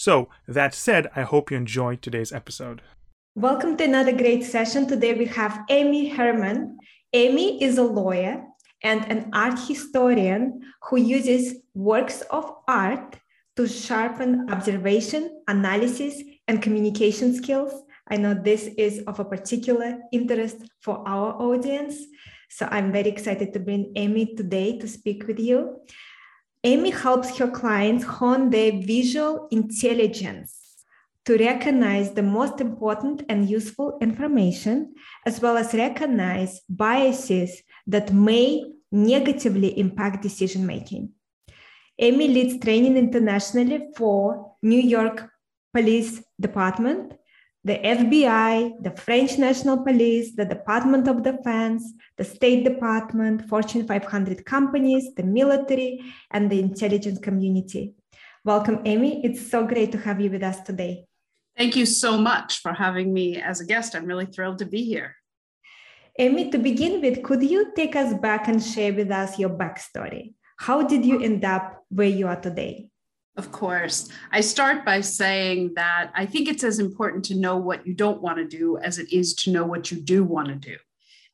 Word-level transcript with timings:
So, 0.00 0.30
that 0.48 0.72
said, 0.72 1.10
I 1.14 1.24
hope 1.24 1.50
you 1.50 1.58
enjoyed 1.58 2.00
today's 2.00 2.32
episode. 2.32 2.80
Welcome 3.34 3.76
to 3.76 3.84
another 3.84 4.12
great 4.12 4.42
session. 4.44 4.86
Today 4.86 5.12
we 5.12 5.26
have 5.26 5.60
Amy 5.68 6.08
Herman. 6.08 6.78
Amy 7.12 7.62
is 7.62 7.76
a 7.76 7.82
lawyer 7.82 8.42
and 8.82 9.04
an 9.12 9.28
art 9.34 9.58
historian 9.68 10.62
who 10.84 10.96
uses 10.96 11.56
works 11.74 12.22
of 12.30 12.50
art 12.66 13.18
to 13.56 13.68
sharpen 13.68 14.48
observation, 14.50 15.42
analysis, 15.48 16.22
and 16.48 16.62
communication 16.62 17.34
skills. 17.34 17.82
I 18.08 18.16
know 18.16 18.32
this 18.32 18.70
is 18.78 19.00
of 19.06 19.20
a 19.20 19.24
particular 19.26 19.98
interest 20.12 20.64
for 20.80 21.06
our 21.06 21.34
audience. 21.34 21.98
So 22.48 22.66
I'm 22.70 22.90
very 22.90 23.10
excited 23.10 23.52
to 23.52 23.60
bring 23.60 23.92
Amy 23.96 24.34
today 24.34 24.78
to 24.78 24.88
speak 24.88 25.26
with 25.26 25.38
you. 25.38 25.76
Amy 26.62 26.90
helps 26.90 27.38
her 27.38 27.48
clients 27.48 28.04
hone 28.04 28.50
their 28.50 28.72
visual 28.72 29.48
intelligence 29.50 30.84
to 31.24 31.38
recognize 31.38 32.12
the 32.12 32.22
most 32.22 32.60
important 32.60 33.22
and 33.28 33.48
useful 33.48 33.98
information, 34.02 34.94
as 35.24 35.40
well 35.40 35.56
as 35.56 35.72
recognize 35.74 36.60
biases 36.68 37.62
that 37.86 38.12
may 38.12 38.64
negatively 38.92 39.78
impact 39.78 40.22
decision 40.22 40.66
making. 40.66 41.10
Amy 41.98 42.28
leads 42.28 42.58
training 42.58 42.96
internationally 42.96 43.88
for 43.96 44.54
New 44.62 44.80
York 44.80 45.30
Police 45.72 46.22
Department, 46.40 47.14
the 47.62 47.78
FBI, 47.78 48.82
the 48.82 48.90
French 48.92 49.36
National 49.36 49.82
Police, 49.84 50.34
the 50.34 50.46
Department 50.46 51.06
of 51.08 51.22
Defense, 51.22 51.92
the 52.16 52.24
State 52.24 52.64
Department, 52.64 53.46
Fortune 53.48 53.86
500 53.86 54.46
companies, 54.46 55.14
the 55.14 55.22
military, 55.22 56.00
and 56.30 56.50
the 56.50 56.58
intelligence 56.58 57.18
community. 57.18 57.92
Welcome, 58.44 58.80
Amy. 58.86 59.22
It's 59.24 59.50
so 59.50 59.66
great 59.66 59.92
to 59.92 59.98
have 59.98 60.20
you 60.20 60.30
with 60.30 60.42
us 60.42 60.62
today. 60.62 61.04
Thank 61.56 61.76
you 61.76 61.84
so 61.84 62.16
much 62.16 62.60
for 62.60 62.72
having 62.72 63.12
me 63.12 63.36
as 63.36 63.60
a 63.60 63.66
guest. 63.66 63.94
I'm 63.94 64.06
really 64.06 64.26
thrilled 64.26 64.58
to 64.58 64.66
be 64.66 64.82
here. 64.84 65.16
Amy, 66.18 66.50
to 66.50 66.58
begin 66.58 67.02
with, 67.02 67.22
could 67.22 67.42
you 67.42 67.72
take 67.76 67.94
us 67.94 68.14
back 68.14 68.48
and 68.48 68.62
share 68.62 68.94
with 68.94 69.10
us 69.10 69.38
your 69.38 69.50
backstory? 69.50 70.32
How 70.58 70.82
did 70.82 71.04
you 71.04 71.20
end 71.20 71.44
up 71.44 71.84
where 71.90 72.08
you 72.08 72.26
are 72.26 72.40
today? 72.40 72.89
Of 73.40 73.52
course. 73.52 74.10
I 74.32 74.42
start 74.42 74.84
by 74.84 75.00
saying 75.00 75.72
that 75.76 76.12
I 76.14 76.26
think 76.26 76.46
it's 76.46 76.62
as 76.62 76.78
important 76.78 77.24
to 77.24 77.34
know 77.34 77.56
what 77.56 77.86
you 77.86 77.94
don't 77.94 78.20
want 78.20 78.36
to 78.36 78.44
do 78.44 78.76
as 78.76 78.98
it 78.98 79.10
is 79.10 79.32
to 79.36 79.50
know 79.50 79.64
what 79.64 79.90
you 79.90 79.98
do 79.98 80.22
want 80.24 80.48
to 80.48 80.56
do. 80.56 80.76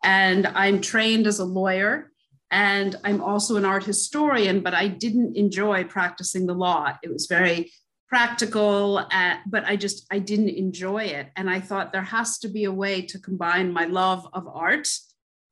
And 0.05 0.47
I'm 0.47 0.81
trained 0.81 1.27
as 1.27 1.41
a 1.41 1.45
lawyer 1.45 2.13
and 2.53 2.95
I'm 3.03 3.21
also 3.21 3.57
an 3.57 3.65
art 3.65 3.83
historian, 3.83 4.61
but 4.61 4.73
I 4.73 4.87
didn't 4.87 5.37
enjoy 5.37 5.83
practicing 5.83 6.47
the 6.47 6.55
law. 6.55 6.97
It 7.03 7.13
was 7.13 7.27
very 7.27 7.73
practical, 8.07 8.99
uh, 8.99 9.39
but 9.45 9.65
I 9.65 9.75
just 9.75 10.07
I 10.09 10.21
didn't 10.21 10.51
enjoy 10.51 11.07
it. 11.07 11.31
And 11.35 11.51
I 11.51 11.59
thought 11.59 11.93
there 11.93 12.03
has 12.03 12.39
to 12.39 12.49
be 12.49 12.67
a 12.67 12.73
way 12.73 13.03
to 13.03 13.19
combine 13.19 13.73
my 13.73 13.87
love 13.87 14.29
of 14.33 14.47
art, 14.47 14.87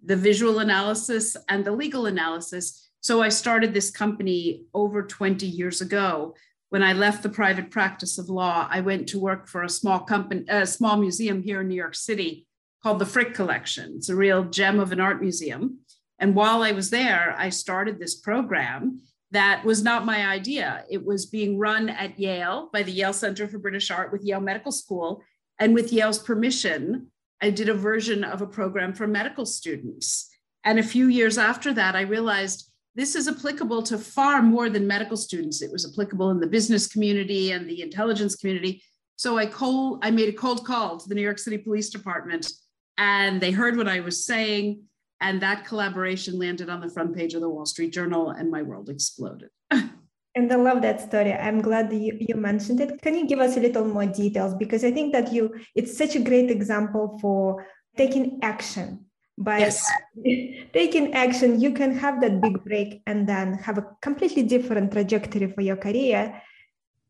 the 0.05 0.15
visual 0.15 0.61
analysis, 0.61 1.37
and 1.49 1.65
the 1.65 1.73
legal 1.73 2.07
analysis 2.07 2.85
so 3.05 3.21
I 3.21 3.29
started 3.29 3.75
this 3.75 3.91
company 3.91 4.65
over 4.73 5.03
20 5.03 5.45
years 5.45 5.83
ago. 5.83 6.35
When 6.75 6.83
I 6.83 6.93
left 6.93 7.23
the 7.23 7.29
private 7.29 7.71
practice 7.71 8.19
of 8.19 8.29
law, 8.29 8.67
I 8.69 8.81
went 8.81 9.09
to 9.11 9.21
work 9.21 9.47
for 9.47 9.63
a 9.63 9.69
small 9.69 10.01
company, 10.01 10.45
a 10.49 10.67
small 10.67 10.97
museum 10.97 11.41
here 11.41 11.61
in 11.61 11.69
New 11.69 11.77
York 11.77 11.95
City 11.95 12.49
called 12.83 12.99
the 12.99 13.07
Frick 13.07 13.33
Collection. 13.33 13.95
It's 13.97 14.09
a 14.09 14.17
real 14.17 14.43
gem 14.43 14.81
of 14.81 14.91
an 14.91 14.99
art 14.99 15.21
museum. 15.21 15.79
And 16.19 16.35
while 16.35 16.65
I 16.65 16.73
was 16.73 16.91
there, 16.91 17.33
I 17.39 17.51
started 17.51 18.01
this 18.01 18.17
program 18.17 19.03
that 19.31 19.65
was 19.65 19.85
not 19.85 20.05
my 20.05 20.27
idea. 20.27 20.85
It 20.91 21.07
was 21.07 21.27
being 21.27 21.61
run 21.61 21.91
at 21.91 22.19
Yale 22.19 22.71
by 22.73 22.83
the 22.83 22.91
Yale 22.91 23.13
Center 23.13 23.47
for 23.47 23.61
British 23.61 23.93
Art 23.93 24.11
with 24.11 24.25
Yale 24.25 24.41
Medical 24.41 24.73
School. 24.73 25.23
And 25.61 25.75
with 25.75 25.93
Yale's 25.93 26.19
permission, 26.19 27.13
I 27.41 27.51
did 27.51 27.69
a 27.69 27.75
version 27.75 28.25
of 28.25 28.43
a 28.43 28.49
program 28.49 28.95
for 28.95 29.07
medical 29.07 29.47
students. 29.47 30.29
And 30.65 30.81
a 30.81 30.83
few 30.83 31.07
years 31.07 31.39
after 31.39 31.73
that, 31.75 31.95
I 31.95 32.01
realized 32.01 32.69
this 32.95 33.17
is 33.17 33.27
applicable 33.27 33.83
to 33.83 33.99
far 33.99 34.41
more 34.41 34.71
than 34.71 34.87
medical 34.87 35.17
students. 35.17 35.63
It 35.63 35.73
was 35.73 35.91
applicable 35.91 36.31
in 36.31 36.41
the 36.41 36.47
business 36.47 36.87
community 36.87 37.51
and 37.51 37.69
the 37.69 37.83
intelligence 37.83 38.37
community. 38.37 38.83
So 39.17 39.37
I 39.37 39.47
cold, 39.47 40.01
I 40.03 40.11
made 40.11 40.29
a 40.29 40.33
cold 40.33 40.65
call 40.65 40.99
to 40.99 41.09
the 41.09 41.15
New 41.15 41.23
York 41.23 41.39
City 41.39 41.59
Police 41.59 41.91
Department, 41.91 42.51
and 42.97 43.41
they 43.41 43.51
heard 43.51 43.77
what 43.77 43.89
I 43.89 44.01
was 44.01 44.25
saying, 44.25 44.83
and 45.21 45.41
that 45.43 45.65
collaboration 45.65 46.39
landed 46.39 46.69
on 46.69 46.81
the 46.81 46.91
front 46.91 47.17
page 47.17 47.35
of 47.35 47.41
the 47.41 47.49
Wall 47.49 47.67
Street 47.67 47.93
Journal, 47.93 48.31
and 48.31 48.51
my 48.51 48.63
world 48.63 48.89
exploded. 48.89 49.51
and 49.71 50.53
I 50.53 50.57
love 50.57 50.83
that 50.83 51.01
story. 51.01 51.33
I'm 51.33 51.63
glad 51.63 51.93
you, 51.93 52.17
you 52.21 52.37
mentioned 52.37 52.81
it. 52.81 53.03
Can 53.03 53.17
you 53.17 53.27
give 53.27 53.41
us 53.41 53.57
a 53.57 53.61
little 53.61 53.87
more 53.87 54.07
details? 54.07 54.55
Because 54.55 54.85
I 54.85 54.93
think 54.93 55.13
that 55.13 55.33
you 55.33 55.55
it's 55.75 55.97
such 55.97 56.15
a 56.15 56.21
great 56.21 56.51
example 56.51 57.19
for 57.21 57.67
taking 57.97 58.41
action 58.43 59.07
by 59.37 59.59
yes. 59.59 59.91
taking 60.73 61.13
action 61.15 61.61
you 61.61 61.73
can 61.73 61.97
have 61.97 62.21
that 62.21 62.41
big 62.41 62.63
break 62.65 63.03
and 63.07 63.29
then 63.29 63.55
have 63.55 63.79
a 63.79 63.87
completely 64.01 64.43
different 64.43 64.93
trajectory 64.93 65.51
for 65.51 65.61
your 65.61 65.77
career 65.77 66.41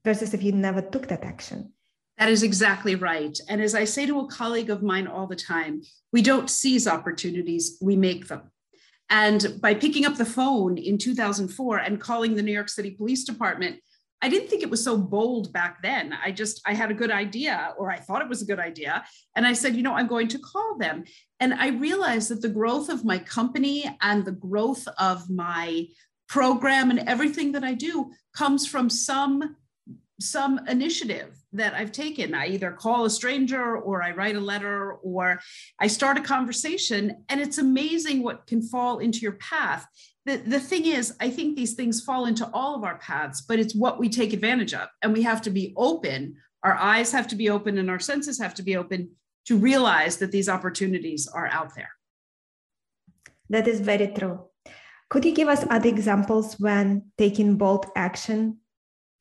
versus 0.05 0.35
if 0.35 0.43
you 0.43 0.53
never 0.53 0.83
took 0.83 1.09
that 1.09 1.25
action. 1.25 1.73
That 2.19 2.29
is 2.29 2.43
exactly 2.43 2.95
right. 2.95 3.37
And 3.49 3.61
as 3.61 3.75
i 3.75 3.85
say 3.85 4.07
to 4.07 4.21
a 4.21 4.29
colleague 4.29 4.71
of 4.71 4.83
mine 4.83 5.07
all 5.07 5.27
the 5.27 5.37
time 5.37 5.83
we 6.13 6.23
don't 6.23 6.51
seize 6.51 6.87
opportunities 6.87 7.79
we 7.81 7.97
make 7.97 8.29
them. 8.29 8.51
And 9.11 9.59
by 9.61 9.75
picking 9.75 10.07
up 10.07 10.17
the 10.17 10.25
phone 10.25 10.79
in 10.79 10.97
2004 10.97 11.79
and 11.79 12.01
calling 12.01 12.35
the 12.35 12.43
new 12.43 12.53
york 12.53 12.69
city 12.69 12.91
police 12.91 13.25
department 13.25 13.81
I 14.25 14.29
didn't 14.29 14.49
think 14.49 14.63
it 14.63 14.71
was 14.71 14.83
so 14.83 14.97
bold 14.97 15.53
back 15.53 15.83
then. 15.83 16.15
I 16.25 16.31
just, 16.31 16.63
I 16.65 16.73
had 16.73 16.91
a 16.91 16.95
good 16.95 17.11
idea, 17.11 17.75
or 17.77 17.91
I 17.91 17.99
thought 17.99 18.23
it 18.23 18.29
was 18.29 18.41
a 18.41 18.47
good 18.47 18.59
idea. 18.59 19.05
And 19.37 19.47
I 19.47 19.53
said, 19.53 19.77
you 19.77 19.83
know, 19.83 19.93
I'm 19.93 20.07
going 20.07 20.29
to 20.29 20.39
call 20.39 20.79
them. 20.79 21.05
And 21.41 21.53
I 21.53 21.69
realized 21.69 22.31
that 22.31 22.41
the 22.41 22.49
growth 22.49 22.89
of 22.89 23.05
my 23.05 23.19
company 23.19 23.85
and 24.01 24.25
the 24.25 24.33
growth 24.33 24.89
of 24.99 25.29
my 25.29 25.89
program 26.27 26.89
and 26.89 27.01
everything 27.01 27.53
that 27.53 27.65
I 27.65 27.75
do 27.75 28.13
comes 28.35 28.67
from 28.67 28.89
some 28.89 29.57
some 30.21 30.61
initiative 30.69 31.37
that 31.53 31.75
I've 31.75 31.91
taken. 31.91 32.35
I 32.35 32.47
either 32.47 32.71
call 32.71 33.05
a 33.05 33.11
stranger 33.11 33.77
or 33.77 34.01
I 34.01 34.13
write 34.13 34.37
a 34.37 34.41
letter 34.41 34.93
or 35.03 35.41
I 35.81 35.89
start 35.89 36.17
a 36.17 36.23
conversation 36.23 37.25
and 37.29 37.41
it's 37.41 37.59
amazing 37.59 38.23
what 38.23 38.47
can 38.47 38.63
fall 38.63 39.01
into 39.01 39.19
your 39.19 39.33
path 39.33 39.87
the, 40.27 40.39
the 40.39 40.61
thing 40.61 40.87
is, 40.87 41.15
I 41.21 41.29
think 41.31 41.55
these 41.55 41.75
things 41.75 42.03
fall 42.03 42.25
into 42.27 42.49
all 42.53 42.75
of 42.75 42.85
our 42.85 42.99
paths, 42.99 43.43
but 43.43 43.59
it's 43.59 43.75
what 43.75 43.99
we 43.99 44.09
take 44.09 44.33
advantage 44.33 44.73
of. 44.73 44.89
And 45.03 45.13
we 45.13 45.23
have 45.23 45.43
to 45.43 45.51
be 45.51 45.75
open. 45.77 46.37
Our 46.63 46.75
eyes 46.75 47.13
have 47.13 47.29
to 47.29 47.37
be 47.37 47.51
open 47.51 47.77
and 47.77 47.91
our 47.91 47.99
senses 47.99 48.39
have 48.39 48.55
to 48.55 48.63
be 48.63 48.77
open 48.77 49.11
to 49.47 49.59
realize 49.59 50.17
that 50.19 50.33
these 50.33 50.49
opportunities 50.49 51.29
are 51.29 51.49
out 51.49 51.75
there. 51.75 51.91
That 53.51 53.69
is 53.69 53.81
very 53.81 54.09
true. 54.09 54.47
Could 55.11 55.27
you 55.27 55.35
give 55.35 55.49
us 55.49 55.67
other 55.69 55.89
examples 55.89 56.59
when 56.59 57.11
taking 57.19 57.57
bold 57.57 57.87
action 57.95 58.59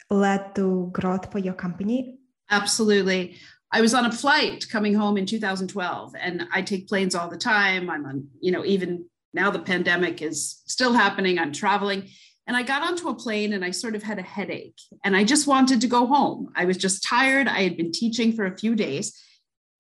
led 0.10 0.56
to 0.56 0.90
growth 0.94 1.32
for 1.32 1.40
your 1.40 1.54
company? 1.54 2.20
Absolutely. 2.50 3.36
I 3.72 3.82
was 3.82 3.94
on 3.94 4.06
a 4.06 4.12
flight 4.12 4.66
coming 4.70 4.94
home 4.94 5.18
in 5.18 5.26
2012 5.26 6.16
and 6.18 6.48
I 6.54 6.62
take 6.62 6.88
planes 6.88 7.16
all 7.16 7.28
the 7.28 7.38
time. 7.38 7.90
I'm 7.90 8.06
on, 8.06 8.28
you 8.40 8.52
know, 8.52 8.64
even 8.64 9.06
now 9.34 9.50
the 9.50 9.60
pandemic 9.60 10.22
is 10.22 10.62
still 10.68 10.94
happening. 10.94 11.40
I'm 11.40 11.52
traveling. 11.52 12.10
And 12.46 12.58
I 12.58 12.64
got 12.64 12.84
onto 12.84 13.08
a 13.08 13.16
plane 13.16 13.54
and 13.54 13.64
I 13.64 13.72
sort 13.72 13.96
of 13.96 14.04
had 14.04 14.20
a 14.20 14.24
headache 14.24 14.80
and 15.04 15.16
I 15.16 15.24
just 15.24 15.48
wanted 15.48 15.80
to 15.82 15.88
go 15.88 16.06
home. 16.06 16.52
I 16.56 16.66
was 16.66 16.78
just 16.78 17.04
tired. 17.04 17.48
I 17.48 17.64
had 17.64 17.78
been 17.78 17.92
teaching 17.92 18.34
for 18.34 18.46
a 18.46 18.58
few 18.58 18.76
days. 18.76 19.18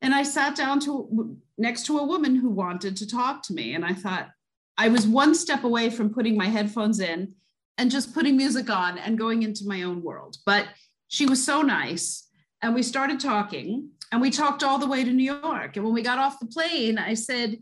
And 0.02 0.14
I 0.14 0.24
sat 0.24 0.56
down 0.56 0.80
to 0.82 1.38
next 1.58 1.86
to 1.86 1.98
a 1.98 2.06
woman 2.06 2.36
who 2.36 2.50
wanted 2.50 2.98
to 2.98 3.08
talk 3.08 3.44
to 3.44 3.54
me. 3.54 3.74
And 3.74 3.86
I 3.86 3.94
thought 3.94 4.30
I 4.78 4.90
was 4.90 5.06
one 5.06 5.36
step 5.36 5.64
away 5.64 5.90
from 5.90 6.14
putting 6.14 6.38
my 6.38 6.48
headphones 6.48 7.00
in 7.00 7.36
and 7.78 7.92
just 7.92 8.14
putting 8.14 8.38
music 8.38 8.70
on 8.70 8.98
and 8.98 9.18
going 9.18 9.44
into 9.44 9.68
my 9.68 9.84
own 9.84 10.02
world. 10.02 10.38
But 10.46 10.68
she 11.08 11.26
was 11.26 11.44
so 11.44 11.62
nice. 11.62 12.28
And 12.62 12.74
we 12.74 12.84
started 12.84 13.20
talking 13.20 13.90
and 14.12 14.22
we 14.22 14.30
talked 14.30 14.64
all 14.64 14.78
the 14.78 14.88
way 14.88 15.04
to 15.04 15.12
New 15.12 15.24
York. 15.24 15.76
And 15.76 15.86
when 15.86 15.94
we 15.94 16.02
got 16.02 16.20
off 16.20 16.40
the 16.40 16.46
plane, 16.48 16.98
I 16.98 17.14
said, 17.14 17.58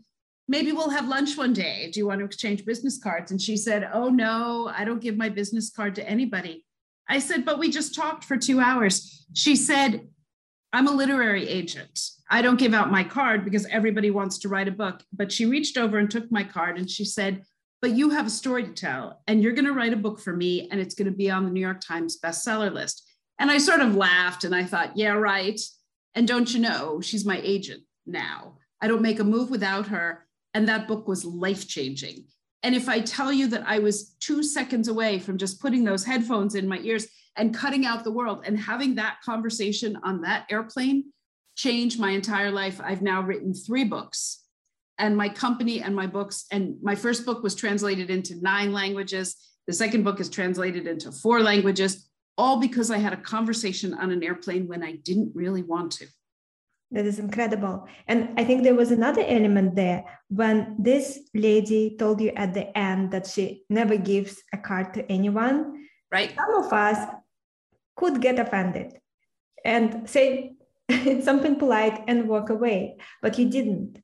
maybe 0.48 0.72
we'll 0.72 0.90
have 0.90 1.08
lunch 1.08 1.36
one 1.36 1.52
day. 1.52 1.90
Do 1.92 2.00
you 2.00 2.06
want 2.06 2.20
to 2.20 2.24
exchange 2.24 2.64
business 2.64 2.98
cards? 2.98 3.30
And 3.30 3.40
she 3.40 3.56
said, 3.56 3.88
Oh, 3.92 4.08
no, 4.08 4.70
I 4.74 4.84
don't 4.84 5.00
give 5.00 5.16
my 5.16 5.28
business 5.28 5.70
card 5.70 5.94
to 5.96 6.08
anybody. 6.08 6.64
I 7.08 7.18
said, 7.18 7.44
But 7.44 7.58
we 7.58 7.70
just 7.70 7.94
talked 7.94 8.24
for 8.24 8.36
two 8.36 8.60
hours. 8.60 9.26
She 9.34 9.56
said, 9.56 10.08
I'm 10.72 10.88
a 10.88 10.92
literary 10.92 11.48
agent. 11.48 12.00
I 12.30 12.40
don't 12.40 12.58
give 12.58 12.72
out 12.72 12.90
my 12.90 13.04
card 13.04 13.44
because 13.44 13.66
everybody 13.66 14.10
wants 14.10 14.38
to 14.38 14.48
write 14.48 14.68
a 14.68 14.72
book. 14.72 15.02
But 15.12 15.30
she 15.30 15.44
reached 15.44 15.76
over 15.76 15.98
and 15.98 16.10
took 16.10 16.32
my 16.32 16.42
card 16.42 16.78
and 16.78 16.88
she 16.88 17.04
said, 17.04 17.42
But 17.82 17.92
you 17.92 18.10
have 18.10 18.26
a 18.26 18.30
story 18.30 18.64
to 18.64 18.72
tell, 18.72 19.22
and 19.26 19.42
you're 19.42 19.52
going 19.52 19.66
to 19.66 19.74
write 19.74 19.92
a 19.92 19.96
book 19.96 20.20
for 20.20 20.34
me, 20.34 20.68
and 20.70 20.80
it's 20.80 20.94
going 20.94 21.10
to 21.10 21.16
be 21.16 21.30
on 21.30 21.44
the 21.44 21.50
New 21.50 21.60
York 21.60 21.80
Times 21.80 22.18
bestseller 22.18 22.72
list. 22.72 23.06
And 23.38 23.50
I 23.50 23.58
sort 23.58 23.80
of 23.80 23.96
laughed 23.96 24.44
and 24.44 24.54
I 24.54 24.64
thought, 24.64 24.96
Yeah, 24.96 25.12
right. 25.12 25.60
And 26.14 26.28
don't 26.28 26.52
you 26.52 26.60
know, 26.60 27.00
she's 27.00 27.24
my 27.24 27.40
agent 27.42 27.82
now. 28.06 28.58
I 28.80 28.88
don't 28.88 29.02
make 29.02 29.20
a 29.20 29.24
move 29.24 29.50
without 29.50 29.88
her. 29.88 30.26
And 30.54 30.68
that 30.68 30.86
book 30.86 31.08
was 31.08 31.24
life 31.24 31.66
changing. 31.66 32.26
And 32.62 32.74
if 32.74 32.88
I 32.88 33.00
tell 33.00 33.32
you 33.32 33.48
that 33.48 33.64
I 33.66 33.78
was 33.80 34.14
two 34.20 34.42
seconds 34.42 34.88
away 34.88 35.18
from 35.18 35.38
just 35.38 35.60
putting 35.60 35.84
those 35.84 36.04
headphones 36.04 36.54
in 36.54 36.68
my 36.68 36.78
ears 36.78 37.08
and 37.36 37.54
cutting 37.54 37.86
out 37.86 38.04
the 38.04 38.12
world 38.12 38.44
and 38.46 38.58
having 38.58 38.94
that 38.96 39.16
conversation 39.24 39.98
on 40.04 40.20
that 40.22 40.46
airplane 40.50 41.04
changed 41.56 41.98
my 41.98 42.10
entire 42.10 42.50
life. 42.50 42.80
I've 42.82 43.02
now 43.02 43.22
written 43.22 43.54
three 43.54 43.84
books 43.84 44.44
and 44.98 45.16
my 45.16 45.28
company 45.28 45.82
and 45.82 45.96
my 45.96 46.06
books. 46.06 46.46
And 46.52 46.76
my 46.82 46.94
first 46.94 47.26
book 47.26 47.42
was 47.42 47.54
translated 47.54 48.10
into 48.10 48.40
nine 48.40 48.72
languages. 48.72 49.36
The 49.66 49.72
second 49.72 50.04
book 50.04 50.20
is 50.20 50.28
translated 50.28 50.86
into 50.86 51.10
four 51.10 51.40
languages, 51.40 52.08
all 52.38 52.60
because 52.60 52.90
I 52.90 52.98
had 52.98 53.12
a 53.12 53.16
conversation 53.16 53.94
on 53.94 54.10
an 54.10 54.22
airplane 54.22 54.68
when 54.68 54.82
I 54.82 54.92
didn't 54.96 55.32
really 55.34 55.62
want 55.62 55.92
to. 55.92 56.06
That 56.92 57.06
is 57.06 57.18
incredible. 57.18 57.88
And 58.06 58.38
I 58.38 58.44
think 58.44 58.62
there 58.62 58.74
was 58.74 58.90
another 58.90 59.24
element 59.26 59.74
there 59.74 60.04
when 60.28 60.76
this 60.78 61.20
lady 61.34 61.96
told 61.98 62.20
you 62.20 62.30
at 62.36 62.52
the 62.52 62.76
end 62.76 63.12
that 63.12 63.26
she 63.26 63.64
never 63.70 63.96
gives 63.96 64.42
a 64.52 64.58
card 64.58 64.92
to 64.94 65.10
anyone. 65.10 65.86
Right. 66.10 66.34
Some 66.34 66.64
of 66.64 66.70
us 66.70 66.98
could 67.96 68.20
get 68.20 68.38
offended 68.38 68.98
and 69.64 70.08
say 70.08 70.52
something 71.22 71.56
polite 71.56 72.04
and 72.06 72.28
walk 72.28 72.50
away, 72.50 72.98
but 73.22 73.38
you 73.38 73.48
didn't. 73.48 73.98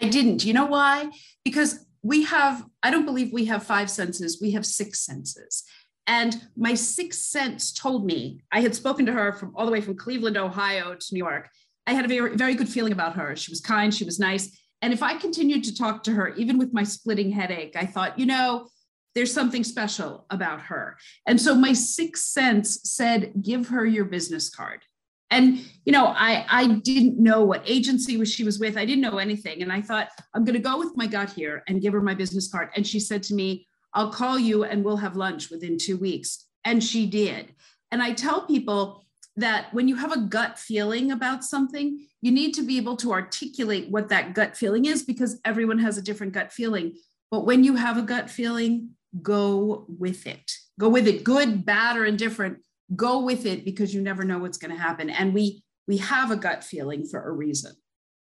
I 0.00 0.08
didn't. 0.08 0.44
You 0.44 0.52
know 0.52 0.66
why? 0.66 1.10
Because 1.44 1.84
we 2.02 2.22
have, 2.24 2.64
I 2.82 2.92
don't 2.92 3.06
believe 3.06 3.32
we 3.32 3.46
have 3.46 3.64
five 3.64 3.90
senses, 3.90 4.40
we 4.40 4.52
have 4.52 4.64
six 4.64 5.00
senses. 5.00 5.64
And 6.06 6.40
my 6.56 6.74
sixth 6.74 7.22
sense 7.22 7.72
told 7.72 8.06
me, 8.06 8.40
I 8.52 8.60
had 8.60 8.74
spoken 8.74 9.06
to 9.06 9.12
her 9.12 9.32
from 9.32 9.52
all 9.56 9.66
the 9.66 9.72
way 9.72 9.80
from 9.80 9.96
Cleveland, 9.96 10.36
Ohio 10.36 10.94
to 10.94 11.06
New 11.14 11.18
York. 11.18 11.48
I 11.86 11.94
had 11.94 12.04
a 12.04 12.08
very, 12.08 12.36
very 12.36 12.54
good 12.54 12.68
feeling 12.68 12.92
about 12.92 13.16
her. 13.16 13.34
She 13.36 13.50
was 13.50 13.60
kind, 13.60 13.92
she 13.92 14.04
was 14.04 14.18
nice. 14.18 14.56
And 14.82 14.92
if 14.92 15.02
I 15.02 15.16
continued 15.16 15.64
to 15.64 15.74
talk 15.74 16.02
to 16.04 16.12
her, 16.12 16.34
even 16.34 16.58
with 16.58 16.72
my 16.72 16.84
splitting 16.84 17.30
headache, 17.30 17.74
I 17.76 17.86
thought, 17.86 18.18
you 18.18 18.26
know, 18.26 18.68
there's 19.14 19.32
something 19.32 19.64
special 19.64 20.26
about 20.30 20.60
her. 20.60 20.96
And 21.26 21.40
so 21.40 21.54
my 21.54 21.72
sixth 21.72 22.26
sense 22.26 22.80
said, 22.84 23.32
give 23.42 23.68
her 23.68 23.86
your 23.86 24.04
business 24.04 24.50
card. 24.50 24.82
And 25.30 25.58
you 25.84 25.92
know, 25.92 26.06
I 26.06 26.46
I 26.48 26.66
didn't 26.68 27.18
know 27.18 27.44
what 27.44 27.62
agency 27.66 28.16
was 28.16 28.32
she 28.32 28.44
was 28.44 28.60
with. 28.60 28.76
I 28.76 28.84
didn't 28.84 29.00
know 29.00 29.18
anything. 29.18 29.62
And 29.62 29.72
I 29.72 29.80
thought, 29.80 30.08
I'm 30.34 30.44
gonna 30.44 30.60
go 30.60 30.78
with 30.78 30.96
my 30.96 31.06
gut 31.06 31.30
here 31.30 31.64
and 31.66 31.82
give 31.82 31.92
her 31.94 32.00
my 32.00 32.14
business 32.14 32.48
card. 32.48 32.68
And 32.76 32.86
she 32.86 33.00
said 33.00 33.24
to 33.24 33.34
me, 33.34 33.66
I'll 33.96 34.12
call 34.12 34.38
you 34.38 34.62
and 34.62 34.84
we'll 34.84 34.98
have 34.98 35.16
lunch 35.16 35.50
within 35.50 35.78
two 35.78 35.96
weeks. 35.96 36.44
And 36.64 36.84
she 36.84 37.06
did. 37.06 37.54
And 37.90 38.02
I 38.02 38.12
tell 38.12 38.46
people 38.46 39.06
that 39.36 39.72
when 39.72 39.88
you 39.88 39.96
have 39.96 40.12
a 40.12 40.20
gut 40.20 40.58
feeling 40.58 41.10
about 41.10 41.42
something, 41.44 42.06
you 42.20 42.30
need 42.30 42.52
to 42.54 42.62
be 42.62 42.76
able 42.76 42.96
to 42.96 43.12
articulate 43.12 43.90
what 43.90 44.10
that 44.10 44.34
gut 44.34 44.56
feeling 44.56 44.84
is 44.84 45.02
because 45.02 45.40
everyone 45.44 45.78
has 45.78 45.96
a 45.96 46.02
different 46.02 46.34
gut 46.34 46.52
feeling. 46.52 46.96
But 47.30 47.46
when 47.46 47.64
you 47.64 47.76
have 47.76 47.96
a 47.96 48.02
gut 48.02 48.28
feeling, 48.28 48.90
go 49.22 49.86
with 49.88 50.26
it. 50.26 50.52
Go 50.78 50.90
with 50.90 51.08
it, 51.08 51.24
good, 51.24 51.64
bad, 51.64 51.96
or 51.96 52.04
indifferent. 52.04 52.58
Go 52.94 53.22
with 53.22 53.46
it 53.46 53.64
because 53.64 53.94
you 53.94 54.02
never 54.02 54.24
know 54.24 54.38
what's 54.38 54.58
going 54.58 54.74
to 54.74 54.80
happen. 54.80 55.08
And 55.08 55.32
we 55.32 55.64
we 55.88 55.96
have 55.98 56.30
a 56.30 56.36
gut 56.36 56.64
feeling 56.64 57.06
for 57.06 57.22
a 57.22 57.32
reason. 57.32 57.72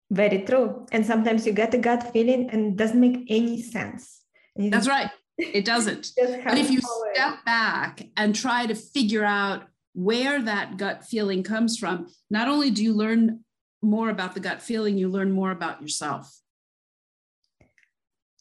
Very 0.09 0.41
true. 0.41 0.87
And 0.91 1.05
sometimes 1.05 1.45
you 1.45 1.53
get 1.53 1.73
a 1.73 1.77
gut 1.77 2.11
feeling 2.11 2.49
and 2.49 2.73
it 2.73 2.75
doesn't 2.77 2.99
make 2.99 3.25
any 3.29 3.61
sense. 3.61 4.21
That's 4.55 4.87
right. 4.87 5.09
It 5.39 5.63
doesn't. 5.63 6.11
but 6.17 6.57
if 6.57 6.69
you 6.69 6.81
forward. 6.81 7.15
step 7.15 7.45
back 7.45 8.03
and 8.17 8.35
try 8.35 8.65
to 8.65 8.75
figure 8.75 9.23
out 9.23 9.63
where 9.93 10.41
that 10.41 10.77
gut 10.77 11.05
feeling 11.05 11.43
comes 11.43 11.77
from, 11.77 12.07
not 12.29 12.47
only 12.47 12.69
do 12.69 12.83
you 12.83 12.93
learn 12.93 13.43
more 13.81 14.09
about 14.09 14.33
the 14.33 14.39
gut 14.39 14.61
feeling, 14.61 14.97
you 14.97 15.07
learn 15.07 15.31
more 15.31 15.51
about 15.51 15.81
yourself. 15.81 16.39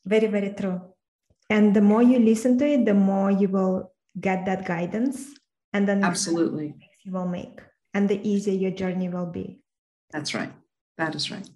Very, 0.05 0.27
very 0.27 0.53
true. 0.59 0.81
And 1.49 1.75
the 1.75 1.81
more 1.81 2.03
you 2.03 2.19
listen 2.19 2.59
to 2.59 2.67
it, 2.67 2.85
the 2.85 2.95
more 2.95 3.31
you 3.31 3.49
will 3.49 3.93
get 4.21 4.45
that 4.47 4.67
guidance. 4.67 5.35
And 5.73 5.87
then 5.87 6.03
absolutely 6.03 6.75
you 7.05 7.13
will 7.13 7.29
make, 7.29 7.61
and 7.95 8.09
the 8.09 8.21
easier 8.27 8.55
your 8.55 8.71
journey 8.71 9.09
will 9.09 9.27
be. 9.27 9.61
That's 10.11 10.35
right. 10.35 10.53
That 10.97 11.15
is 11.15 11.31
right. 11.31 11.49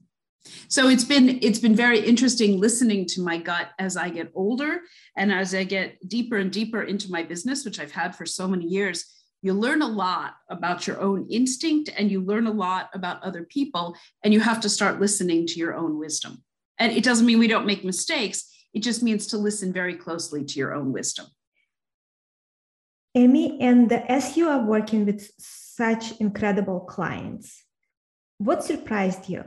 So 0.68 0.88
it's 0.88 1.04
been 1.04 1.38
it's 1.42 1.58
been 1.58 1.76
very 1.76 2.00
interesting 2.00 2.58
listening 2.58 3.06
to 3.06 3.22
my 3.22 3.38
gut 3.38 3.68
as 3.78 3.96
I 3.96 4.08
get 4.08 4.32
older 4.34 4.80
and 5.16 5.32
as 5.32 5.54
I 5.54 5.64
get 5.64 6.08
deeper 6.08 6.36
and 6.36 6.50
deeper 6.50 6.82
into 6.82 7.10
my 7.10 7.22
business, 7.22 7.64
which 7.64 7.78
I've 7.78 7.92
had 7.92 8.16
for 8.16 8.26
so 8.26 8.48
many 8.48 8.66
years. 8.66 9.04
You 9.42 9.54
learn 9.54 9.82
a 9.82 9.88
lot 9.88 10.34
about 10.48 10.86
your 10.86 11.00
own 11.00 11.26
instinct 11.28 11.90
and 11.96 12.10
you 12.10 12.20
learn 12.20 12.46
a 12.46 12.52
lot 12.52 12.90
about 12.94 13.22
other 13.22 13.42
people, 13.42 13.96
and 14.22 14.32
you 14.32 14.40
have 14.40 14.60
to 14.60 14.68
start 14.68 15.00
listening 15.00 15.46
to 15.48 15.58
your 15.58 15.74
own 15.74 15.98
wisdom. 15.98 16.42
And 16.78 16.92
it 16.92 17.04
doesn't 17.04 17.26
mean 17.26 17.38
we 17.38 17.48
don't 17.48 17.66
make 17.66 17.84
mistakes, 17.84 18.48
it 18.72 18.82
just 18.82 19.02
means 19.02 19.26
to 19.28 19.38
listen 19.38 19.72
very 19.72 19.94
closely 19.94 20.44
to 20.44 20.58
your 20.58 20.74
own 20.74 20.92
wisdom. 20.92 21.26
Amy, 23.14 23.60
and 23.60 23.92
as 23.92 24.36
you 24.36 24.48
are 24.48 24.64
working 24.64 25.04
with 25.04 25.30
such 25.38 26.18
incredible 26.18 26.80
clients, 26.80 27.64
what 28.38 28.64
surprised 28.64 29.28
you? 29.28 29.44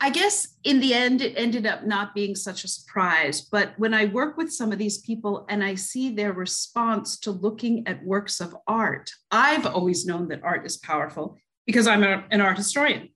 I 0.00 0.10
guess 0.10 0.48
in 0.64 0.80
the 0.80 0.94
end, 0.94 1.22
it 1.22 1.34
ended 1.36 1.66
up 1.66 1.84
not 1.84 2.14
being 2.14 2.34
such 2.34 2.64
a 2.64 2.68
surprise. 2.68 3.40
But 3.40 3.72
when 3.78 3.94
I 3.94 4.06
work 4.06 4.36
with 4.36 4.52
some 4.52 4.72
of 4.72 4.78
these 4.78 4.98
people 4.98 5.46
and 5.48 5.64
I 5.64 5.74
see 5.74 6.10
their 6.10 6.32
response 6.32 7.18
to 7.20 7.30
looking 7.30 7.86
at 7.86 8.04
works 8.04 8.40
of 8.40 8.56
art, 8.66 9.10
I've 9.30 9.66
always 9.66 10.06
known 10.06 10.28
that 10.28 10.42
art 10.42 10.66
is 10.66 10.76
powerful 10.76 11.38
because 11.66 11.86
I'm 11.86 12.02
a, 12.02 12.24
an 12.30 12.40
art 12.40 12.56
historian 12.56 13.08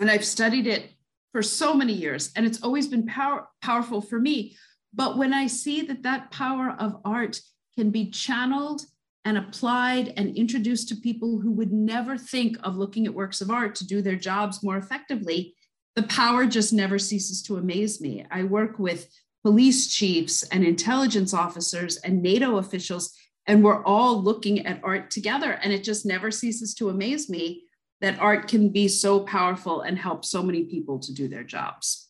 and 0.00 0.10
I've 0.10 0.24
studied 0.24 0.66
it 0.66 0.90
for 1.32 1.42
so 1.42 1.74
many 1.74 1.92
years 1.92 2.30
and 2.36 2.46
it's 2.46 2.62
always 2.62 2.86
been 2.86 3.06
power, 3.06 3.48
powerful 3.60 4.00
for 4.00 4.20
me. 4.20 4.56
But 4.92 5.18
when 5.18 5.34
I 5.34 5.48
see 5.48 5.82
that 5.82 6.04
that 6.04 6.30
power 6.30 6.76
of 6.78 7.00
art 7.04 7.40
can 7.76 7.90
be 7.90 8.10
channeled 8.10 8.82
and 9.24 9.38
applied 9.38 10.12
and 10.16 10.36
introduced 10.36 10.88
to 10.88 10.96
people 10.96 11.40
who 11.40 11.50
would 11.50 11.72
never 11.72 12.16
think 12.16 12.56
of 12.62 12.76
looking 12.76 13.06
at 13.06 13.14
works 13.14 13.40
of 13.40 13.50
art 13.50 13.74
to 13.76 13.86
do 13.86 14.02
their 14.02 14.16
jobs 14.16 14.62
more 14.62 14.76
effectively, 14.76 15.54
the 15.96 16.02
power 16.04 16.46
just 16.46 16.72
never 16.72 16.98
ceases 16.98 17.42
to 17.42 17.56
amaze 17.56 18.00
me. 18.00 18.26
I 18.30 18.44
work 18.44 18.78
with 18.78 19.08
police 19.42 19.94
chiefs 19.94 20.42
and 20.44 20.64
intelligence 20.64 21.34
officers 21.34 21.98
and 21.98 22.22
NATO 22.22 22.56
officials, 22.56 23.14
and 23.46 23.62
we're 23.62 23.84
all 23.84 24.22
looking 24.22 24.66
at 24.66 24.80
art 24.82 25.10
together. 25.10 25.52
And 25.52 25.72
it 25.72 25.84
just 25.84 26.04
never 26.06 26.30
ceases 26.30 26.74
to 26.74 26.88
amaze 26.88 27.28
me 27.28 27.64
that 28.00 28.18
art 28.18 28.48
can 28.48 28.70
be 28.70 28.88
so 28.88 29.20
powerful 29.20 29.82
and 29.82 29.98
help 29.98 30.24
so 30.24 30.42
many 30.42 30.64
people 30.64 30.98
to 30.98 31.12
do 31.12 31.28
their 31.28 31.44
jobs. 31.44 32.08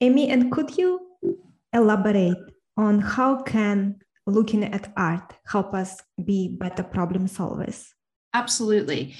Amy, 0.00 0.30
and 0.30 0.52
could 0.52 0.78
you 0.78 1.00
elaborate 1.72 2.36
on 2.76 3.00
how 3.00 3.42
can 3.42 3.96
looking 4.26 4.64
at 4.64 4.92
art 4.96 5.34
help 5.46 5.74
us 5.74 6.00
be 6.24 6.48
better 6.48 6.82
problem 6.82 7.26
solvers? 7.26 7.88
Absolutely. 8.32 9.14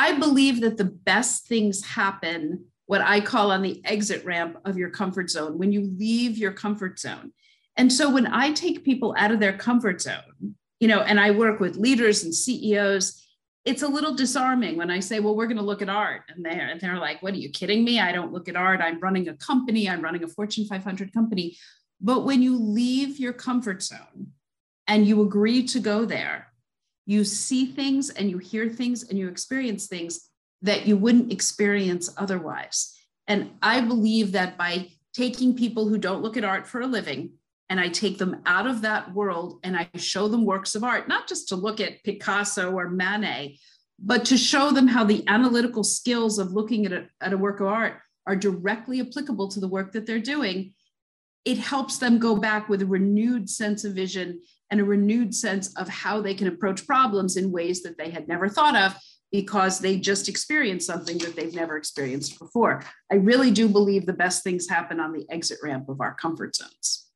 I 0.00 0.18
believe 0.18 0.62
that 0.62 0.78
the 0.78 0.86
best 0.86 1.46
things 1.46 1.84
happen 1.84 2.64
what 2.86 3.02
I 3.02 3.20
call 3.20 3.52
on 3.52 3.60
the 3.60 3.82
exit 3.84 4.24
ramp 4.24 4.56
of 4.64 4.78
your 4.78 4.88
comfort 4.88 5.28
zone, 5.28 5.58
when 5.58 5.72
you 5.72 5.94
leave 5.98 6.38
your 6.38 6.52
comfort 6.52 6.98
zone. 6.98 7.32
And 7.76 7.92
so 7.92 8.10
when 8.10 8.26
I 8.26 8.50
take 8.52 8.82
people 8.82 9.14
out 9.18 9.30
of 9.30 9.40
their 9.40 9.52
comfort 9.52 10.00
zone, 10.00 10.56
you 10.80 10.88
know, 10.88 11.00
and 11.00 11.20
I 11.20 11.32
work 11.32 11.60
with 11.60 11.76
leaders 11.76 12.24
and 12.24 12.34
CEOs, 12.34 13.22
it's 13.66 13.82
a 13.82 13.88
little 13.88 14.14
disarming 14.14 14.78
when 14.78 14.90
I 14.90 15.00
say, 15.00 15.20
well, 15.20 15.36
we're 15.36 15.46
going 15.46 15.58
to 15.58 15.62
look 15.62 15.82
at 15.82 15.90
art. 15.90 16.22
And 16.28 16.42
they're, 16.42 16.68
and 16.70 16.80
they're 16.80 16.98
like, 16.98 17.22
what 17.22 17.34
are 17.34 17.38
you 17.38 17.50
kidding 17.50 17.84
me? 17.84 18.00
I 18.00 18.10
don't 18.10 18.32
look 18.32 18.48
at 18.48 18.56
art. 18.56 18.80
I'm 18.80 19.00
running 19.00 19.28
a 19.28 19.34
company, 19.34 19.86
I'm 19.86 20.00
running 20.00 20.24
a 20.24 20.28
Fortune 20.28 20.64
500 20.64 21.12
company. 21.12 21.58
But 22.00 22.24
when 22.24 22.40
you 22.40 22.56
leave 22.58 23.20
your 23.20 23.34
comfort 23.34 23.82
zone 23.82 24.28
and 24.86 25.06
you 25.06 25.20
agree 25.20 25.62
to 25.68 25.78
go 25.78 26.06
there, 26.06 26.49
you 27.10 27.24
see 27.24 27.66
things 27.66 28.08
and 28.10 28.30
you 28.30 28.38
hear 28.38 28.68
things 28.68 29.02
and 29.08 29.18
you 29.18 29.28
experience 29.28 29.88
things 29.88 30.28
that 30.62 30.86
you 30.86 30.96
wouldn't 30.96 31.32
experience 31.32 32.08
otherwise. 32.16 32.96
And 33.26 33.50
I 33.60 33.80
believe 33.80 34.30
that 34.32 34.56
by 34.56 34.90
taking 35.12 35.56
people 35.56 35.88
who 35.88 35.98
don't 35.98 36.22
look 36.22 36.36
at 36.36 36.44
art 36.44 36.68
for 36.68 36.82
a 36.82 36.86
living 36.86 37.32
and 37.68 37.80
I 37.80 37.88
take 37.88 38.18
them 38.18 38.42
out 38.46 38.68
of 38.68 38.82
that 38.82 39.12
world 39.12 39.58
and 39.64 39.76
I 39.76 39.88
show 39.96 40.28
them 40.28 40.44
works 40.44 40.76
of 40.76 40.84
art, 40.84 41.08
not 41.08 41.26
just 41.26 41.48
to 41.48 41.56
look 41.56 41.80
at 41.80 42.04
Picasso 42.04 42.70
or 42.70 42.88
Manet, 42.88 43.56
but 43.98 44.24
to 44.26 44.38
show 44.38 44.70
them 44.70 44.86
how 44.86 45.02
the 45.02 45.24
analytical 45.26 45.82
skills 45.82 46.38
of 46.38 46.52
looking 46.52 46.86
at 46.86 46.92
a, 46.92 47.08
at 47.20 47.32
a 47.32 47.38
work 47.38 47.58
of 47.58 47.66
art 47.66 47.94
are 48.24 48.36
directly 48.36 49.00
applicable 49.00 49.48
to 49.48 49.58
the 49.58 49.66
work 49.66 49.90
that 49.94 50.06
they're 50.06 50.20
doing. 50.20 50.74
It 51.44 51.58
helps 51.58 51.98
them 51.98 52.20
go 52.20 52.36
back 52.36 52.68
with 52.68 52.82
a 52.82 52.86
renewed 52.86 53.50
sense 53.50 53.84
of 53.84 53.94
vision 53.94 54.42
and 54.70 54.80
a 54.80 54.84
renewed 54.84 55.34
sense 55.34 55.74
of 55.76 55.88
how 55.88 56.20
they 56.20 56.34
can 56.34 56.46
approach 56.46 56.86
problems 56.86 57.36
in 57.36 57.50
ways 57.50 57.82
that 57.82 57.98
they 57.98 58.10
had 58.10 58.28
never 58.28 58.48
thought 58.48 58.76
of 58.76 58.94
because 59.32 59.78
they 59.78 59.98
just 59.98 60.28
experienced 60.28 60.86
something 60.86 61.18
that 61.18 61.36
they've 61.36 61.54
never 61.54 61.76
experienced 61.76 62.38
before. 62.38 62.82
I 63.10 63.16
really 63.16 63.50
do 63.50 63.68
believe 63.68 64.06
the 64.06 64.12
best 64.12 64.42
things 64.42 64.68
happen 64.68 64.98
on 64.98 65.12
the 65.12 65.26
exit 65.30 65.58
ramp 65.62 65.88
of 65.88 66.00
our 66.00 66.14
comfort 66.14 66.56
zones. 66.56 67.06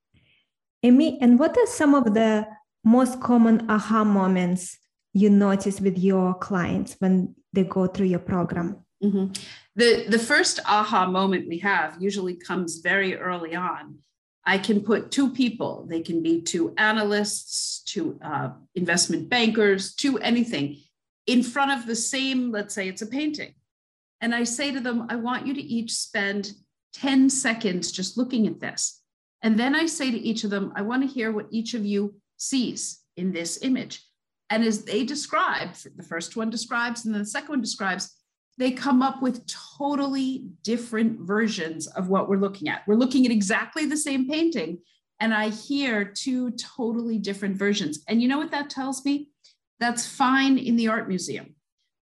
Amy, 0.82 1.18
and 1.20 1.38
what 1.38 1.56
are 1.56 1.66
some 1.66 1.94
of 1.94 2.14
the 2.14 2.46
most 2.84 3.20
common 3.20 3.68
aha 3.70 4.04
moments 4.04 4.78
you 5.12 5.30
notice 5.30 5.80
with 5.80 5.98
your 5.98 6.34
clients 6.34 6.96
when 6.98 7.34
they 7.52 7.64
go 7.64 7.86
through 7.86 8.06
your 8.06 8.18
program? 8.18 8.84
Mm-hmm. 9.02 9.32
The, 9.76 10.06
the 10.08 10.18
first 10.18 10.60
aha 10.66 11.06
moment 11.06 11.48
we 11.48 11.58
have 11.58 11.96
usually 12.00 12.34
comes 12.34 12.78
very 12.78 13.16
early 13.16 13.54
on. 13.54 13.98
I 14.46 14.58
can 14.58 14.80
put 14.80 15.10
two 15.10 15.30
people, 15.30 15.86
they 15.88 16.00
can 16.00 16.22
be 16.22 16.42
two 16.42 16.74
analysts, 16.76 17.82
two 17.84 18.18
uh, 18.22 18.50
investment 18.74 19.28
bankers, 19.28 19.94
two 19.94 20.18
anything, 20.18 20.76
in 21.26 21.42
front 21.42 21.72
of 21.72 21.86
the 21.86 21.96
same, 21.96 22.50
let's 22.50 22.74
say 22.74 22.88
it's 22.88 23.02
a 23.02 23.06
painting. 23.06 23.54
And 24.20 24.34
I 24.34 24.44
say 24.44 24.70
to 24.70 24.80
them, 24.80 25.06
I 25.08 25.16
want 25.16 25.46
you 25.46 25.54
to 25.54 25.62
each 25.62 25.92
spend 25.92 26.52
10 26.94 27.30
seconds 27.30 27.90
just 27.90 28.16
looking 28.18 28.46
at 28.46 28.60
this. 28.60 29.00
And 29.42 29.58
then 29.58 29.74
I 29.74 29.86
say 29.86 30.10
to 30.10 30.18
each 30.18 30.44
of 30.44 30.50
them, 30.50 30.72
I 30.76 30.82
want 30.82 31.02
to 31.02 31.08
hear 31.08 31.32
what 31.32 31.48
each 31.50 31.74
of 31.74 31.84
you 31.84 32.14
sees 32.36 33.00
in 33.16 33.32
this 33.32 33.58
image. 33.62 34.02
And 34.50 34.64
as 34.64 34.84
they 34.84 35.04
describe, 35.04 35.74
the 35.74 36.02
first 36.02 36.36
one 36.36 36.50
describes, 36.50 37.04
and 37.04 37.14
then 37.14 37.22
the 37.22 37.26
second 37.26 37.48
one 37.48 37.60
describes, 37.60 38.14
they 38.56 38.70
come 38.70 39.02
up 39.02 39.20
with 39.22 39.46
totally 39.46 40.46
different 40.62 41.20
versions 41.20 41.86
of 41.88 42.08
what 42.08 42.28
we're 42.28 42.36
looking 42.36 42.68
at. 42.68 42.86
We're 42.86 42.94
looking 42.94 43.26
at 43.26 43.32
exactly 43.32 43.86
the 43.86 43.96
same 43.96 44.28
painting, 44.28 44.78
and 45.20 45.34
I 45.34 45.48
hear 45.48 46.04
two 46.04 46.52
totally 46.52 47.18
different 47.18 47.56
versions. 47.56 48.04
And 48.08 48.22
you 48.22 48.28
know 48.28 48.38
what 48.38 48.50
that 48.52 48.70
tells 48.70 49.04
me? 49.04 49.30
That's 49.80 50.06
fine 50.06 50.58
in 50.58 50.76
the 50.76 50.88
art 50.88 51.08
museum. 51.08 51.54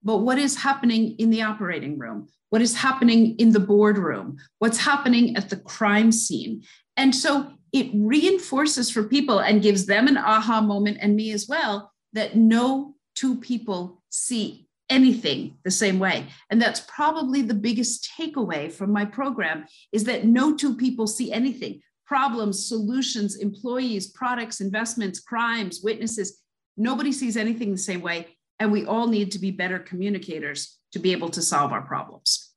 But 0.03 0.19
what 0.19 0.39
is 0.39 0.57
happening 0.57 1.17
in 1.19 1.31
the 1.31 1.43
operating 1.43 1.99
room? 1.99 2.29
What 2.51 2.61
is 2.61 2.77
happening 2.77 3.37
in 3.37 3.53
the 3.53 3.61
boardroom? 3.61 4.37
What's 4.59 4.79
happening 4.79 5.37
at 5.37 5.49
the 5.49 5.57
crime 5.57 6.13
scene? 6.13 6.63
And 6.97 7.15
so 7.15 7.51
it 7.73 7.91
reinforces 7.95 8.91
for 8.91 9.03
people 9.05 9.39
and 9.39 9.63
gives 9.63 9.87
them 9.87 10.07
an 10.07 10.19
aha 10.19 10.61
moment 10.61 10.99
and 11.01 11.17
me 11.17 11.33
as 11.33 11.49
well 11.49 11.91
that 12.13 12.37
no 12.37 12.95
two 13.15 13.37
people 13.37 14.03
see 14.11 14.62
anything 14.93 15.57
the 15.65 15.71
same 15.71 15.99
way. 15.99 16.27
And 16.51 16.61
that's 16.61 16.81
probably 16.81 17.41
the 17.43 17.55
biggest 17.55 18.09
takeaway 18.17 18.71
from 18.71 18.93
my 18.93 19.07
program 19.07 19.65
is 19.91 20.05
that 20.05 20.27
no 20.27 20.55
two 20.55 20.77
people 20.77 21.07
see 21.07 21.33
anything. 21.33 21.81
Problems 22.07 22.69
solutions 22.69 23.37
employees 23.37 24.09
products 24.09 24.61
investments 24.61 25.19
crimes 25.19 25.81
witnesses 25.83 26.43
nobody 26.77 27.13
sees 27.13 27.37
anything 27.37 27.71
the 27.71 27.89
same 27.91 28.03
way. 28.03 28.19
And 28.61 28.71
we 28.71 28.85
all 28.85 29.09
need 29.09 29.33
to 29.33 29.39
be 29.39 29.51
better 29.51 29.79
communicators 29.79 30.79
to 30.93 30.99
be 30.99 31.13
able 31.13 31.31
to 31.31 31.43
solve 31.43 31.73
our 31.73 31.83
problems. 31.83 32.51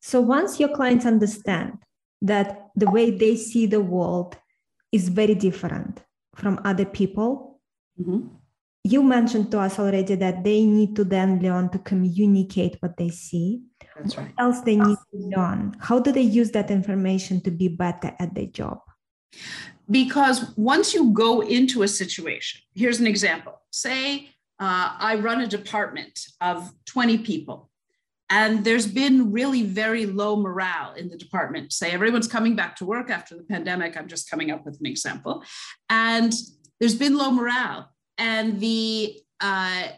So 0.00 0.20
once 0.20 0.60
your 0.60 0.70
clients 0.76 1.06
understand 1.06 1.78
that 2.22 2.68
the 2.76 2.90
way 2.90 3.10
they 3.10 3.36
see 3.36 3.66
the 3.66 3.80
world 3.80 4.36
is 4.92 5.08
very 5.08 5.34
different 5.34 6.02
from 6.36 6.60
other 6.64 6.84
people 6.84 7.60
mm-hmm 8.00 8.41
you 8.84 9.02
mentioned 9.02 9.50
to 9.52 9.60
us 9.60 9.78
already 9.78 10.16
that 10.16 10.42
they 10.42 10.64
need 10.64 10.96
to 10.96 11.04
then 11.04 11.40
learn 11.40 11.68
to 11.70 11.78
communicate 11.78 12.76
what 12.80 12.96
they 12.96 13.10
see. 13.10 13.62
That's 13.96 14.16
right. 14.16 14.32
What 14.34 14.44
else 14.44 14.60
they 14.62 14.76
need 14.76 14.96
to 14.96 15.18
learn? 15.36 15.76
How 15.80 16.00
do 16.00 16.10
they 16.10 16.22
use 16.22 16.50
that 16.52 16.70
information 16.70 17.40
to 17.42 17.50
be 17.50 17.68
better 17.68 18.14
at 18.18 18.34
their 18.34 18.46
job? 18.46 18.80
Because 19.90 20.52
once 20.56 20.94
you 20.94 21.12
go 21.12 21.40
into 21.40 21.82
a 21.82 21.88
situation, 21.88 22.60
here's 22.74 22.98
an 22.98 23.06
example. 23.06 23.60
Say 23.70 24.30
uh, 24.58 24.96
I 24.98 25.16
run 25.16 25.40
a 25.40 25.46
department 25.46 26.26
of 26.40 26.72
20 26.86 27.18
people, 27.18 27.70
and 28.30 28.64
there's 28.64 28.86
been 28.86 29.30
really 29.30 29.62
very 29.62 30.06
low 30.06 30.36
morale 30.36 30.94
in 30.94 31.08
the 31.08 31.16
department. 31.16 31.72
Say 31.72 31.92
everyone's 31.92 32.28
coming 32.28 32.56
back 32.56 32.76
to 32.76 32.84
work 32.84 33.10
after 33.10 33.36
the 33.36 33.44
pandemic. 33.44 33.96
I'm 33.96 34.08
just 34.08 34.30
coming 34.30 34.50
up 34.50 34.64
with 34.64 34.80
an 34.80 34.86
example. 34.86 35.44
And 35.88 36.32
there's 36.80 36.94
been 36.94 37.16
low 37.16 37.30
morale 37.30 37.91
and 38.18 38.60
the 38.60 39.16
uh, 39.40 39.88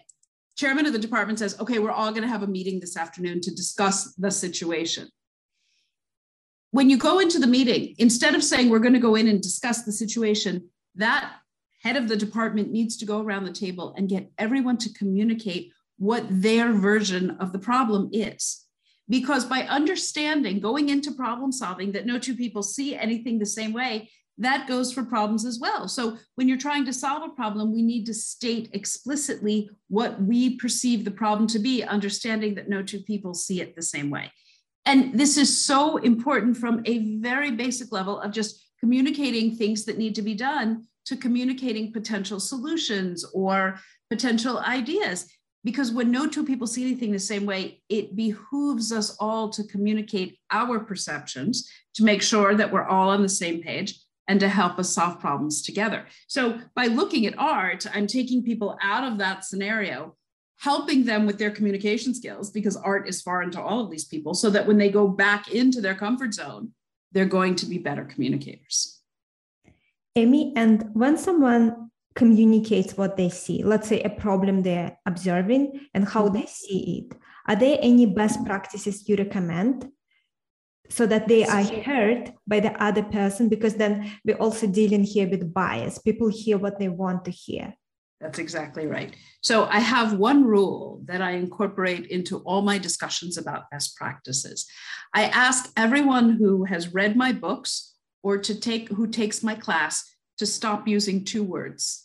chairman 0.56 0.86
of 0.86 0.92
the 0.92 0.98
department 0.98 1.38
says, 1.38 1.58
okay, 1.60 1.78
we're 1.78 1.90
all 1.90 2.10
going 2.10 2.22
to 2.22 2.28
have 2.28 2.42
a 2.42 2.46
meeting 2.48 2.80
this 2.80 2.96
afternoon 2.96 3.40
to 3.42 3.54
discuss 3.54 4.14
the 4.14 4.30
situation. 4.30 5.08
When 6.70 6.90
you 6.90 6.96
go 6.96 7.20
into 7.20 7.38
the 7.38 7.46
meeting, 7.46 7.94
instead 7.98 8.34
of 8.34 8.42
saying 8.42 8.68
we're 8.68 8.78
going 8.80 8.94
to 8.94 9.00
go 9.00 9.14
in 9.14 9.28
and 9.28 9.40
discuss 9.40 9.82
the 9.82 9.92
situation, 9.92 10.68
that 10.96 11.34
head 11.82 11.96
of 11.96 12.08
the 12.08 12.16
department 12.16 12.70
needs 12.72 12.96
to 12.96 13.04
go 13.04 13.20
around 13.20 13.44
the 13.44 13.52
table 13.52 13.94
and 13.96 14.08
get 14.08 14.30
everyone 14.38 14.78
to 14.78 14.92
communicate 14.92 15.72
what 15.98 16.24
their 16.28 16.72
version 16.72 17.30
of 17.40 17.52
the 17.52 17.58
problem 17.58 18.10
is. 18.12 18.64
Because 19.08 19.44
by 19.44 19.62
understanding, 19.62 20.60
going 20.60 20.88
into 20.88 21.12
problem 21.12 21.52
solving, 21.52 21.92
that 21.92 22.06
no 22.06 22.18
two 22.18 22.34
people 22.34 22.62
see 22.62 22.96
anything 22.96 23.38
the 23.38 23.46
same 23.46 23.72
way, 23.72 24.10
that 24.38 24.66
goes 24.66 24.92
for 24.92 25.04
problems 25.04 25.44
as 25.44 25.58
well. 25.60 25.86
So 25.86 26.18
when 26.34 26.48
you're 26.48 26.58
trying 26.58 26.84
to 26.86 26.92
solve 26.92 27.22
a 27.22 27.34
problem, 27.34 27.72
we 27.72 27.82
need 27.82 28.04
to 28.06 28.14
state 28.14 28.68
explicitly 28.72 29.70
what 29.88 30.20
we 30.20 30.56
perceive 30.56 31.04
the 31.04 31.10
problem 31.10 31.46
to 31.48 31.58
be, 31.58 31.84
understanding 31.84 32.54
that 32.56 32.68
no 32.68 32.82
two 32.82 33.00
people 33.00 33.34
see 33.34 33.60
it 33.60 33.76
the 33.76 33.82
same 33.82 34.10
way. 34.10 34.32
And 34.86 35.18
this 35.18 35.36
is 35.36 35.64
so 35.64 35.98
important 35.98 36.56
from 36.56 36.82
a 36.84 37.18
very 37.18 37.52
basic 37.52 37.92
level 37.92 38.20
of 38.20 38.32
just 38.32 38.62
communicating 38.80 39.56
things 39.56 39.84
that 39.84 39.98
need 39.98 40.14
to 40.16 40.22
be 40.22 40.34
done 40.34 40.84
to 41.06 41.16
communicating 41.16 41.92
potential 41.92 42.40
solutions 42.40 43.24
or 43.32 43.78
potential 44.10 44.58
ideas. 44.58 45.26
Because 45.62 45.92
when 45.92 46.10
no 46.10 46.26
two 46.26 46.44
people 46.44 46.66
see 46.66 46.82
anything 46.82 47.12
the 47.12 47.18
same 47.18 47.46
way, 47.46 47.80
it 47.88 48.16
behooves 48.16 48.92
us 48.92 49.16
all 49.18 49.48
to 49.50 49.64
communicate 49.64 50.38
our 50.50 50.80
perceptions 50.80 51.70
to 51.94 52.04
make 52.04 52.20
sure 52.20 52.54
that 52.54 52.70
we're 52.70 52.84
all 52.84 53.08
on 53.08 53.22
the 53.22 53.28
same 53.28 53.62
page 53.62 54.03
and 54.28 54.40
to 54.40 54.48
help 54.48 54.78
us 54.78 54.90
solve 54.90 55.20
problems 55.20 55.62
together. 55.62 56.06
So 56.26 56.60
by 56.74 56.86
looking 56.86 57.26
at 57.26 57.38
art, 57.38 57.86
I'm 57.92 58.06
taking 58.06 58.42
people 58.42 58.78
out 58.82 59.04
of 59.04 59.18
that 59.18 59.44
scenario, 59.44 60.16
helping 60.58 61.04
them 61.04 61.26
with 61.26 61.38
their 61.38 61.50
communication 61.50 62.14
skills 62.14 62.50
because 62.50 62.76
art 62.76 63.08
is 63.08 63.20
foreign 63.20 63.50
to 63.52 63.60
all 63.60 63.80
of 63.80 63.90
these 63.90 64.04
people 64.04 64.34
so 64.34 64.50
that 64.50 64.66
when 64.66 64.78
they 64.78 64.90
go 64.90 65.08
back 65.08 65.52
into 65.52 65.80
their 65.80 65.94
comfort 65.94 66.32
zone, 66.34 66.72
they're 67.12 67.26
going 67.26 67.54
to 67.56 67.66
be 67.66 67.78
better 67.78 68.04
communicators. 68.04 69.00
Amy, 70.16 70.52
and 70.56 70.90
when 70.94 71.16
someone 71.16 71.90
communicates 72.14 72.96
what 72.96 73.16
they 73.16 73.28
see, 73.28 73.62
let's 73.62 73.88
say 73.88 74.00
a 74.02 74.10
problem 74.10 74.62
they're 74.62 74.96
observing 75.06 75.88
and 75.92 76.08
how 76.08 76.24
mm-hmm. 76.24 76.38
they 76.38 76.46
see 76.46 77.06
it, 77.10 77.18
are 77.46 77.56
there 77.56 77.78
any 77.80 78.06
best 78.06 78.44
practices 78.46 79.08
you 79.08 79.16
recommend 79.16 79.90
so 80.88 81.06
that 81.06 81.28
they 81.28 81.44
are 81.44 81.64
heard 81.82 82.34
by 82.46 82.60
the 82.60 82.72
other 82.82 83.02
person 83.02 83.48
because 83.48 83.74
then 83.74 84.12
we're 84.24 84.36
also 84.36 84.66
dealing 84.66 85.02
here 85.02 85.28
with 85.28 85.52
bias. 85.52 85.98
People 85.98 86.28
hear 86.28 86.58
what 86.58 86.78
they 86.78 86.88
want 86.88 87.24
to 87.24 87.30
hear. 87.30 87.74
That's 88.20 88.38
exactly 88.38 88.86
right. 88.86 89.14
So 89.42 89.64
i 89.64 89.80
have 89.80 90.14
one 90.14 90.44
rule 90.44 91.02
that 91.04 91.20
i 91.20 91.32
incorporate 91.32 92.06
into 92.06 92.38
all 92.38 92.62
my 92.62 92.78
discussions 92.78 93.36
about 93.36 93.70
best 93.70 93.96
practices. 93.96 94.66
I 95.14 95.24
ask 95.24 95.70
everyone 95.76 96.36
who 96.36 96.64
has 96.64 96.94
read 96.94 97.16
my 97.16 97.32
books 97.32 97.94
or 98.22 98.38
to 98.38 98.54
take 98.58 98.88
who 98.88 99.06
takes 99.06 99.42
my 99.42 99.54
class 99.54 100.04
to 100.38 100.46
stop 100.46 100.88
using 100.88 101.24
two 101.24 101.44
words 101.44 102.04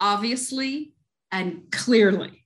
obviously 0.00 0.94
and 1.30 1.62
clearly 1.70 2.41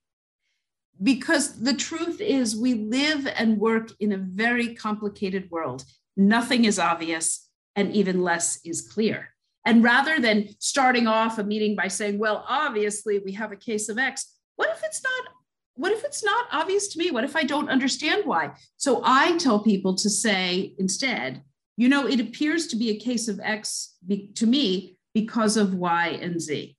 because 1.03 1.61
the 1.61 1.75
truth 1.75 2.21
is 2.21 2.57
we 2.57 2.75
live 2.75 3.27
and 3.37 3.59
work 3.59 3.91
in 4.01 4.13
a 4.13 4.19
very 4.19 4.75
complicated 4.75 5.51
world. 5.51 5.85
Nothing 6.17 6.65
is 6.65 6.79
obvious 6.79 7.49
and 7.75 7.93
even 7.95 8.23
less 8.23 8.61
is 8.65 8.81
clear. 8.81 9.31
And 9.67 9.83
rather 9.83 10.21
than 10.21 10.49
starting 10.59 11.07
off 11.07 11.39
a 11.39 11.45
meeting 11.45 11.75
by 11.77 11.89
saying, 11.89 12.19
well, 12.19 12.45
obviously 12.49 13.19
we 13.19 13.33
have 13.33 13.53
a 13.53 13.57
case 13.57 13.89
of 13.89 13.99
X, 13.99 14.35
what 14.55 14.71
if 14.71 14.83
it's 14.85 15.03
not 15.03 15.33
what 15.79 15.93
if 15.93 16.05
it's 16.05 16.25
not 16.25 16.47
obvious 16.53 16.89
to 16.89 16.99
me? 16.99 17.11
What 17.11 17.25
if 17.25 17.37
I 17.37 17.45
don't 17.45 17.69
understand 17.69 18.23
why? 18.25 18.53
So 18.79 19.03
I 19.05 19.37
tell 19.37 19.59
people 19.59 19.95
to 19.97 20.09
say 20.09 20.75
instead, 20.79 21.43
you 21.77 21.89
know, 21.91 22.07
it 22.07 22.19
appears 22.19 22.67
to 22.69 22.77
be 22.77 22.89
a 22.89 22.99
case 22.99 23.29
of 23.29 23.41
X 23.41 23.95
to 24.37 24.47
me 24.47 24.97
because 25.13 25.59
of 25.59 25.75
Y 25.75 26.19
and 26.23 26.41
Z. 26.41 26.75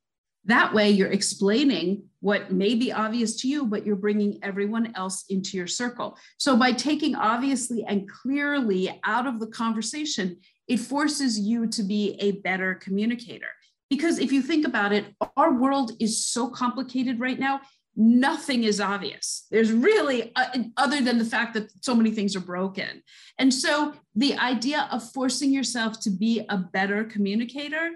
That 0.46 0.74
way, 0.74 0.90
you're 0.90 1.12
explaining 1.12 2.06
what 2.20 2.52
may 2.52 2.76
be 2.76 2.92
obvious 2.92 3.36
to 3.38 3.48
you, 3.48 3.66
but 3.66 3.86
you're 3.86 3.96
bringing 3.96 4.40
everyone 4.42 4.92
else 4.96 5.26
into 5.30 5.58
your 5.58 5.68
circle. 5.68 6.18
So, 6.38 6.58
by 6.58 6.72
taking 6.72 7.16
obviously 7.16 7.84
and 7.84 8.10
clearly 8.10 9.00
out 9.04 9.28
of 9.28 9.40
the 9.40 9.48
conversation, 9.48 10.38
it 10.68 10.78
forces 10.78 11.40
you 11.40 11.68
to 11.68 11.84
be 11.84 12.18
a 12.20 12.32
better 12.32 12.76
communicator. 12.76 13.48
Because 13.90 14.20
if 14.20 14.32
you 14.32 14.42
think 14.42 14.68
about 14.68 14.92
it, 14.92 15.06
our 15.38 15.54
world 15.54 15.92
is 16.00 16.26
so 16.26 16.50
complicated 16.50 17.20
right 17.20 17.40
now. 17.40 17.62
Nothing 17.96 18.64
is 18.64 18.82
obvious. 18.82 19.48
There's 19.50 19.72
really, 19.72 20.32
uh, 20.36 20.46
other 20.76 21.02
than 21.02 21.18
the 21.18 21.26
fact 21.26 21.54
that 21.56 21.72
so 21.84 21.96
many 21.96 22.12
things 22.12 22.36
are 22.36 22.42
broken. 22.42 23.02
And 23.40 23.54
so, 23.54 23.94
the 24.16 24.38
idea 24.38 24.90
of 24.92 25.10
forcing 25.14 25.52
yourself 25.52 26.00
to 26.02 26.10
be 26.10 26.46
a 26.50 26.58
better 26.58 27.04
communicator 27.04 27.92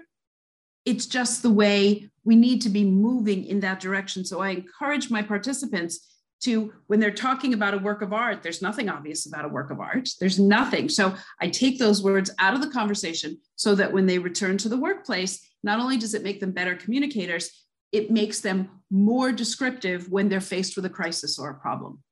It's 0.84 1.06
just 1.06 1.42
the 1.42 1.50
way 1.50 2.10
we 2.24 2.36
need 2.36 2.62
to 2.62 2.68
be 2.68 2.84
moving 2.84 3.44
in 3.44 3.60
that 3.60 3.80
direction. 3.80 4.24
So 4.24 4.40
I 4.40 4.50
encourage 4.50 5.10
my 5.10 5.22
participants 5.22 6.08
to 6.42 6.72
when 6.88 6.98
they're 6.98 7.10
talking 7.10 7.54
about 7.54 7.74
a 7.74 7.78
work 7.78 8.02
of 8.02 8.12
art, 8.12 8.42
there's 8.42 8.62
nothing 8.62 8.88
obvious 8.88 9.26
about 9.26 9.44
a 9.44 9.48
work 9.48 9.70
of 9.70 9.80
art. 9.80 10.08
There's 10.18 10.38
nothing. 10.38 10.88
So 10.88 11.14
I 11.40 11.48
take 11.48 11.78
those 11.78 12.02
words 12.02 12.30
out 12.38 12.54
of 12.54 12.60
the 12.60 12.70
conversation 12.70 13.38
so 13.56 13.74
that 13.76 13.92
when 13.92 14.06
they 14.06 14.18
return 14.18 14.58
to 14.58 14.68
the 14.68 14.76
workplace, 14.76 15.40
not 15.62 15.78
only 15.78 15.96
does 15.96 16.14
it 16.14 16.24
make 16.24 16.40
them 16.40 16.50
better 16.50 16.74
communicators, 16.74 17.64
it 17.92 18.10
makes 18.10 18.40
them 18.40 18.68
more 18.90 19.30
descriptive 19.30 20.10
when 20.10 20.28
they're 20.28 20.40
faced 20.40 20.74
with 20.74 20.84
a 20.84 20.90
crisis 20.90 21.38
or 21.38 21.50
a 21.50 21.60
problem. 21.60 22.02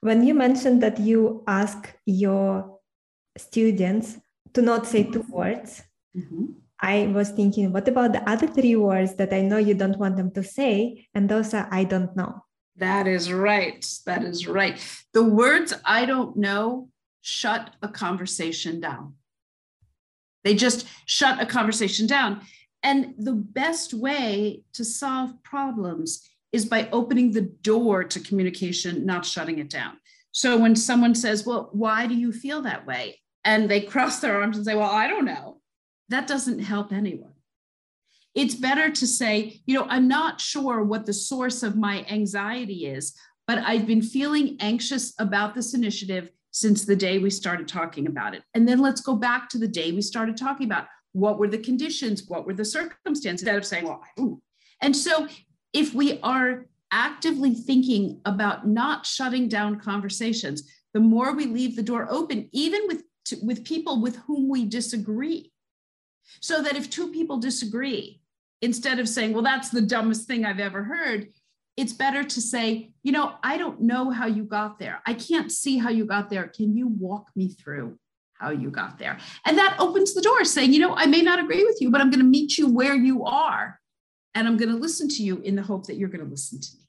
When 0.00 0.24
you 0.24 0.32
mentioned 0.32 0.82
that 0.82 0.98
you 0.98 1.42
ask 1.46 1.92
your 2.06 2.78
students 3.36 4.16
to 4.54 4.62
not 4.62 4.86
say 4.86 5.02
two 5.02 5.26
words, 5.28 5.82
mm-hmm. 6.16 6.46
I 6.80 7.06
was 7.06 7.30
thinking, 7.30 7.72
what 7.72 7.88
about 7.88 8.12
the 8.12 8.28
other 8.28 8.46
three 8.46 8.76
words 8.76 9.16
that 9.16 9.32
I 9.32 9.40
know 9.40 9.58
you 9.58 9.74
don't 9.74 9.98
want 9.98 10.16
them 10.16 10.30
to 10.32 10.42
say? 10.44 11.06
And 11.14 11.28
those 11.28 11.52
are 11.54 11.68
I 11.70 11.84
don't 11.84 12.14
know. 12.16 12.44
That 12.76 13.08
is 13.08 13.32
right. 13.32 13.84
That 14.06 14.22
is 14.22 14.46
right. 14.46 14.78
The 15.12 15.24
words 15.24 15.74
I 15.84 16.06
don't 16.06 16.36
know 16.36 16.90
shut 17.20 17.74
a 17.82 17.88
conversation 17.88 18.80
down. 18.80 19.14
They 20.44 20.54
just 20.54 20.86
shut 21.04 21.42
a 21.42 21.46
conversation 21.46 22.06
down. 22.06 22.42
And 22.82 23.14
the 23.18 23.32
best 23.32 23.92
way 23.92 24.62
to 24.74 24.84
solve 24.84 25.42
problems 25.42 26.28
is 26.52 26.64
by 26.64 26.88
opening 26.92 27.32
the 27.32 27.42
door 27.42 28.04
to 28.04 28.20
communication, 28.20 29.04
not 29.04 29.26
shutting 29.26 29.58
it 29.58 29.68
down. 29.68 29.98
So 30.32 30.56
when 30.56 30.76
someone 30.76 31.14
says, 31.14 31.44
Well, 31.44 31.70
why 31.72 32.06
do 32.06 32.14
you 32.14 32.32
feel 32.32 32.62
that 32.62 32.86
way? 32.86 33.20
And 33.44 33.68
they 33.68 33.80
cross 33.92 34.20
their 34.20 34.40
arms 34.40 34.56
and 34.56 34.64
say, 34.64 34.74
Well, 34.74 34.90
I 34.90 35.08
don't 35.08 35.24
know, 35.24 35.57
that 36.08 36.26
doesn't 36.26 36.60
help 36.60 36.92
anyone 36.92 37.32
it's 38.38 38.54
better 38.54 38.88
to 38.88 39.06
say, 39.06 39.60
you 39.66 39.74
know, 39.74 39.86
I'm 39.88 40.06
not 40.06 40.40
sure 40.40 40.84
what 40.84 41.06
the 41.06 41.12
source 41.12 41.64
of 41.64 41.76
my 41.76 42.04
anxiety 42.08 42.86
is, 42.86 43.14
but 43.48 43.58
I've 43.58 43.86
been 43.86 44.00
feeling 44.00 44.56
anxious 44.60 45.12
about 45.18 45.56
this 45.56 45.74
initiative 45.74 46.30
since 46.52 46.84
the 46.84 46.94
day 46.94 47.18
we 47.18 47.30
started 47.30 47.66
talking 47.66 48.06
about 48.06 48.34
it. 48.34 48.42
And 48.54 48.68
then 48.68 48.78
let's 48.78 49.00
go 49.00 49.16
back 49.16 49.48
to 49.50 49.58
the 49.58 49.66
day 49.66 49.90
we 49.90 50.02
started 50.02 50.36
talking 50.36 50.66
about 50.66 50.86
what 51.12 51.38
were 51.38 51.48
the 51.48 51.58
conditions, 51.58 52.24
what 52.28 52.46
were 52.46 52.54
the 52.54 52.64
circumstances, 52.64 53.42
instead 53.42 53.56
of 53.56 53.66
saying, 53.66 53.86
well. 53.86 54.40
And 54.82 54.94
so 54.94 55.26
if 55.72 55.92
we 55.92 56.20
are 56.20 56.66
actively 56.92 57.54
thinking 57.54 58.20
about 58.24 58.68
not 58.68 59.04
shutting 59.04 59.48
down 59.48 59.80
conversations, 59.80 60.70
the 60.94 61.00
more 61.00 61.34
we 61.34 61.46
leave 61.46 61.74
the 61.74 61.82
door 61.82 62.06
open, 62.08 62.48
even 62.52 62.82
with, 62.86 63.02
with 63.42 63.64
people 63.64 64.00
with 64.00 64.16
whom 64.16 64.48
we 64.48 64.64
disagree. 64.64 65.52
So 66.40 66.62
that 66.62 66.76
if 66.76 66.90
two 66.90 67.10
people 67.10 67.38
disagree, 67.38 68.20
instead 68.62 68.98
of 68.98 69.08
saying, 69.08 69.32
well, 69.32 69.42
that's 69.42 69.70
the 69.70 69.80
dumbest 69.80 70.26
thing 70.26 70.44
I've 70.44 70.60
ever 70.60 70.84
heard, 70.84 71.28
it's 71.76 71.92
better 71.92 72.24
to 72.24 72.40
say, 72.40 72.90
you 73.04 73.12
know, 73.12 73.34
I 73.42 73.56
don't 73.56 73.82
know 73.82 74.10
how 74.10 74.26
you 74.26 74.42
got 74.42 74.78
there. 74.78 75.00
I 75.06 75.14
can't 75.14 75.52
see 75.52 75.78
how 75.78 75.90
you 75.90 76.04
got 76.06 76.28
there. 76.28 76.48
Can 76.48 76.76
you 76.76 76.88
walk 76.88 77.30
me 77.36 77.48
through 77.50 77.98
how 78.34 78.50
you 78.50 78.70
got 78.70 78.98
there? 78.98 79.18
And 79.44 79.56
that 79.58 79.76
opens 79.78 80.12
the 80.12 80.20
door 80.20 80.44
saying, 80.44 80.72
you 80.72 80.80
know, 80.80 80.94
I 80.96 81.06
may 81.06 81.22
not 81.22 81.38
agree 81.38 81.64
with 81.64 81.78
you, 81.80 81.90
but 81.90 82.00
I'm 82.00 82.10
going 82.10 82.18
to 82.18 82.26
meet 82.26 82.58
you 82.58 82.68
where 82.68 82.96
you 82.96 83.24
are. 83.24 83.78
And 84.34 84.48
I'm 84.48 84.56
going 84.56 84.70
to 84.70 84.76
listen 84.76 85.08
to 85.08 85.22
you 85.22 85.38
in 85.38 85.54
the 85.54 85.62
hope 85.62 85.86
that 85.86 85.96
you're 85.96 86.08
going 86.08 86.24
to 86.24 86.30
listen 86.30 86.60
to 86.60 86.68
me. 86.76 86.84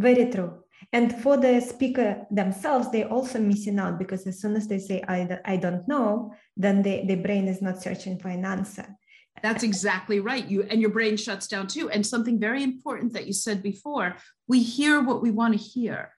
Very 0.00 0.30
true. 0.30 0.64
And 0.92 1.20
for 1.22 1.36
the 1.36 1.60
speaker 1.60 2.26
themselves, 2.30 2.90
they're 2.90 3.12
also 3.12 3.38
missing 3.38 3.78
out 3.78 3.98
because 3.98 4.26
as 4.26 4.40
soon 4.40 4.56
as 4.56 4.68
they 4.68 4.78
say, 4.78 5.02
I, 5.06 5.38
I 5.44 5.56
don't 5.56 5.86
know, 5.86 6.32
then 6.56 6.82
the, 6.82 7.04
the 7.06 7.16
brain 7.16 7.48
is 7.48 7.60
not 7.60 7.82
searching 7.82 8.18
for 8.18 8.28
an 8.28 8.44
answer. 8.44 8.86
That's 9.42 9.62
exactly 9.62 10.20
right. 10.20 10.46
You 10.48 10.62
and 10.62 10.80
your 10.80 10.90
brain 10.90 11.16
shuts 11.16 11.46
down 11.46 11.66
too. 11.66 11.90
And 11.90 12.04
something 12.04 12.40
very 12.40 12.62
important 12.62 13.12
that 13.12 13.26
you 13.26 13.32
said 13.32 13.62
before, 13.62 14.16
we 14.46 14.62
hear 14.62 15.00
what 15.02 15.22
we 15.22 15.30
want 15.30 15.54
to 15.54 15.58
hear. 15.58 16.10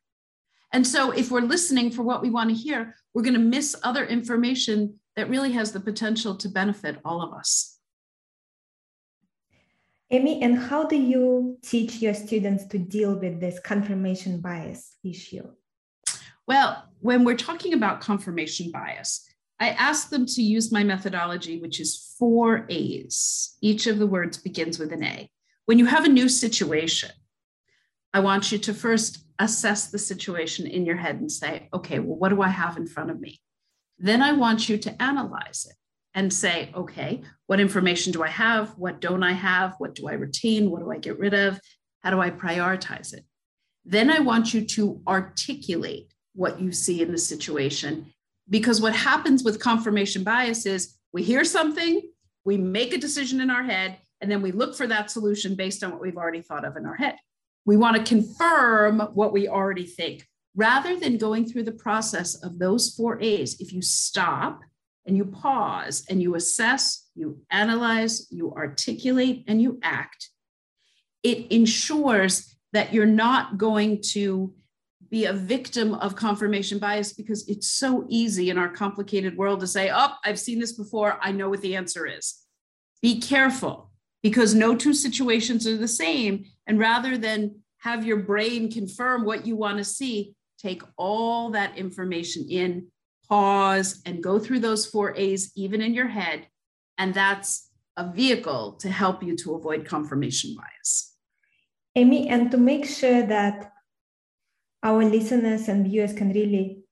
And 0.72 0.86
so 0.86 1.10
if 1.10 1.30
we're 1.30 1.40
listening 1.40 1.90
for 1.90 2.02
what 2.02 2.22
we 2.22 2.30
want 2.30 2.50
to 2.50 2.56
hear, 2.56 2.94
we're 3.12 3.23
going 3.23 3.34
to 3.34 3.40
miss 3.40 3.76
other 3.82 4.04
information 4.04 5.00
that 5.16 5.28
really 5.28 5.52
has 5.52 5.73
the 5.73 5.80
potential 5.80 6.36
to 6.36 6.49
benefit 6.49 6.99
all 7.04 7.23
of 7.23 7.34
us. 7.34 7.79
Amy, 10.12 10.42
and 10.42 10.58
how 10.58 10.84
do 10.84 10.96
you 10.96 11.56
teach 11.62 12.02
your 12.02 12.14
students 12.14 12.66
to 12.66 12.78
deal 12.78 13.14
with 13.14 13.40
this 13.40 13.60
confirmation 13.60 14.40
bias 14.40 14.96
issue? 15.04 15.49
Well, 16.49 16.84
when 16.99 17.25
we're 17.25 17.36
talking 17.36 17.75
about 17.75 18.00
confirmation 18.00 18.73
bias, 18.73 19.25
I 19.60 19.68
ask 19.68 20.10
them 20.10 20.26
to 20.26 20.42
use 20.42 20.73
my 20.73 20.82
methodology, 20.82 21.60
which 21.60 21.78
is 21.78 22.16
four 22.18 22.66
A's. 22.68 23.56
Each 23.60 23.86
of 23.86 24.00
the 24.00 24.06
words 24.06 24.36
begins 24.36 24.80
with 24.80 24.92
an 24.92 25.04
A. 25.04 25.30
When 25.66 25.78
you 25.78 25.86
have 25.86 26.04
a 26.04 26.08
new 26.08 26.28
situation, 26.28 27.10
I 28.12 28.18
want 28.18 28.50
you 28.50 28.58
to 28.58 28.75
first 28.75 29.25
assess 29.38 29.92
the 29.92 29.99
situation 29.99 30.66
in 30.66 30.84
your 30.84 30.96
head 30.96 31.16
and 31.16 31.30
say, 31.30 31.68
okay, 31.73 32.00
well, 32.00 32.16
what 32.16 32.30
do 32.30 32.42
I 32.42 32.49
have 32.49 32.76
in 32.76 32.86
front 32.88 33.10
of 33.10 33.20
me? 33.20 33.40
Then 33.96 34.23
I 34.23 34.32
want 34.32 34.68
you 34.68 34.76
to 34.78 35.00
analyze 35.00 35.68
it 35.70 35.76
and 36.14 36.32
say, 36.32 36.70
okay, 36.75 37.23
what 37.46 37.60
information 37.60 38.12
do 38.12 38.23
I 38.23 38.28
have? 38.28 38.70
What 38.76 39.00
don't 39.00 39.23
I 39.23 39.32
have? 39.32 39.75
What 39.78 39.94
do 39.94 40.08
I 40.08 40.12
retain? 40.12 40.70
What 40.70 40.80
do 40.80 40.90
I 40.90 40.99
get 40.99 41.18
rid 41.18 41.34
of? 41.34 41.60
How 42.00 42.10
do 42.10 42.20
I 42.20 42.30
prioritize 42.30 43.12
it? 43.14 43.25
Then 43.84 44.10
I 44.10 44.20
want 44.20 44.52
you 44.52 44.64
to 44.64 45.00
articulate 45.06 46.12
what 46.34 46.60
you 46.60 46.73
see 46.73 47.02
in 47.02 47.12
the 47.12 47.18
situation 47.18 48.12
because 48.49 48.80
what 48.80 48.94
happens 48.94 49.44
with 49.44 49.60
confirmation 49.60 50.25
bias 50.25 50.66
is 50.66 50.96
we 51.12 51.23
hear 51.23 51.44
something, 51.44 52.02
we 52.44 52.56
make 52.56 52.92
a 52.92 52.99
decision 52.99 53.40
in 53.40 53.50
our 53.50 53.62
head, 53.62 53.99
and 54.20 54.30
then 54.30 54.42
we 54.42 54.52
look 54.52 54.76
for 54.76 54.86
that 54.88 55.10
solution 55.10 55.54
based 55.54 55.82
on 55.82 55.92
what 55.92 56.00
we've 56.00 56.16
already 56.16 56.42
thought 56.42 56.64
of 56.64 56.76
in 56.76 56.84
our 56.84 56.96
head. 56.96 57.16
We 57.64 57.76
want 57.76 57.96
to 57.96 58.02
confirm 58.02 59.00
what 59.14 59.32
we 59.32 59.49
already 59.49 59.86
think. 59.86 60.26
Rather 60.56 60.99
than 60.99 61.16
going 61.16 61.46
through 61.46 61.62
the 61.62 61.73
process 61.73 62.34
of 62.42 62.58
those 62.58 62.90
four 62.90 63.20
A's, 63.20 63.60
if 63.60 63.73
you 63.73 63.80
stop 63.80 64.60
and 65.06 65.17
you 65.17 65.25
pause 65.25 66.04
and 66.08 66.23
you 66.23 66.34
assess, 66.34 67.08
you 67.15 67.41
analyze, 67.50 68.26
you 68.30 68.52
articulate, 68.52 69.45
and 69.49 69.60
you 69.60 69.78
act, 69.82 70.30
it 71.23 71.50
ensures 71.50 72.54
that 72.73 72.93
you're 72.93 73.06
not 73.06 73.58
going 73.58 74.00
to 74.00 74.54
be 75.10 75.25
a 75.25 75.32
victim 75.32 75.95
of 75.95 76.15
confirmation 76.15 76.78
bias 76.78 77.13
because 77.13 77.49
it's 77.49 77.69
so 77.69 78.06
easy 78.08 78.49
in 78.49 78.58
our 78.58 78.69
complicated 78.69 79.36
world 79.36 79.60
to 79.60 79.67
say, 79.67 79.91
Oh, 79.93 80.13
I've 80.25 80.39
seen 80.39 80.60
this 80.60 80.73
before. 80.73 81.19
I 81.21 81.32
know 81.32 81.49
what 81.49 81.63
the 81.63 81.75
answer 81.75 82.06
is. 82.06 82.39
Be 83.02 83.21
careful 83.21 83.91
because 84.23 84.54
no 84.54 84.76
two 84.76 84.95
situations 84.95 85.67
are 85.67 85.76
the 85.76 85.89
same. 85.89 86.45
And 86.67 86.78
rather 86.78 87.19
than 87.19 87.56
have 87.78 88.04
your 88.04 88.19
brain 88.19 88.71
confirm 88.71 89.25
what 89.25 89.47
you 89.47 89.56
want 89.56 89.78
to 89.78 89.84
see, 89.84 90.34
take 90.58 90.82
all 90.97 91.50
that 91.50 91.76
information 91.76 92.47
in, 92.49 92.86
pause, 93.30 94.02
and 94.04 94.23
go 94.23 94.38
through 94.38 94.58
those 94.60 94.84
four 94.84 95.16
A's, 95.16 95.52
even 95.56 95.80
in 95.80 95.95
your 95.95 96.08
head. 96.08 96.49
And 96.99 97.14
that's 97.14 97.71
a 97.97 98.12
vehicle 98.12 98.73
to 98.80 98.90
help 98.90 99.23
you 99.23 99.36
to 99.36 99.54
avoid 99.54 99.86
confirmation 99.86 100.56
bias. 100.56 101.14
Amy, 101.95 102.28
and 102.28 102.50
to 102.50 102.58
make 102.58 102.84
sure 102.84 103.23
that 103.26 103.73
our 104.82 105.04
listeners 105.04 105.69
and 105.69 105.86
viewers 105.86 106.12
can 106.12 106.32
really 106.32 106.82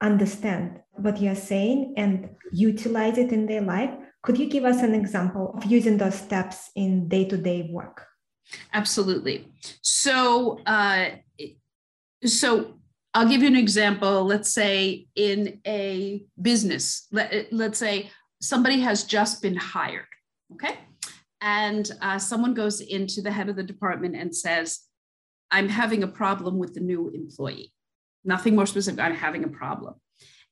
understand 0.00 0.80
what 0.92 1.20
you're 1.20 1.34
saying 1.34 1.94
and 1.96 2.30
utilize 2.52 3.18
it 3.18 3.32
in 3.32 3.46
their 3.46 3.62
life. 3.62 3.90
Could 4.22 4.38
you 4.38 4.48
give 4.48 4.64
us 4.64 4.82
an 4.82 4.94
example 4.94 5.54
of 5.56 5.64
using 5.64 5.96
those 5.98 6.14
steps 6.14 6.70
in 6.74 7.08
day 7.08 7.24
to 7.26 7.36
day 7.36 7.68
work? 7.72 8.06
Absolutely. 8.72 9.52
So, 9.82 10.58
uh, 10.66 11.10
so 12.24 12.74
I'll 13.16 13.26
give 13.26 13.40
you 13.40 13.48
an 13.48 13.56
example. 13.56 14.26
Let's 14.26 14.50
say 14.50 15.06
in 15.16 15.58
a 15.66 16.22
business, 16.42 17.06
let, 17.10 17.50
let's 17.50 17.78
say 17.78 18.10
somebody 18.42 18.80
has 18.80 19.04
just 19.04 19.40
been 19.40 19.56
hired, 19.56 20.04
okay? 20.52 20.80
And 21.40 21.90
uh, 22.02 22.18
someone 22.18 22.52
goes 22.52 22.82
into 22.82 23.22
the 23.22 23.30
head 23.30 23.48
of 23.48 23.56
the 23.56 23.62
department 23.62 24.16
and 24.16 24.36
says, 24.36 24.80
I'm 25.50 25.70
having 25.70 26.02
a 26.02 26.08
problem 26.08 26.58
with 26.58 26.74
the 26.74 26.80
new 26.80 27.08
employee. 27.08 27.72
Nothing 28.22 28.54
more 28.54 28.66
specific, 28.66 29.00
I'm 29.00 29.14
having 29.14 29.44
a 29.44 29.48
problem. 29.48 29.94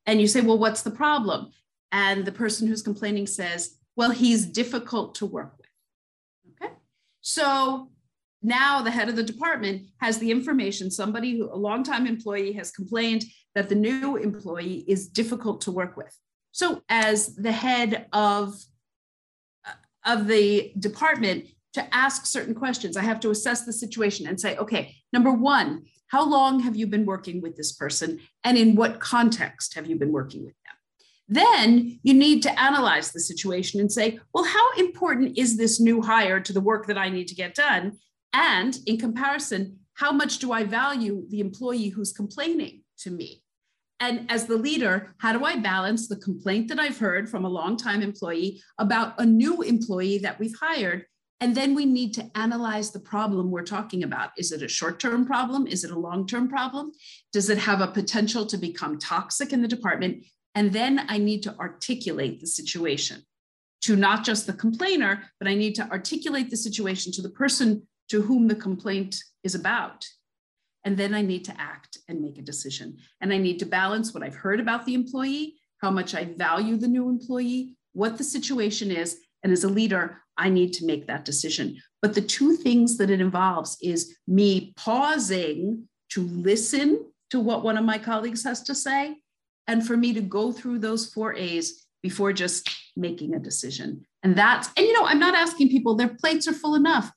And 0.06 0.18
you 0.18 0.26
say, 0.26 0.40
Well, 0.40 0.58
what's 0.58 0.80
the 0.80 0.90
problem? 0.90 1.50
And 1.92 2.24
the 2.24 2.32
person 2.32 2.66
who's 2.66 2.80
complaining 2.80 3.26
says, 3.26 3.76
Well, 3.94 4.10
he's 4.10 4.46
difficult 4.46 5.16
to 5.16 5.26
work 5.26 5.52
with. 5.58 6.62
Okay. 6.62 6.72
So 7.20 7.90
now 8.44 8.82
the 8.82 8.90
head 8.90 9.08
of 9.08 9.16
the 9.16 9.22
department 9.22 9.88
has 10.00 10.18
the 10.18 10.30
information. 10.30 10.90
Somebody 10.90 11.36
who, 11.36 11.52
a 11.52 11.56
longtime 11.56 12.06
employee, 12.06 12.52
has 12.52 12.70
complained 12.70 13.24
that 13.54 13.68
the 13.68 13.74
new 13.74 14.16
employee 14.16 14.84
is 14.86 15.08
difficult 15.08 15.62
to 15.62 15.72
work 15.72 15.96
with. 15.96 16.16
So, 16.52 16.82
as 16.88 17.34
the 17.34 17.52
head 17.52 18.06
of, 18.12 18.54
uh, 19.66 19.72
of 20.04 20.28
the 20.28 20.72
department, 20.78 21.46
to 21.74 21.94
ask 21.94 22.24
certain 22.24 22.54
questions. 22.54 22.96
I 22.96 23.02
have 23.02 23.20
to 23.20 23.30
assess 23.30 23.64
the 23.64 23.72
situation 23.72 24.26
and 24.26 24.40
say, 24.40 24.56
okay, 24.56 24.94
number 25.12 25.32
one, 25.32 25.84
how 26.06 26.24
long 26.24 26.60
have 26.60 26.76
you 26.76 26.86
been 26.86 27.04
working 27.04 27.40
with 27.40 27.56
this 27.56 27.72
person? 27.72 28.20
And 28.44 28.56
in 28.56 28.76
what 28.76 29.00
context 29.00 29.74
have 29.74 29.88
you 29.88 29.96
been 29.96 30.12
working 30.12 30.44
with 30.44 30.54
them? 30.64 30.74
Then 31.26 31.98
you 32.02 32.14
need 32.14 32.42
to 32.44 32.60
analyze 32.60 33.10
the 33.10 33.20
situation 33.20 33.80
and 33.80 33.90
say, 33.90 34.20
well, 34.32 34.44
how 34.44 34.72
important 34.74 35.36
is 35.36 35.56
this 35.56 35.80
new 35.80 36.00
hire 36.00 36.38
to 36.40 36.52
the 36.52 36.60
work 36.60 36.86
that 36.86 36.98
I 36.98 37.08
need 37.08 37.28
to 37.28 37.34
get 37.34 37.54
done? 37.54 37.98
And 38.34 38.76
in 38.86 38.98
comparison, 38.98 39.78
how 39.94 40.10
much 40.10 40.40
do 40.40 40.50
I 40.50 40.64
value 40.64 41.24
the 41.28 41.38
employee 41.38 41.88
who's 41.88 42.12
complaining 42.12 42.82
to 42.98 43.10
me? 43.10 43.42
And 44.00 44.30
as 44.30 44.46
the 44.46 44.56
leader, 44.56 45.14
how 45.18 45.32
do 45.32 45.44
I 45.44 45.56
balance 45.56 46.08
the 46.08 46.16
complaint 46.16 46.68
that 46.68 46.80
I've 46.80 46.98
heard 46.98 47.30
from 47.30 47.44
a 47.44 47.48
longtime 47.48 48.02
employee 48.02 48.60
about 48.78 49.14
a 49.20 49.24
new 49.24 49.62
employee 49.62 50.18
that 50.18 50.40
we've 50.40 50.56
hired? 50.60 51.06
And 51.40 51.54
then 51.54 51.76
we 51.76 51.84
need 51.84 52.12
to 52.14 52.28
analyze 52.34 52.90
the 52.90 53.00
problem 53.00 53.50
we're 53.50 53.62
talking 53.62 54.02
about. 54.02 54.30
Is 54.36 54.50
it 54.50 54.62
a 54.62 54.68
short 54.68 54.98
term 54.98 55.24
problem? 55.24 55.68
Is 55.68 55.84
it 55.84 55.92
a 55.92 55.98
long 55.98 56.26
term 56.26 56.48
problem? 56.48 56.90
Does 57.32 57.50
it 57.50 57.58
have 57.58 57.80
a 57.80 57.86
potential 57.86 58.46
to 58.46 58.56
become 58.56 58.98
toxic 58.98 59.52
in 59.52 59.62
the 59.62 59.68
department? 59.68 60.24
And 60.56 60.72
then 60.72 61.06
I 61.08 61.18
need 61.18 61.42
to 61.44 61.56
articulate 61.58 62.40
the 62.40 62.46
situation 62.48 63.22
to 63.82 63.94
not 63.94 64.24
just 64.24 64.46
the 64.46 64.52
complainer, 64.52 65.24
but 65.38 65.48
I 65.48 65.54
need 65.54 65.74
to 65.76 65.88
articulate 65.90 66.50
the 66.50 66.56
situation 66.56 67.12
to 67.12 67.22
the 67.22 67.30
person 67.30 67.86
to 68.10 68.22
whom 68.22 68.48
the 68.48 68.54
complaint 68.54 69.16
is 69.42 69.54
about. 69.54 70.04
And 70.84 70.96
then 70.96 71.14
I 71.14 71.22
need 71.22 71.44
to 71.46 71.60
act 71.60 71.98
and 72.08 72.20
make 72.20 72.38
a 72.38 72.42
decision. 72.42 72.98
And 73.20 73.32
I 73.32 73.38
need 73.38 73.58
to 73.60 73.66
balance 73.66 74.12
what 74.12 74.22
I've 74.22 74.34
heard 74.34 74.60
about 74.60 74.84
the 74.84 74.94
employee, 74.94 75.54
how 75.78 75.90
much 75.90 76.14
I 76.14 76.24
value 76.24 76.76
the 76.76 76.88
new 76.88 77.08
employee, 77.08 77.76
what 77.92 78.18
the 78.18 78.24
situation 78.24 78.90
is. 78.90 79.18
And 79.42 79.52
as 79.52 79.64
a 79.64 79.68
leader, 79.68 80.22
I 80.36 80.48
need 80.48 80.72
to 80.74 80.86
make 80.86 81.06
that 81.06 81.24
decision. 81.24 81.76
But 82.02 82.14
the 82.14 82.20
two 82.20 82.56
things 82.56 82.98
that 82.98 83.10
it 83.10 83.20
involves 83.20 83.78
is 83.82 84.16
me 84.26 84.74
pausing 84.76 85.88
to 86.10 86.22
listen 86.22 87.06
to 87.30 87.40
what 87.40 87.64
one 87.64 87.78
of 87.78 87.84
my 87.84 87.98
colleagues 87.98 88.44
has 88.44 88.62
to 88.64 88.74
say, 88.74 89.16
and 89.66 89.86
for 89.86 89.96
me 89.96 90.12
to 90.12 90.20
go 90.20 90.52
through 90.52 90.78
those 90.78 91.12
four 91.12 91.34
A's 91.34 91.86
before 92.02 92.32
just 92.32 92.68
making 92.96 93.34
a 93.34 93.38
decision. 93.38 94.04
And 94.22 94.36
that's, 94.36 94.68
and 94.76 94.86
you 94.86 94.92
know, 94.92 95.06
I'm 95.06 95.18
not 95.18 95.34
asking 95.34 95.70
people, 95.70 95.94
their 95.94 96.14
plates 96.14 96.46
are 96.46 96.52
full 96.52 96.74
enough. 96.74 97.10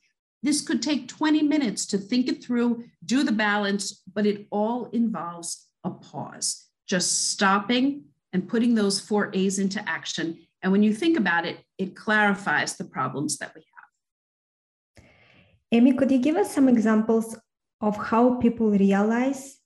This 0.43 0.61
could 0.61 0.81
take 0.81 1.07
20 1.07 1.41
minutes 1.43 1.85
to 1.87 1.97
think 1.97 2.27
it 2.27 2.43
through, 2.43 2.85
do 3.03 3.23
the 3.23 3.31
balance, 3.31 4.03
but 4.13 4.25
it 4.25 4.47
all 4.51 4.85
involves 4.85 5.67
a 5.83 5.89
pause, 5.89 6.67
just 6.87 7.31
stopping 7.31 8.03
and 8.33 8.47
putting 8.47 8.75
those 8.75 8.99
four 8.99 9.31
A's 9.33 9.57
into 9.59 9.81
action. 9.89 10.37
And 10.61 10.71
when 10.71 10.83
you 10.83 10.93
think 10.93 11.17
about 11.17 11.45
it, 11.45 11.57
it 11.77 11.95
clarifies 11.95 12.75
the 12.75 12.83
problems 12.83 13.37
that 13.37 13.53
we 13.55 13.61
have. 14.97 15.05
Amy, 15.71 15.93
could 15.93 16.11
you 16.11 16.19
give 16.19 16.35
us 16.35 16.53
some 16.53 16.69
examples 16.69 17.37
of 17.81 17.97
how 17.97 18.35
people 18.35 18.71
realize, 18.71 19.57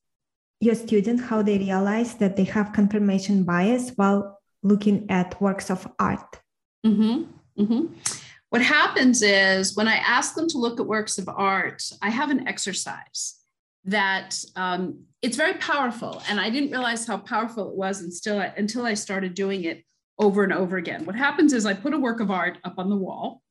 your 0.59 0.75
students, 0.75 1.23
how 1.23 1.41
they 1.41 1.57
realize 1.57 2.15
that 2.15 2.35
they 2.35 2.43
have 2.45 2.73
confirmation 2.73 3.43
bias 3.43 3.91
while 3.95 4.39
looking 4.63 5.09
at 5.09 5.39
works 5.41 5.69
of 5.69 5.87
art? 5.99 6.39
Mm-hmm. 6.85 7.23
Mm-hmm. 7.61 8.20
What 8.51 8.61
happens 8.61 9.21
is 9.21 9.77
when 9.77 9.87
I 9.87 9.95
ask 9.95 10.35
them 10.35 10.45
to 10.49 10.57
look 10.57 10.81
at 10.81 10.85
works 10.85 11.17
of 11.17 11.29
art, 11.29 11.89
I 12.01 12.09
have 12.09 12.31
an 12.31 12.49
exercise 12.49 13.39
that 13.85 14.43
um, 14.57 15.05
it's 15.21 15.37
very 15.37 15.53
powerful. 15.53 16.21
And 16.27 16.37
I 16.37 16.49
didn't 16.49 16.71
realize 16.71 17.07
how 17.07 17.15
powerful 17.19 17.69
it 17.69 17.75
was 17.77 18.01
until 18.01 18.41
I, 18.41 18.47
until 18.57 18.85
I 18.85 18.95
started 18.95 19.35
doing 19.35 19.63
it 19.63 19.85
over 20.19 20.43
and 20.43 20.51
over 20.51 20.75
again. 20.75 21.05
What 21.05 21.15
happens 21.15 21.53
is 21.53 21.65
I 21.65 21.73
put 21.73 21.93
a 21.93 21.97
work 21.97 22.19
of 22.19 22.29
art 22.29 22.57
up 22.65 22.73
on 22.77 22.89
the 22.89 22.97
wall 22.97 23.41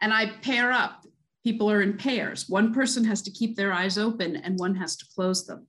and 0.00 0.14
I 0.14 0.30
pair 0.40 0.72
up. 0.72 1.04
People 1.44 1.70
are 1.70 1.82
in 1.82 1.98
pairs. 1.98 2.48
One 2.48 2.72
person 2.72 3.04
has 3.04 3.20
to 3.20 3.30
keep 3.30 3.56
their 3.56 3.74
eyes 3.74 3.98
open 3.98 4.34
and 4.34 4.58
one 4.58 4.76
has 4.76 4.96
to 4.96 5.04
close 5.14 5.46
them. 5.46 5.66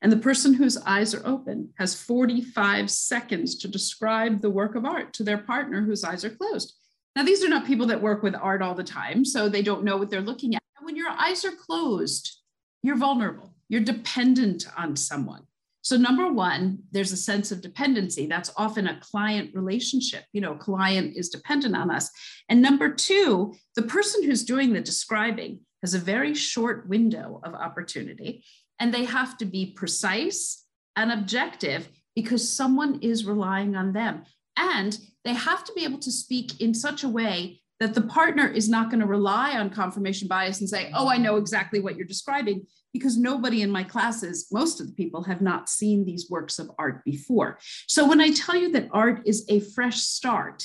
And 0.00 0.12
the 0.12 0.18
person 0.18 0.54
whose 0.54 0.76
eyes 0.76 1.14
are 1.14 1.26
open 1.26 1.70
has 1.78 2.00
45 2.00 2.92
seconds 2.92 3.56
to 3.56 3.66
describe 3.66 4.40
the 4.40 4.50
work 4.50 4.76
of 4.76 4.84
art 4.84 5.12
to 5.14 5.24
their 5.24 5.38
partner 5.38 5.82
whose 5.82 6.04
eyes 6.04 6.24
are 6.24 6.30
closed. 6.30 6.76
Now, 7.16 7.22
these 7.22 7.44
are 7.44 7.48
not 7.48 7.66
people 7.66 7.86
that 7.86 8.02
work 8.02 8.22
with 8.22 8.34
art 8.34 8.62
all 8.62 8.74
the 8.74 8.84
time, 8.84 9.24
so 9.24 9.48
they 9.48 9.62
don't 9.62 9.84
know 9.84 9.96
what 9.96 10.10
they're 10.10 10.20
looking 10.20 10.54
at. 10.54 10.62
When 10.80 10.96
your 10.96 11.10
eyes 11.10 11.44
are 11.44 11.52
closed, 11.52 12.40
you're 12.82 12.96
vulnerable, 12.96 13.54
you're 13.68 13.80
dependent 13.80 14.66
on 14.76 14.96
someone. 14.96 15.42
So, 15.82 15.96
number 15.96 16.32
one, 16.32 16.78
there's 16.92 17.12
a 17.12 17.16
sense 17.16 17.52
of 17.52 17.60
dependency. 17.60 18.26
That's 18.26 18.50
often 18.56 18.86
a 18.86 18.98
client 19.00 19.50
relationship. 19.54 20.24
You 20.32 20.40
know, 20.40 20.54
client 20.54 21.14
is 21.14 21.28
dependent 21.28 21.76
on 21.76 21.90
us. 21.90 22.10
And 22.48 22.62
number 22.62 22.90
two, 22.92 23.54
the 23.76 23.82
person 23.82 24.22
who's 24.24 24.44
doing 24.44 24.72
the 24.72 24.80
describing 24.80 25.60
has 25.82 25.92
a 25.92 25.98
very 25.98 26.34
short 26.34 26.88
window 26.88 27.40
of 27.44 27.54
opportunity, 27.54 28.44
and 28.80 28.92
they 28.92 29.04
have 29.04 29.36
to 29.38 29.44
be 29.44 29.72
precise 29.76 30.64
and 30.96 31.12
objective 31.12 31.88
because 32.16 32.48
someone 32.48 33.00
is 33.00 33.26
relying 33.26 33.76
on 33.76 33.92
them. 33.92 34.24
And 34.56 34.96
they 35.24 35.34
have 35.34 35.64
to 35.64 35.72
be 35.74 35.84
able 35.84 35.98
to 35.98 36.12
speak 36.12 36.60
in 36.60 36.74
such 36.74 37.02
a 37.02 37.08
way 37.08 37.60
that 37.80 37.94
the 37.94 38.02
partner 38.02 38.46
is 38.46 38.68
not 38.68 38.88
going 38.88 39.00
to 39.00 39.06
rely 39.06 39.58
on 39.58 39.68
confirmation 39.68 40.28
bias 40.28 40.60
and 40.60 40.68
say, 40.68 40.90
oh, 40.94 41.08
I 41.08 41.16
know 41.16 41.36
exactly 41.36 41.80
what 41.80 41.96
you're 41.96 42.06
describing, 42.06 42.66
because 42.92 43.16
nobody 43.16 43.62
in 43.62 43.70
my 43.70 43.82
classes, 43.82 44.46
most 44.52 44.80
of 44.80 44.86
the 44.86 44.92
people 44.92 45.24
have 45.24 45.40
not 45.40 45.68
seen 45.68 46.04
these 46.04 46.30
works 46.30 46.58
of 46.58 46.70
art 46.78 47.04
before. 47.04 47.58
So 47.88 48.08
when 48.08 48.20
I 48.20 48.30
tell 48.30 48.54
you 48.54 48.70
that 48.72 48.88
art 48.92 49.22
is 49.26 49.44
a 49.48 49.60
fresh 49.60 50.00
start, 50.02 50.64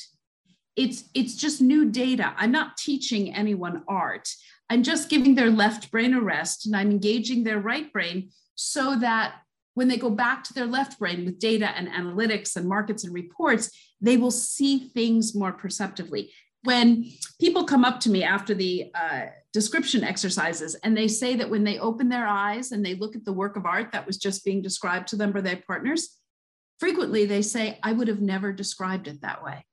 it's, 0.76 1.10
it's 1.14 1.36
just 1.36 1.62
new 1.62 1.90
data. 1.90 2.34
I'm 2.38 2.52
not 2.52 2.78
teaching 2.78 3.34
anyone 3.34 3.84
art. 3.88 4.30
I'm 4.70 4.84
just 4.84 5.10
giving 5.10 5.34
their 5.34 5.50
left 5.50 5.90
brain 5.92 6.14
a 6.14 6.22
rest 6.22 6.68
and 6.68 6.76
I'm 6.76 6.92
engaging 6.92 7.44
their 7.44 7.60
right 7.60 7.92
brain 7.92 8.30
so 8.54 8.96
that 9.00 9.34
when 9.74 9.88
they 9.88 9.98
go 9.98 10.10
back 10.10 10.44
to 10.44 10.54
their 10.54 10.66
left 10.66 11.00
brain 11.00 11.26
with 11.26 11.40
data 11.40 11.70
and 11.76 11.88
analytics 11.88 12.56
and 12.56 12.68
markets 12.68 13.04
and 13.04 13.14
reports, 13.14 13.72
they 14.02 14.18
will 14.18 14.32
see 14.32 14.90
things 14.90 15.36
more 15.36 15.52
perceptively. 15.52 16.32
When 16.64 17.06
people 17.40 17.64
come 17.64 17.86
up 17.86 18.02
to 18.02 18.10
me 18.10 18.24
after 18.24 18.54
the 18.54 18.92
uh, 18.94 19.28
description 19.54 20.04
exercises 20.04 20.76
and 20.84 20.96
they 20.96 21.08
say 21.08 21.36
that 21.36 21.50
when 21.50 21.64
they 21.64 21.80
open 21.80 22.10
their 22.10 22.28
eyes 22.28 22.72
and 22.72 22.86
they 22.86 22.96
look 22.96 23.16
at 23.16 23.24
the 23.24 23.34
work 23.34 23.56
of 23.56 23.66
art 23.66 23.92
that 23.94 24.06
was 24.06 24.18
just 24.18 24.44
being 24.44 24.62
described 24.62 25.08
to 25.10 25.16
them 25.16 25.32
by 25.32 25.42
their 25.42 25.62
partners, 25.66 26.18
frequently 26.80 27.26
they 27.26 27.42
say, 27.42 27.80
I 27.82 27.94
would 27.94 28.10
have 28.10 28.22
never 28.22 28.52
described 28.52 29.08
it 29.08 29.22
that 29.22 29.44
way. 29.44 29.66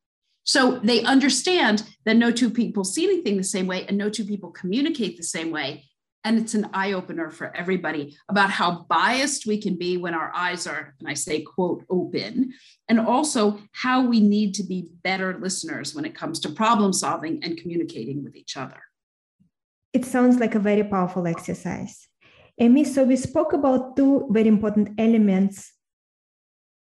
So 0.44 0.78
they 0.78 1.02
understand 1.02 1.82
that 2.04 2.16
no 2.16 2.30
two 2.30 2.50
people 2.50 2.84
see 2.84 3.04
anything 3.04 3.36
the 3.36 3.42
same 3.42 3.66
way 3.66 3.84
and 3.86 3.98
no 3.98 4.08
two 4.08 4.24
people 4.24 4.52
communicate 4.52 5.16
the 5.16 5.24
same 5.24 5.50
way. 5.50 5.84
And 6.26 6.40
it's 6.40 6.54
an 6.54 6.68
eye 6.74 6.92
opener 6.92 7.30
for 7.30 7.56
everybody 7.56 8.16
about 8.28 8.50
how 8.50 8.84
biased 8.88 9.46
we 9.46 9.62
can 9.62 9.76
be 9.76 9.96
when 9.96 10.12
our 10.12 10.32
eyes 10.34 10.66
are, 10.66 10.96
and 10.98 11.08
I 11.08 11.14
say, 11.14 11.42
quote, 11.42 11.84
open, 11.88 12.52
and 12.88 12.98
also 12.98 13.60
how 13.70 14.04
we 14.04 14.18
need 14.18 14.52
to 14.54 14.64
be 14.64 14.88
better 15.04 15.38
listeners 15.38 15.94
when 15.94 16.04
it 16.04 16.16
comes 16.16 16.40
to 16.40 16.48
problem 16.48 16.92
solving 16.92 17.44
and 17.44 17.56
communicating 17.56 18.24
with 18.24 18.34
each 18.34 18.56
other. 18.56 18.80
It 19.92 20.04
sounds 20.04 20.40
like 20.40 20.56
a 20.56 20.58
very 20.58 20.82
powerful 20.82 21.28
exercise. 21.28 22.08
Amy, 22.58 22.82
so 22.82 23.04
we 23.04 23.14
spoke 23.14 23.52
about 23.52 23.94
two 23.94 24.26
very 24.32 24.48
important 24.48 24.98
elements 24.98 25.72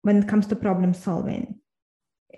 when 0.01 0.17
it 0.17 0.27
comes 0.27 0.45
to 0.47 0.57
problem 0.57 0.93
solving. 0.93 1.55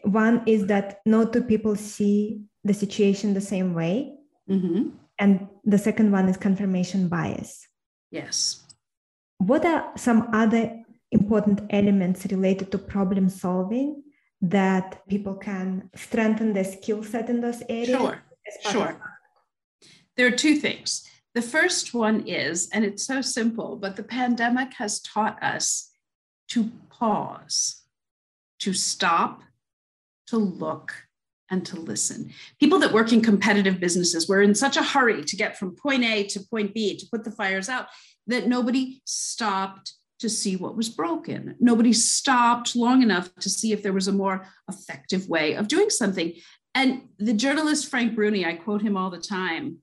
One 0.04 0.44
is 0.46 0.68
that 0.68 1.00
no 1.08 1.26
two 1.26 1.42
people 1.42 1.76
see 1.76 2.44
the 2.64 2.76
situation 2.76 3.34
the 3.34 3.42
same 3.42 3.74
way. 3.74 4.14
Mm-hmm. 4.48 4.90
And 5.20 5.48
the 5.64 5.78
second 5.78 6.12
one 6.12 6.28
is 6.28 6.38
confirmation 6.38 7.08
bias. 7.08 7.68
Yes. 8.12 8.64
What 9.38 9.66
are 9.66 9.92
some 9.96 10.30
other 10.34 10.84
important 11.12 11.62
elements 11.70 12.26
related 12.26 12.72
to 12.72 12.78
problem 12.78 13.30
solving 13.30 14.04
that 14.42 15.08
people 15.08 15.36
can 15.36 15.90
strengthen 15.96 16.54
their 16.54 16.64
skill 16.64 17.04
set 17.04 17.30
in 17.30 17.42
those 17.42 17.62
areas? 17.70 17.90
Sure. 17.90 18.24
Sure. 18.72 19.02
There 20.18 20.28
are 20.28 20.32
two 20.32 20.56
things. 20.56 21.08
The 21.34 21.42
first 21.42 21.94
one 21.94 22.28
is, 22.28 22.70
and 22.72 22.86
it's 22.86 23.04
so 23.04 23.22
simple, 23.22 23.76
but 23.76 23.96
the 23.96 24.04
pandemic 24.04 24.74
has 24.76 25.00
taught 25.02 25.42
us 25.42 25.92
to 26.50 26.72
pause, 26.90 27.82
to 28.60 28.74
stop, 28.74 29.42
to 30.28 30.38
look, 30.38 30.94
and 31.50 31.66
to 31.66 31.80
listen. 31.80 32.32
People 32.60 32.80
that 32.80 32.94
work 32.94 33.12
in 33.12 33.22
competitive 33.22 33.80
businesses 33.80 34.28
were 34.28 34.42
in 34.42 34.56
such 34.56 34.78
a 34.78 34.84
hurry 34.84 35.24
to 35.24 35.36
get 35.36 35.58
from 35.58 35.76
point 35.76 36.04
A 36.04 36.24
to 36.26 36.40
point 36.40 36.74
B 36.74 36.98
to 36.98 37.06
put 37.12 37.24
the 37.24 37.32
fires 37.32 37.70
out 37.70 37.88
that 38.28 38.48
nobody 38.48 39.02
stopped 39.06 39.94
to 40.20 40.30
see 40.30 40.56
what 40.56 40.78
was 40.78 40.90
broken. 40.90 41.56
Nobody 41.60 41.92
stopped 41.92 42.76
long 42.76 43.02
enough 43.04 43.34
to 43.36 43.50
see 43.50 43.74
if 43.74 43.84
there 43.84 43.94
was 43.94 44.08
a 44.08 44.14
more 44.14 44.48
effective 44.70 45.28
way 45.28 45.56
of 45.56 45.68
doing 45.68 45.90
something. 45.90 46.34
And 46.74 47.10
the 47.20 47.34
journalist 47.34 47.90
Frank 47.90 48.16
Bruni, 48.16 48.46
I 48.46 48.54
quote 48.54 48.82
him 48.82 48.96
all 48.96 49.10
the 49.10 49.20
time, 49.20 49.80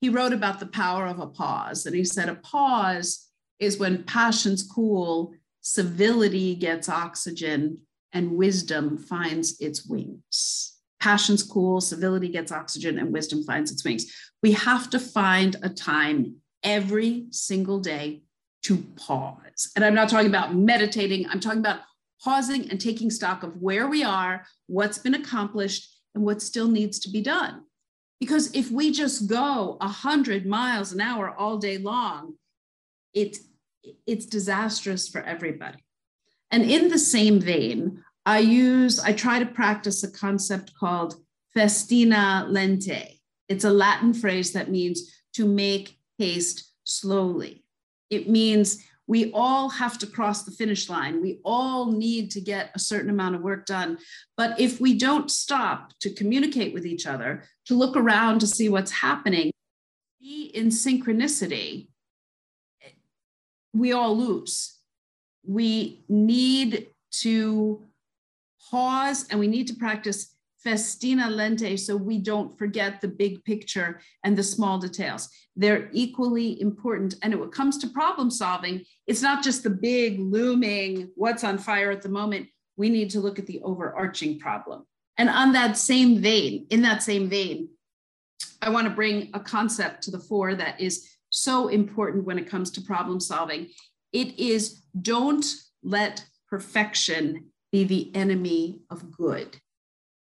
he 0.00 0.08
wrote 0.08 0.32
about 0.32 0.60
the 0.60 0.66
power 0.66 1.06
of 1.06 1.18
a 1.18 1.26
pause. 1.26 1.86
And 1.86 1.96
he 1.96 2.04
said, 2.04 2.28
A 2.28 2.36
pause 2.36 3.28
is 3.58 3.78
when 3.78 4.04
passions 4.04 4.62
cool, 4.62 5.34
civility 5.60 6.54
gets 6.54 6.88
oxygen, 6.88 7.78
and 8.12 8.36
wisdom 8.36 8.96
finds 8.96 9.60
its 9.60 9.84
wings 9.86 10.73
passion's 11.04 11.42
cool, 11.42 11.82
civility 11.82 12.28
gets 12.28 12.50
oxygen, 12.50 12.98
and 12.98 13.12
wisdom 13.12 13.44
finds 13.44 13.70
its 13.70 13.84
wings. 13.84 14.06
We 14.42 14.52
have 14.52 14.88
to 14.88 14.98
find 14.98 15.54
a 15.62 15.68
time 15.68 16.36
every 16.62 17.26
single 17.28 17.78
day 17.78 18.22
to 18.62 18.78
pause. 18.96 19.70
And 19.76 19.84
I'm 19.84 19.94
not 19.94 20.08
talking 20.08 20.28
about 20.28 20.54
meditating, 20.54 21.28
I'm 21.28 21.40
talking 21.40 21.58
about 21.58 21.80
pausing 22.22 22.70
and 22.70 22.80
taking 22.80 23.10
stock 23.10 23.42
of 23.42 23.60
where 23.60 23.86
we 23.86 24.02
are, 24.02 24.46
what's 24.66 24.96
been 24.96 25.12
accomplished, 25.12 25.94
and 26.14 26.24
what 26.24 26.40
still 26.40 26.68
needs 26.68 26.98
to 27.00 27.10
be 27.10 27.20
done. 27.20 27.64
Because 28.18 28.50
if 28.54 28.70
we 28.70 28.90
just 28.90 29.28
go 29.28 29.76
100 29.82 30.46
miles 30.46 30.92
an 30.92 31.02
hour 31.02 31.28
all 31.36 31.58
day 31.58 31.76
long, 31.76 32.36
it, 33.12 33.36
it's 34.06 34.24
disastrous 34.24 35.06
for 35.06 35.20
everybody. 35.20 35.84
And 36.50 36.62
in 36.64 36.88
the 36.88 36.98
same 36.98 37.40
vein, 37.40 38.03
I 38.26 38.38
use, 38.38 39.00
I 39.00 39.12
try 39.12 39.38
to 39.38 39.46
practice 39.46 40.02
a 40.02 40.10
concept 40.10 40.74
called 40.74 41.16
festina 41.54 42.46
lente. 42.48 43.20
It's 43.48 43.64
a 43.64 43.70
Latin 43.70 44.14
phrase 44.14 44.52
that 44.52 44.70
means 44.70 45.22
to 45.34 45.46
make 45.46 45.98
haste 46.18 46.72
slowly. 46.84 47.64
It 48.10 48.28
means 48.28 48.82
we 49.06 49.30
all 49.32 49.68
have 49.68 49.98
to 49.98 50.06
cross 50.06 50.44
the 50.44 50.50
finish 50.50 50.88
line. 50.88 51.20
We 51.20 51.40
all 51.44 51.92
need 51.92 52.30
to 52.32 52.40
get 52.40 52.70
a 52.74 52.78
certain 52.78 53.10
amount 53.10 53.34
of 53.34 53.42
work 53.42 53.66
done. 53.66 53.98
But 54.36 54.58
if 54.58 54.80
we 54.80 54.94
don't 54.94 55.30
stop 55.30 55.92
to 56.00 56.10
communicate 56.10 56.72
with 56.72 56.86
each 56.86 57.06
other, 57.06 57.44
to 57.66 57.74
look 57.74 57.96
around 57.96 58.38
to 58.40 58.46
see 58.46 58.70
what's 58.70 58.90
happening, 58.90 59.50
be 60.20 60.46
in 60.54 60.68
synchronicity, 60.68 61.88
we 63.74 63.92
all 63.92 64.16
lose. 64.16 64.78
We 65.46 66.04
need 66.08 66.86
to 67.20 67.82
pause 68.74 69.24
and 69.30 69.38
we 69.38 69.46
need 69.46 69.68
to 69.68 69.74
practice 69.74 70.34
festina 70.64 71.28
lente 71.30 71.78
so 71.78 71.96
we 71.96 72.18
don't 72.18 72.58
forget 72.58 73.00
the 73.00 73.06
big 73.06 73.44
picture 73.44 74.00
and 74.24 74.36
the 74.36 74.42
small 74.42 74.80
details. 74.80 75.28
They're 75.54 75.88
equally 75.92 76.60
important. 76.60 77.14
And 77.22 77.32
when 77.38 77.48
it 77.48 77.54
comes 77.54 77.78
to 77.78 77.86
problem 77.86 78.32
solving, 78.32 78.84
it's 79.06 79.22
not 79.22 79.44
just 79.44 79.62
the 79.62 79.70
big 79.70 80.18
looming 80.18 81.12
what's 81.14 81.44
on 81.44 81.56
fire 81.56 81.92
at 81.92 82.02
the 82.02 82.08
moment. 82.08 82.48
We 82.76 82.88
need 82.88 83.10
to 83.10 83.20
look 83.20 83.38
at 83.38 83.46
the 83.46 83.60
overarching 83.62 84.40
problem. 84.40 84.84
And 85.18 85.28
on 85.28 85.52
that 85.52 85.78
same 85.78 86.18
vein, 86.20 86.66
in 86.70 86.82
that 86.82 87.00
same 87.00 87.28
vein, 87.30 87.68
I 88.60 88.70
want 88.70 88.88
to 88.88 89.00
bring 89.00 89.30
a 89.34 89.38
concept 89.38 90.02
to 90.04 90.10
the 90.10 90.18
fore 90.18 90.56
that 90.56 90.80
is 90.80 91.08
so 91.30 91.68
important 91.68 92.24
when 92.24 92.40
it 92.40 92.50
comes 92.50 92.72
to 92.72 92.80
problem 92.80 93.20
solving. 93.20 93.68
It 94.12 94.36
is 94.36 94.82
don't 95.00 95.46
let 95.84 96.24
perfection 96.48 97.52
be 97.74 97.82
the 97.82 98.14
enemy 98.14 98.78
of 98.88 99.10
good. 99.10 99.56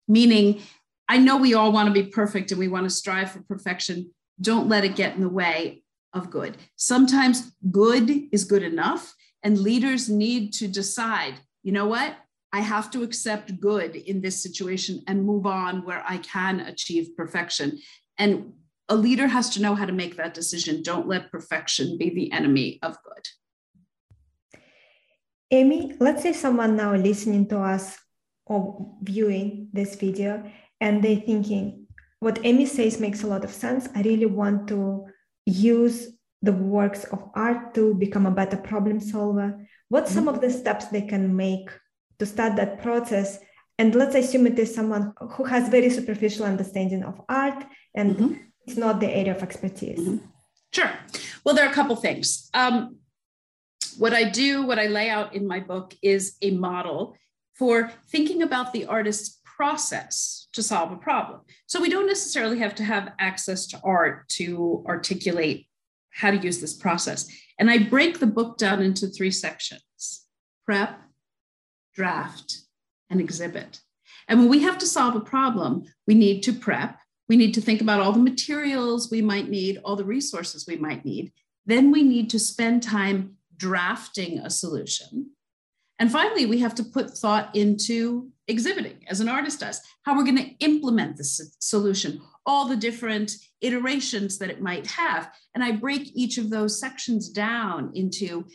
Meaning, 0.07 0.61
I 1.07 1.17
know 1.17 1.35
we 1.37 1.55
all 1.55 1.71
want 1.71 1.87
to 1.87 2.01
be 2.03 2.07
perfect 2.07 2.51
and 2.51 2.59
we 2.59 2.67
want 2.67 2.83
to 2.83 2.91
strive 2.91 3.31
for 3.31 3.41
perfection. 3.41 4.11
Don't 4.39 4.69
let 4.69 4.85
it 4.85 4.95
get 4.95 5.15
in 5.15 5.21
the 5.21 5.29
way 5.29 5.81
of 6.13 6.29
good. 6.29 6.57
Sometimes 6.75 7.51
good 7.71 8.27
is 8.31 8.43
good 8.43 8.61
enough, 8.61 9.15
and 9.41 9.57
leaders 9.57 10.09
need 10.09 10.53
to 10.53 10.67
decide 10.67 11.39
you 11.63 11.71
know 11.71 11.87
what? 11.87 12.15
I 12.53 12.61
have 12.61 12.89
to 12.91 13.03
accept 13.03 13.59
good 13.59 13.95
in 13.95 14.21
this 14.21 14.41
situation 14.41 15.03
and 15.07 15.25
move 15.25 15.45
on 15.45 15.83
where 15.85 16.03
I 16.07 16.17
can 16.17 16.61
achieve 16.61 17.17
perfection. 17.17 17.79
And 18.17 18.53
a 18.87 18.95
leader 18.95 19.27
has 19.27 19.49
to 19.51 19.61
know 19.61 19.75
how 19.75 19.85
to 19.85 19.91
make 19.91 20.15
that 20.17 20.33
decision. 20.33 20.81
Don't 20.81 21.07
let 21.07 21.31
perfection 21.31 21.97
be 21.97 22.09
the 22.09 22.31
enemy 22.31 22.79
of 22.81 22.97
good. 23.03 23.25
Amy, 25.51 25.95
let's 25.99 26.21
say 26.21 26.33
someone 26.33 26.75
now 26.75 26.95
listening 26.95 27.47
to 27.47 27.59
us 27.59 27.97
or 28.45 28.95
viewing 29.01 29.69
this 29.73 29.95
video 29.95 30.43
and 30.79 31.03
they're 31.03 31.15
thinking, 31.21 31.87
what 32.19 32.39
Amy 32.43 32.65
says 32.65 32.99
makes 32.99 33.23
a 33.23 33.27
lot 33.27 33.43
of 33.43 33.51
sense. 33.51 33.87
I 33.95 34.01
really 34.01 34.25
want 34.25 34.67
to 34.67 35.07
use 35.45 36.09
the 36.41 36.53
works 36.53 37.03
of 37.05 37.29
art 37.35 37.73
to 37.75 37.93
become 37.95 38.25
a 38.25 38.31
better 38.31 38.57
problem 38.57 38.99
solver. 38.99 39.67
What's 39.89 40.11
some 40.11 40.27
of 40.27 40.41
the 40.41 40.49
steps 40.49 40.85
they 40.85 41.01
can 41.01 41.35
make 41.35 41.69
to 42.19 42.25
start 42.25 42.55
that 42.57 42.81
process? 42.81 43.39
And 43.77 43.95
let's 43.95 44.15
assume 44.15 44.45
it 44.47 44.59
is 44.59 44.73
someone 44.73 45.13
who 45.31 45.45
has 45.45 45.69
very 45.69 45.89
superficial 45.89 46.45
understanding 46.45 47.03
of 47.03 47.21
art 47.29 47.63
and 47.95 48.15
mm-hmm. 48.15 48.33
it's 48.67 48.77
not 48.77 48.99
the 48.99 49.09
area 49.09 49.35
of 49.35 49.41
expertise. 49.41 49.99
Mm-hmm. 49.99 50.25
Sure. 50.71 50.91
Well, 51.43 51.55
there 51.55 51.65
are 51.65 51.71
a 51.71 51.73
couple 51.73 51.95
things. 51.95 52.49
Um, 52.53 52.97
what 53.97 54.13
I 54.13 54.23
do, 54.23 54.63
what 54.63 54.79
I 54.79 54.87
lay 54.87 55.09
out 55.09 55.35
in 55.35 55.47
my 55.47 55.59
book 55.59 55.95
is 56.01 56.35
a 56.41 56.51
model 56.51 57.15
for 57.55 57.91
thinking 58.09 58.41
about 58.41 58.71
the 58.73 58.85
artist's 58.85 59.39
process 59.43 60.47
to 60.53 60.63
solve 60.63 60.91
a 60.91 60.95
problem. 60.95 61.41
So 61.67 61.81
we 61.81 61.89
don't 61.89 62.07
necessarily 62.07 62.59
have 62.59 62.75
to 62.75 62.83
have 62.83 63.11
access 63.19 63.67
to 63.67 63.79
art 63.83 64.29
to 64.29 64.83
articulate 64.87 65.67
how 66.11 66.31
to 66.31 66.37
use 66.37 66.59
this 66.59 66.73
process. 66.73 67.27
And 67.59 67.69
I 67.69 67.79
break 67.79 68.19
the 68.19 68.27
book 68.27 68.57
down 68.57 68.81
into 68.81 69.07
three 69.07 69.31
sections 69.31 70.25
prep, 70.65 70.99
draft, 71.93 72.59
and 73.09 73.19
exhibit. 73.19 73.81
And 74.27 74.39
when 74.39 74.49
we 74.49 74.59
have 74.59 74.77
to 74.77 74.85
solve 74.85 75.15
a 75.15 75.19
problem, 75.19 75.83
we 76.07 76.13
need 76.13 76.41
to 76.43 76.53
prep. 76.53 76.97
We 77.27 77.35
need 77.35 77.53
to 77.55 77.61
think 77.61 77.81
about 77.81 77.99
all 77.99 78.13
the 78.13 78.19
materials 78.19 79.11
we 79.11 79.21
might 79.21 79.49
need, 79.49 79.81
all 79.83 79.95
the 79.95 80.03
resources 80.05 80.65
we 80.67 80.77
might 80.77 81.03
need. 81.03 81.33
Then 81.65 81.91
we 81.91 82.03
need 82.03 82.29
to 82.29 82.39
spend 82.39 82.81
time 82.81 83.35
drafting 83.59 84.39
a 84.39 84.49
solution. 84.49 85.29
And 85.99 86.09
finally, 86.09 86.45
we 86.45 86.59
have 86.59 86.73
to 86.75 86.83
put 86.83 87.11
thought 87.11 87.53
into 87.55 88.31
exhibiting 88.47 89.05
as 89.09 89.19
an 89.19 89.27
artist 89.27 89.59
does, 89.59 89.81
how 90.03 90.15
we're 90.15 90.23
going 90.23 90.37
to 90.37 90.65
implement 90.65 91.17
this 91.17 91.55
solution, 91.59 92.21
all 92.45 92.67
the 92.67 92.77
different 92.77 93.33
iterations 93.61 94.37
that 94.39 94.49
it 94.49 94.61
might 94.61 94.87
have. 94.87 95.29
And 95.53 95.63
I 95.63 95.73
break 95.73 96.15
each 96.15 96.37
of 96.37 96.49
those 96.49 96.79
sections 96.79 97.29
down 97.29 97.91
into 97.93 98.45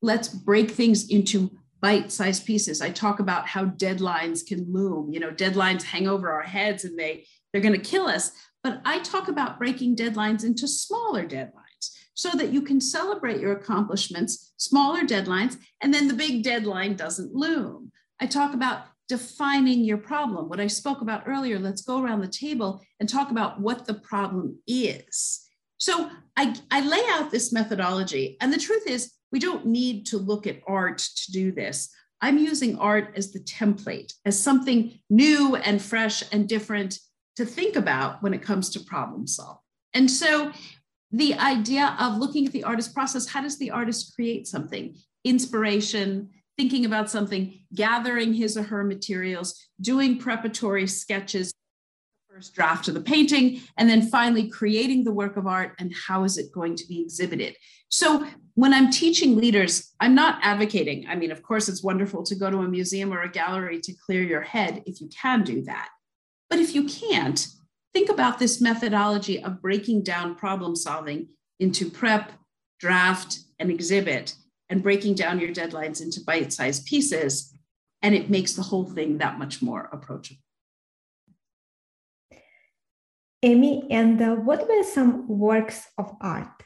let's 0.00 0.28
break 0.28 0.70
things 0.70 1.08
into 1.10 1.50
bite-sized 1.80 2.46
pieces. 2.46 2.80
I 2.80 2.90
talk 2.90 3.20
about 3.20 3.46
how 3.46 3.66
deadlines 3.66 4.44
can 4.44 4.72
loom. 4.72 5.12
You 5.12 5.20
know, 5.20 5.30
deadlines 5.30 5.82
hang 5.82 6.08
over 6.08 6.32
our 6.32 6.42
heads 6.42 6.84
and 6.84 6.98
they 6.98 7.26
they're 7.52 7.62
going 7.62 7.80
to 7.80 7.90
kill 7.90 8.06
us. 8.06 8.32
But 8.62 8.80
I 8.84 8.98
talk 9.00 9.28
about 9.28 9.58
breaking 9.58 9.96
deadlines 9.96 10.42
into 10.42 10.66
smaller 10.66 11.26
deadlines 11.26 11.65
so 12.16 12.30
that 12.30 12.52
you 12.52 12.62
can 12.62 12.80
celebrate 12.80 13.40
your 13.40 13.52
accomplishments, 13.52 14.54
smaller 14.56 15.02
deadlines, 15.02 15.58
and 15.82 15.92
then 15.94 16.08
the 16.08 16.14
big 16.14 16.42
deadline 16.42 16.96
doesn't 16.96 17.34
loom. 17.34 17.92
I 18.20 18.26
talk 18.26 18.54
about 18.54 18.86
defining 19.06 19.84
your 19.84 19.98
problem. 19.98 20.48
What 20.48 20.58
I 20.58 20.66
spoke 20.66 21.02
about 21.02 21.24
earlier, 21.26 21.58
let's 21.58 21.82
go 21.82 22.02
around 22.02 22.22
the 22.22 22.28
table 22.28 22.80
and 22.98 23.08
talk 23.08 23.30
about 23.30 23.60
what 23.60 23.86
the 23.86 23.94
problem 23.94 24.58
is. 24.66 25.46
So 25.78 26.10
I, 26.36 26.56
I 26.70 26.80
lay 26.80 27.02
out 27.10 27.30
this 27.30 27.52
methodology, 27.52 28.38
and 28.40 28.50
the 28.50 28.58
truth 28.58 28.86
is, 28.86 29.12
we 29.30 29.38
don't 29.38 29.66
need 29.66 30.06
to 30.06 30.18
look 30.18 30.46
at 30.46 30.60
art 30.66 30.98
to 30.98 31.32
do 31.32 31.52
this. 31.52 31.90
I'm 32.22 32.38
using 32.38 32.78
art 32.78 33.12
as 33.14 33.32
the 33.32 33.40
template, 33.40 34.14
as 34.24 34.40
something 34.40 34.98
new 35.10 35.56
and 35.56 35.82
fresh 35.82 36.22
and 36.32 36.48
different 36.48 36.98
to 37.36 37.44
think 37.44 37.76
about 37.76 38.22
when 38.22 38.32
it 38.32 38.40
comes 38.40 38.70
to 38.70 38.80
problem 38.80 39.26
solving. 39.26 39.60
And 39.92 40.10
so 40.10 40.52
the 41.16 41.34
idea 41.34 41.96
of 41.98 42.18
looking 42.18 42.46
at 42.46 42.52
the 42.52 42.64
artist 42.64 42.92
process. 42.92 43.26
How 43.26 43.40
does 43.40 43.58
the 43.58 43.70
artist 43.70 44.14
create 44.14 44.46
something? 44.46 44.94
Inspiration 45.24 46.28
thinking 46.58 46.84
about 46.84 47.10
something 47.10 47.58
gathering 47.74 48.34
his 48.34 48.56
or 48.56 48.62
her 48.62 48.84
materials 48.84 49.68
doing 49.80 50.18
preparatory 50.18 50.86
sketches 50.86 51.52
first 52.28 52.54
draft 52.54 52.88
of 52.88 52.94
the 52.94 53.00
painting 53.00 53.60
and 53.78 53.88
then 53.88 54.02
finally 54.02 54.48
creating 54.48 55.04
the 55.04 55.12
work 55.12 55.36
of 55.36 55.46
art 55.46 55.74
and 55.78 55.94
how 56.06 56.24
is 56.24 56.36
it 56.36 56.52
going 56.52 56.76
to 56.76 56.86
be 56.86 57.00
exhibited? 57.00 57.56
So 57.88 58.26
when 58.54 58.74
i'm 58.74 58.90
teaching 58.90 59.36
leaders 59.36 59.94
i'm 60.00 60.14
not 60.14 60.38
advocating. 60.42 61.06
I 61.08 61.14
mean 61.14 61.30
of 61.30 61.42
course 61.42 61.68
it's 61.68 61.82
wonderful 61.82 62.22
to 62.24 62.34
go 62.34 62.50
to 62.50 62.58
a 62.58 62.68
museum 62.68 63.12
or 63.12 63.22
a 63.22 63.30
gallery 63.30 63.80
to 63.80 63.94
clear 64.04 64.22
your 64.22 64.42
head 64.42 64.82
if 64.84 65.00
you 65.00 65.08
can 65.08 65.44
do 65.44 65.62
that. 65.62 65.88
But 66.50 66.58
if 66.58 66.74
you 66.74 66.84
can't 66.84 67.46
think 67.96 68.10
about 68.10 68.38
this 68.38 68.60
methodology 68.60 69.42
of 69.42 69.62
breaking 69.62 70.02
down 70.02 70.34
problem 70.34 70.76
solving 70.76 71.28
into 71.60 71.90
prep, 71.90 72.30
draft, 72.78 73.38
and 73.58 73.70
exhibit, 73.70 74.34
and 74.68 74.82
breaking 74.82 75.14
down 75.14 75.40
your 75.40 75.48
deadlines 75.48 76.02
into 76.02 76.20
bite 76.26 76.52
sized 76.52 76.84
pieces. 76.84 77.54
And 78.02 78.14
it 78.14 78.28
makes 78.28 78.52
the 78.52 78.68
whole 78.68 78.84
thing 78.84 79.16
that 79.16 79.38
much 79.38 79.62
more 79.62 79.88
approachable. 79.90 80.42
Amy, 83.42 83.86
and 83.90 84.20
uh, 84.20 84.34
what 84.34 84.68
were 84.68 84.82
some 84.82 85.26
works 85.26 85.86
of 85.96 86.14
art? 86.20 86.56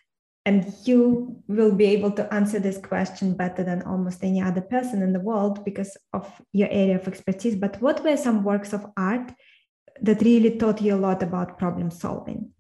And 0.45 0.75
you 0.85 1.37
will 1.47 1.73
be 1.73 1.85
able 1.97 2.11
to 2.13 2.35
answer 2.35 2.59
this 2.59 2.79
question 2.79 3.35
better 3.35 3.63
than 3.63 3.83
almost 3.83 4.25
any 4.25 4.43
other 4.43 4.63
person 4.63 5.01
in 5.01 5.13
the 5.13 5.21
world 5.21 5.65
because 5.65 5.97
of 6.13 6.27
your 6.53 6.69
area 6.73 6.97
of 6.97 7.07
expertise. 7.07 7.55
But 7.55 7.81
what 7.81 8.03
were 8.03 8.17
some 8.17 8.43
works 8.43 8.73
of 8.73 8.85
art 8.97 9.31
that 10.03 10.23
really 10.23 10.57
taught 10.57 10.81
you 10.81 10.95
a 10.95 10.97
lot 10.97 11.23
about 11.23 11.59
problem 11.59 11.91
solving? 11.91 12.51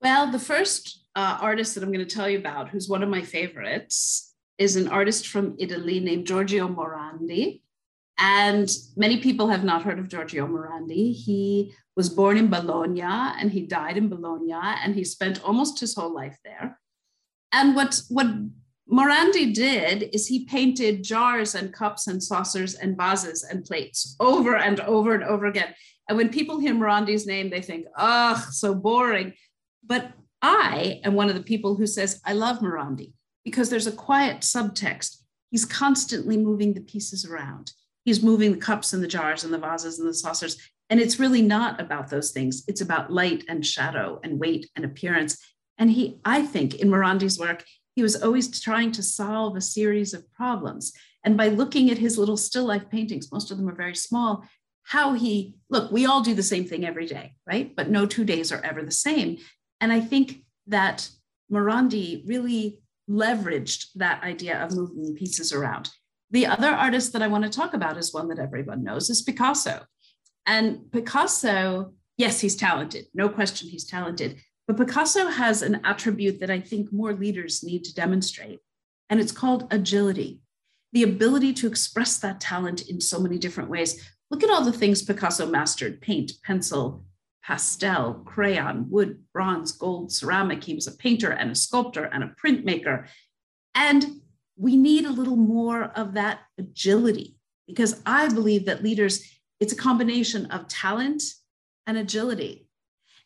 Well, 0.00 0.30
the 0.30 0.38
first 0.38 1.06
uh, 1.16 1.38
artist 1.40 1.74
that 1.74 1.82
I'm 1.82 1.92
going 1.92 2.06
to 2.06 2.14
tell 2.14 2.28
you 2.28 2.38
about, 2.38 2.68
who's 2.68 2.88
one 2.88 3.02
of 3.02 3.08
my 3.08 3.22
favorites, 3.22 4.34
is 4.58 4.76
an 4.76 4.88
artist 4.88 5.28
from 5.28 5.56
Italy 5.58 6.00
named 6.00 6.26
Giorgio 6.26 6.68
Morandi. 6.68 7.62
And 8.18 8.70
many 8.96 9.20
people 9.20 9.48
have 9.48 9.64
not 9.64 9.82
heard 9.82 9.98
of 9.98 10.08
Giorgio 10.08 10.46
Morandi. 10.46 11.12
He 11.12 11.74
was 11.96 12.08
born 12.08 12.36
in 12.36 12.48
Bologna 12.48 13.02
and 13.02 13.50
he 13.50 13.66
died 13.66 13.96
in 13.96 14.08
Bologna 14.08 14.52
and 14.52 14.94
he 14.94 15.04
spent 15.04 15.42
almost 15.44 15.80
his 15.80 15.94
whole 15.94 16.14
life 16.14 16.38
there. 16.44 16.78
And 17.52 17.74
what, 17.74 18.00
what 18.08 18.26
Morandi 18.90 19.54
did 19.54 20.10
is 20.12 20.26
he 20.26 20.44
painted 20.44 21.02
jars 21.02 21.54
and 21.54 21.72
cups 21.72 22.06
and 22.06 22.22
saucers 22.22 22.74
and 22.74 22.96
vases 22.96 23.42
and 23.42 23.64
plates 23.64 24.16
over 24.20 24.56
and 24.56 24.80
over 24.80 25.14
and 25.14 25.24
over 25.24 25.46
again. 25.46 25.74
And 26.08 26.18
when 26.18 26.28
people 26.28 26.58
hear 26.58 26.74
Morandi's 26.74 27.26
name, 27.26 27.50
they 27.50 27.62
think, 27.62 27.86
ugh, 27.96 28.38
so 28.52 28.74
boring. 28.74 29.32
But 29.84 30.12
I 30.42 31.00
am 31.04 31.14
one 31.14 31.28
of 31.28 31.34
the 31.34 31.42
people 31.42 31.74
who 31.74 31.86
says, 31.86 32.20
I 32.24 32.34
love 32.34 32.58
Morandi 32.58 33.12
because 33.44 33.70
there's 33.70 33.86
a 33.86 33.92
quiet 33.92 34.40
subtext. 34.40 35.18
He's 35.50 35.64
constantly 35.64 36.36
moving 36.36 36.74
the 36.74 36.80
pieces 36.80 37.24
around. 37.24 37.72
He's 38.04 38.22
moving 38.22 38.52
the 38.52 38.58
cups 38.58 38.92
and 38.92 39.02
the 39.02 39.08
jars 39.08 39.44
and 39.44 39.54
the 39.54 39.58
vases 39.58 39.98
and 39.98 40.08
the 40.08 40.14
saucers. 40.14 40.58
And 40.90 41.00
it's 41.00 41.18
really 41.18 41.40
not 41.40 41.80
about 41.80 42.10
those 42.10 42.30
things. 42.32 42.64
It's 42.68 42.82
about 42.82 43.10
light 43.10 43.44
and 43.48 43.64
shadow 43.64 44.20
and 44.22 44.38
weight 44.38 44.68
and 44.76 44.84
appearance. 44.84 45.38
And 45.78 45.90
he, 45.90 46.18
I 46.24 46.42
think, 46.42 46.74
in 46.74 46.88
Morandi's 46.88 47.38
work, 47.38 47.64
he 47.94 48.02
was 48.02 48.20
always 48.20 48.60
trying 48.60 48.92
to 48.92 49.02
solve 49.02 49.56
a 49.56 49.60
series 49.60 50.12
of 50.12 50.30
problems. 50.34 50.92
And 51.24 51.36
by 51.36 51.48
looking 51.48 51.90
at 51.90 51.98
his 51.98 52.18
little 52.18 52.36
still 52.36 52.66
life 52.66 52.90
paintings, 52.90 53.32
most 53.32 53.50
of 53.50 53.56
them 53.56 53.68
are 53.68 53.74
very 53.74 53.94
small, 53.94 54.44
how 54.84 55.14
he, 55.14 55.54
look, 55.70 55.90
we 55.90 56.06
all 56.06 56.22
do 56.22 56.34
the 56.34 56.42
same 56.42 56.64
thing 56.64 56.84
every 56.84 57.06
day, 57.06 57.34
right? 57.46 57.74
But 57.74 57.90
no 57.90 58.06
two 58.06 58.24
days 58.24 58.52
are 58.52 58.60
ever 58.62 58.82
the 58.82 58.90
same. 58.90 59.38
And 59.80 59.92
I 59.92 60.00
think 60.00 60.44
that 60.66 61.08
Morandi 61.50 62.22
really 62.26 62.78
leveraged 63.08 63.86
that 63.96 64.22
idea 64.22 64.62
of 64.62 64.74
moving 64.74 65.14
pieces 65.14 65.52
around. 65.52 65.90
The 66.30 66.46
other 66.46 66.70
artist 66.70 67.12
that 67.12 67.22
I 67.22 67.28
want 67.28 67.44
to 67.44 67.50
talk 67.50 67.74
about 67.74 67.96
is 67.96 68.12
one 68.12 68.28
that 68.28 68.38
everyone 68.38 68.82
knows 68.82 69.10
is 69.10 69.22
Picasso. 69.22 69.82
And 70.46 70.90
Picasso, 70.92 71.92
yes, 72.16 72.40
he's 72.40 72.56
talented, 72.56 73.06
no 73.14 73.28
question 73.28 73.68
he's 73.68 73.86
talented, 73.86 74.40
but 74.66 74.76
Picasso 74.76 75.28
has 75.28 75.62
an 75.62 75.80
attribute 75.84 76.40
that 76.40 76.50
I 76.50 76.60
think 76.60 76.92
more 76.92 77.12
leaders 77.12 77.62
need 77.62 77.84
to 77.84 77.94
demonstrate, 77.94 78.60
and 79.10 79.20
it's 79.20 79.32
called 79.32 79.68
agility 79.70 80.40
the 80.94 81.02
ability 81.02 81.52
to 81.52 81.66
express 81.66 82.18
that 82.18 82.40
talent 82.40 82.88
in 82.88 83.00
so 83.00 83.18
many 83.18 83.36
different 83.36 83.68
ways. 83.68 84.00
Look 84.30 84.42
at 84.42 84.50
all 84.50 84.64
the 84.64 84.72
things 84.72 85.02
Picasso 85.02 85.46
mastered 85.46 86.00
paint, 86.00 86.32
pencil, 86.42 87.04
pastel, 87.44 88.14
crayon, 88.24 88.88
wood, 88.90 89.22
bronze, 89.32 89.72
gold, 89.72 90.10
ceramic. 90.10 90.64
He 90.64 90.74
was 90.74 90.86
a 90.86 90.96
painter 90.96 91.30
and 91.30 91.50
a 91.50 91.54
sculptor 91.54 92.04
and 92.04 92.24
a 92.24 92.34
printmaker. 92.42 93.06
And 93.74 94.04
we 94.56 94.76
need 94.76 95.04
a 95.04 95.12
little 95.12 95.36
more 95.36 95.84
of 95.96 96.14
that 96.14 96.40
agility 96.58 97.36
because 97.66 98.00
I 98.06 98.28
believe 98.28 98.66
that 98.66 98.82
leaders, 98.82 99.22
it's 99.60 99.72
a 99.72 99.76
combination 99.76 100.46
of 100.46 100.68
talent 100.68 101.22
and 101.86 101.98
agility. 101.98 102.68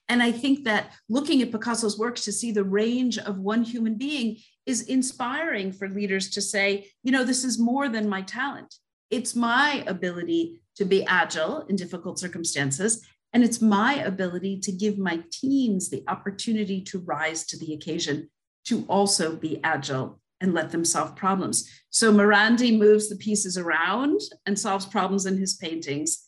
And 0.09 0.23
I 0.23 0.33
think 0.33 0.65
that 0.65 0.93
looking 1.09 1.43
at 1.43 1.53
Picasso's 1.53 1.99
works 1.99 2.25
to 2.25 2.33
see 2.33 2.51
the 2.51 2.65
range 2.65 3.19
of 3.19 3.39
one 3.39 3.63
human 3.63 3.95
being 3.97 4.39
is 4.65 4.83
inspiring 4.83 5.71
for 5.71 5.89
leaders 5.89 6.31
to 6.31 6.41
say, 6.41 6.91
you 7.03 7.13
know, 7.13 7.25
this 7.25 7.45
is 7.45 7.59
more 7.59 7.89
than 7.89 8.09
my 8.09 8.23
talent. 8.23 8.75
It's 9.11 9.37
my 9.37 9.85
ability 9.87 10.61
to 10.79 10.85
be 10.85 11.05
agile 11.07 11.67
in 11.69 11.77
difficult 11.77 12.19
circumstances. 12.19 13.07
And 13.33 13.45
it's 13.45 13.61
my 13.61 13.95
ability 13.97 14.61
to 14.61 14.73
give 14.73 14.97
my 14.97 15.23
teams 15.31 15.91
the 15.91 16.03
opportunity 16.09 16.81
to 16.83 17.01
rise 17.01 17.45
to 17.47 17.59
the 17.59 17.75
occasion 17.75 18.31
to 18.67 18.85
also 18.89 19.37
be 19.37 19.61
agile 19.63 20.21
and 20.41 20.55
let 20.55 20.71
them 20.71 20.85
solve 20.85 21.17
problems. 21.17 21.69
So 21.91 22.13
Morandi 22.13 22.79
moves 22.79 23.09
the 23.09 23.17
pieces 23.17 23.59
around 23.59 24.21
and 24.47 24.59
solves 24.59 24.87
problems 24.87 25.27
in 25.27 25.37
his 25.37 25.55
paintings. 25.55 26.27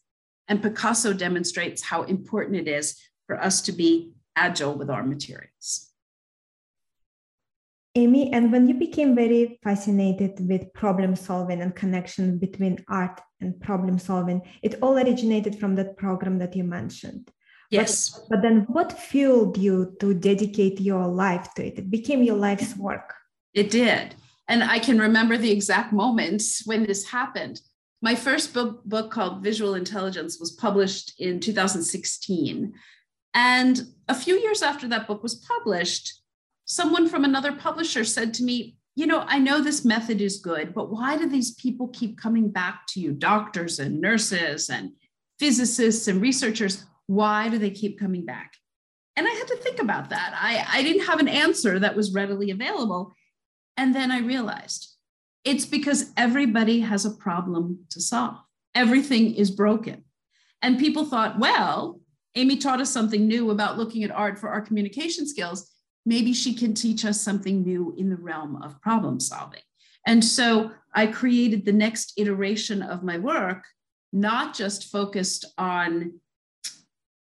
And 0.49 0.61
Picasso 0.61 1.13
demonstrates 1.13 1.83
how 1.83 2.03
important 2.03 2.57
it 2.57 2.69
is 2.69 3.01
for 3.27 3.41
us 3.41 3.63
to 3.63 3.73
be 3.73 4.13
agile 4.35 4.75
with 4.75 4.91
our 4.91 5.05
materials. 5.05 5.90
Amy, 8.01 8.33
and 8.33 8.51
when 8.51 8.69
you 8.69 8.75
became 8.75 9.15
very 9.15 9.59
fascinated 9.63 10.33
with 10.49 10.73
problem 10.73 11.15
solving 11.15 11.61
and 11.63 11.75
connection 11.75 12.39
between 12.39 12.85
art 12.89 13.21
and 13.41 13.61
problem 13.61 13.99
solving, 13.99 14.43
it 14.63 14.77
all 14.83 14.97
originated 14.99 15.59
from 15.59 15.75
that 15.77 15.97
program 15.97 16.39
that 16.39 16.57
you 16.57 16.65
mentioned. 16.65 17.31
Yes. 17.71 18.11
But, 18.11 18.29
but 18.31 18.43
then 18.43 18.67
what 18.69 18.93
fueled 18.93 19.57
you 19.57 19.97
to 20.01 20.15
dedicate 20.15 20.81
your 20.81 21.07
life 21.07 21.49
to 21.55 21.67
it? 21.67 21.79
It 21.79 21.91
became 21.91 22.23
your 22.23 22.37
life's 22.37 22.77
work. 22.77 23.15
It 23.55 23.71
did. 23.71 24.15
And 24.49 24.65
I 24.65 24.79
can 24.81 24.99
remember 24.99 25.37
the 25.37 25.53
exact 25.53 25.93
moments 25.93 26.67
when 26.67 26.85
this 26.85 27.07
happened. 27.11 27.61
My 28.03 28.15
first 28.15 28.53
book, 28.55 28.85
book 28.85 29.11
called 29.11 29.43
Visual 29.45 29.75
Intelligence 29.75 30.41
was 30.41 30.53
published 30.53 31.21
in 31.21 31.39
2016. 31.39 32.73
And 33.35 33.83
a 34.09 34.15
few 34.15 34.37
years 34.37 34.63
after 34.63 34.89
that 34.89 35.07
book 35.07 35.23
was 35.23 35.37
published, 35.37 36.20
someone 36.71 37.09
from 37.09 37.25
another 37.25 37.51
publisher 37.51 38.05
said 38.05 38.33
to 38.33 38.45
me, 38.45 38.77
You 38.95 39.07
know, 39.07 39.25
I 39.27 39.41
know 39.41 39.61
this 39.61 39.85
method 39.85 40.21
is 40.21 40.39
good, 40.39 40.73
but 40.73 40.91
why 40.91 41.19
do 41.19 41.29
these 41.29 41.55
people 41.55 41.89
keep 41.89 42.17
coming 42.17 42.49
back 42.49 42.87
to 42.91 43.01
you, 43.01 43.13
doctors 43.13 43.81
and 43.81 44.01
nurses 44.01 44.71
and 44.71 44.93
physicists 45.41 46.07
and 46.07 46.23
researchers? 46.23 46.85
Why 47.07 47.49
do 47.49 47.59
they 47.59 47.71
keep 47.71 47.99
coming 47.99 48.25
back? 48.25 48.53
And 49.17 49.27
I 49.27 49.31
had 49.33 49.49
to 49.49 49.57
think 49.57 49.81
about 49.81 50.11
that. 50.11 50.33
I, 50.37 50.65
I 50.79 50.83
didn't 50.85 51.07
have 51.07 51.19
an 51.19 51.27
answer 51.27 51.81
that 51.81 51.97
was 51.97 52.15
readily 52.15 52.53
available. 52.53 53.15
And 53.77 53.93
then 53.93 54.13
I 54.13 54.21
realized 54.21 54.95
it's 55.45 55.67
because 55.67 56.13
everybody 56.17 56.81
has 56.81 57.05
a 57.05 57.11
problem 57.11 57.81
to 57.91 58.01
solve, 58.01 58.37
everything 58.77 59.35
is 59.35 59.51
broken. 59.51 60.05
And 60.63 60.79
people 60.79 61.05
thought, 61.05 61.41
well, 61.41 62.01
Amy 62.37 62.59
taught 62.59 62.81
us 62.81 62.91
something 62.91 63.27
new 63.27 63.51
about 63.51 63.77
looking 63.77 64.05
at 64.05 64.13
art 64.13 64.39
for 64.39 64.51
our 64.51 64.61
communication 64.61 65.27
skills. 65.27 65.70
Maybe 66.07 66.33
she 66.33 66.55
can 66.55 66.75
teach 66.75 67.05
us 67.05 67.21
something 67.21 67.63
new 67.63 67.95
in 67.97 68.11
the 68.11 68.17
realm 68.17 68.63
of 68.63 68.81
problem 68.81 69.21
solving. 69.21 69.61
And 70.07 70.25
so 70.25 70.71
I 70.95 71.07
created 71.07 71.65
the 71.65 71.73
next 71.73 72.15
iteration 72.17 72.83
of 72.83 73.03
my 73.03 73.19
work, 73.19 73.65
not 74.13 74.55
just 74.55 74.91
focused 74.91 75.45
on, 75.59 76.21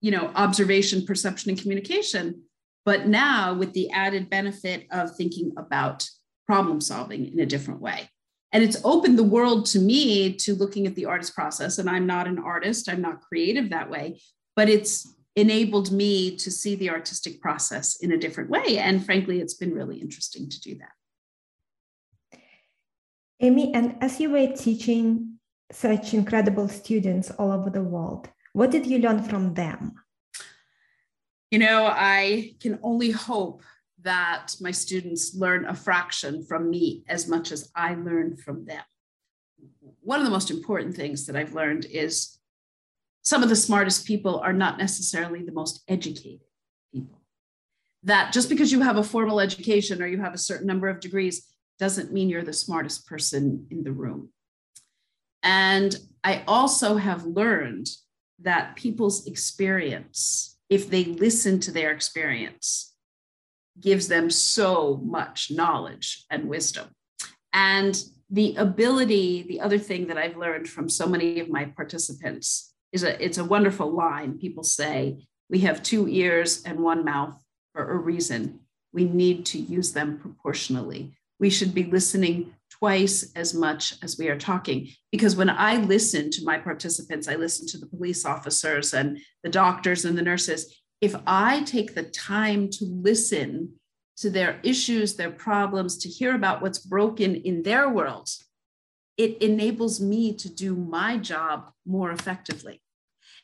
you 0.01 0.11
know, 0.11 0.31
observation, 0.35 1.07
perception, 1.07 1.51
and 1.51 1.61
communication, 1.61 2.43
but 2.85 3.07
now 3.07 3.55
with 3.55 3.73
the 3.73 3.91
added 3.91 4.31
benefit 4.31 4.87
of 4.91 5.17
thinking 5.17 5.53
about 5.57 6.09
problem 6.47 6.81
solving 6.81 7.27
in 7.33 7.41
a 7.41 7.47
different 7.47 7.81
way. 7.81 8.09
And 8.53 8.63
it's 8.63 8.81
opened 8.85 9.19
the 9.19 9.25
world 9.25 9.67
to 9.67 9.79
me 9.79 10.33
to 10.35 10.55
looking 10.55 10.87
at 10.87 10.95
the 10.95 11.05
artist 11.05 11.35
process. 11.35 11.79
And 11.79 11.89
I'm 11.89 12.07
not 12.07 12.27
an 12.27 12.39
artist, 12.39 12.89
I'm 12.89 13.03
not 13.03 13.21
creative 13.21 13.71
that 13.71 13.91
way, 13.91 14.21
but 14.57 14.69
it's 14.69 15.15
enabled 15.39 15.93
me 15.93 16.37
to 16.37 16.51
see 16.51 16.75
the 16.75 16.91
artistic 16.91 17.41
process 17.41 17.97
in 17.97 18.13
a 18.13 18.19
different 18.19 18.51
way. 18.51 18.79
And 18.79 19.05
frankly, 19.05 19.41
it's 19.41 19.55
been 19.55 19.73
really 19.73 19.99
interesting 19.99 20.49
to 20.49 20.61
do 20.61 20.79
that. 20.79 22.41
Amy, 23.41 23.73
and 23.73 23.97
as 24.01 24.19
you 24.19 24.31
were 24.31 24.49
teaching 24.49 25.39
such 25.71 26.13
incredible 26.13 26.69
students 26.69 27.31
all 27.31 27.53
over 27.53 27.71
the 27.71 27.83
world, 27.83 28.29
what 28.53 28.71
did 28.71 28.87
you 28.87 28.99
learn 28.99 29.23
from 29.23 29.55
them? 29.55 29.95
You 31.51 31.61
know, 31.61 31.87
I 31.87 32.55
can 32.61 32.81
only 32.83 33.13
hope 33.13 33.63
that 34.03 34.57
my 34.61 34.71
students 34.71 35.35
learn 35.35 35.67
a 35.67 35.75
fraction 35.75 36.45
from 36.45 36.69
me 36.69 37.05
as 37.09 37.29
much 37.29 37.53
as 37.53 37.71
I 37.75 37.95
learned 37.95 38.41
from 38.41 38.65
them. 38.65 38.83
One 40.01 40.21
of 40.21 40.27
the 40.27 40.33
most 40.33 40.51
important 40.51 40.97
things 40.97 41.27
that 41.27 41.37
I've 41.37 41.55
learned 41.55 41.85
is 41.85 42.38
some 43.29 43.43
of 43.43 43.51
the 43.51 43.57
smartest 43.57 44.07
people 44.07 44.41
are 44.41 44.55
not 44.55 44.79
necessarily 44.79 45.43
the 45.43 45.53
most 45.53 45.83
educated 45.87 46.41
people. 46.95 47.21
That 48.03 48.33
just 48.33 48.49
because 48.49 48.73
you 48.73 48.81
have 48.81 48.97
a 48.97 49.05
formal 49.05 49.39
education 49.39 50.01
or 50.01 50.07
you 50.07 50.19
have 50.23 50.33
a 50.33 50.39
certain 50.39 50.67
number 50.67 50.89
of 50.89 50.99
degrees 50.99 51.47
doesn't 51.79 52.11
mean 52.11 52.31
you're 52.31 52.43
the 52.43 52.55
smartest 52.55 53.07
person 53.07 53.67
in 53.71 53.85
the 53.85 53.93
room. 53.93 54.31
And 55.43 55.95
I 56.25 56.43
also 56.49 56.97
have 56.97 57.27
learned 57.27 57.89
that 58.41 58.77
people's 58.77 59.27
experience, 59.27 60.57
if 60.71 60.89
they 60.89 61.05
listen 61.05 61.61
to 61.61 61.71
their 61.71 61.93
experience, 61.93 62.95
gives 63.79 64.09
them 64.09 64.31
so 64.31 65.03
much 65.05 65.51
knowledge 65.51 66.25
and 66.31 66.49
wisdom. 66.49 66.89
And 67.53 68.03
the 68.31 68.57
ability, 68.57 69.43
the 69.43 69.61
other 69.61 69.79
thing 69.79 70.07
that 70.07 70.17
I've 70.17 70.39
learned 70.39 70.67
from 70.67 70.89
so 70.89 71.07
many 71.07 71.41
of 71.41 71.51
my 71.51 71.67
participants 71.67 72.73
is 72.93 73.05
a 73.05 73.23
it's 73.23 73.39
a 73.39 73.45
wonderful 73.45 73.91
line. 73.91 74.39
People 74.39 74.65
say 74.65 75.27
we 75.51 75.61
have 75.61 75.83
two 75.83 76.09
ears 76.09 76.63
and 76.65 76.81
one 76.81 77.05
mouth 77.05 77.35
for 77.73 77.91
a 77.91 77.97
reason. 77.97 78.61
We 78.93 79.05
need 79.05 79.47
to 79.47 79.59
use 79.59 79.93
them 79.93 80.19
proportionally. 80.19 81.15
We 81.39 81.51
should 81.51 81.75
be 81.75 81.85
listening 81.85 82.55
twice 82.71 83.33
as 83.35 83.55
much 83.55 83.95
as 84.03 84.19
we 84.19 84.29
are 84.29 84.39
talking. 84.39 84.89
Because 85.11 85.37
when 85.37 85.51
I 85.51 85.77
listen 85.77 86.31
to 86.31 86.45
my 86.45 86.59
participants, 86.59 87.29
I 87.29 87.37
listen 87.37 87.67
to 87.69 87.79
the 87.79 87.87
police 87.87 88.25
officers 88.25 88.95
and 88.95 89.19
the 89.43 89.51
doctors 89.51 90.05
and 90.05 90.17
the 90.17 90.23
nurses. 90.23 90.77
If 91.01 91.15
I 91.27 91.63
take 91.63 91.95
the 91.95 92.05
time 92.05 92.71
to 92.71 92.85
listen 92.85 93.75
to 94.19 94.31
their 94.31 94.59
issues, 94.65 95.15
their 95.15 95.31
problems, 95.31 95.99
to 95.99 96.09
hear 96.09 96.35
about 96.35 96.61
what's 96.61 96.81
broken 96.81 97.37
in 97.37 97.63
their 97.63 97.89
world, 97.89 98.29
it 99.19 99.43
enables 99.43 100.01
me 100.01 100.33
to 100.33 100.49
do 100.49 100.75
my 100.75 101.19
job 101.19 101.73
more 101.85 102.13
effectively. 102.13 102.81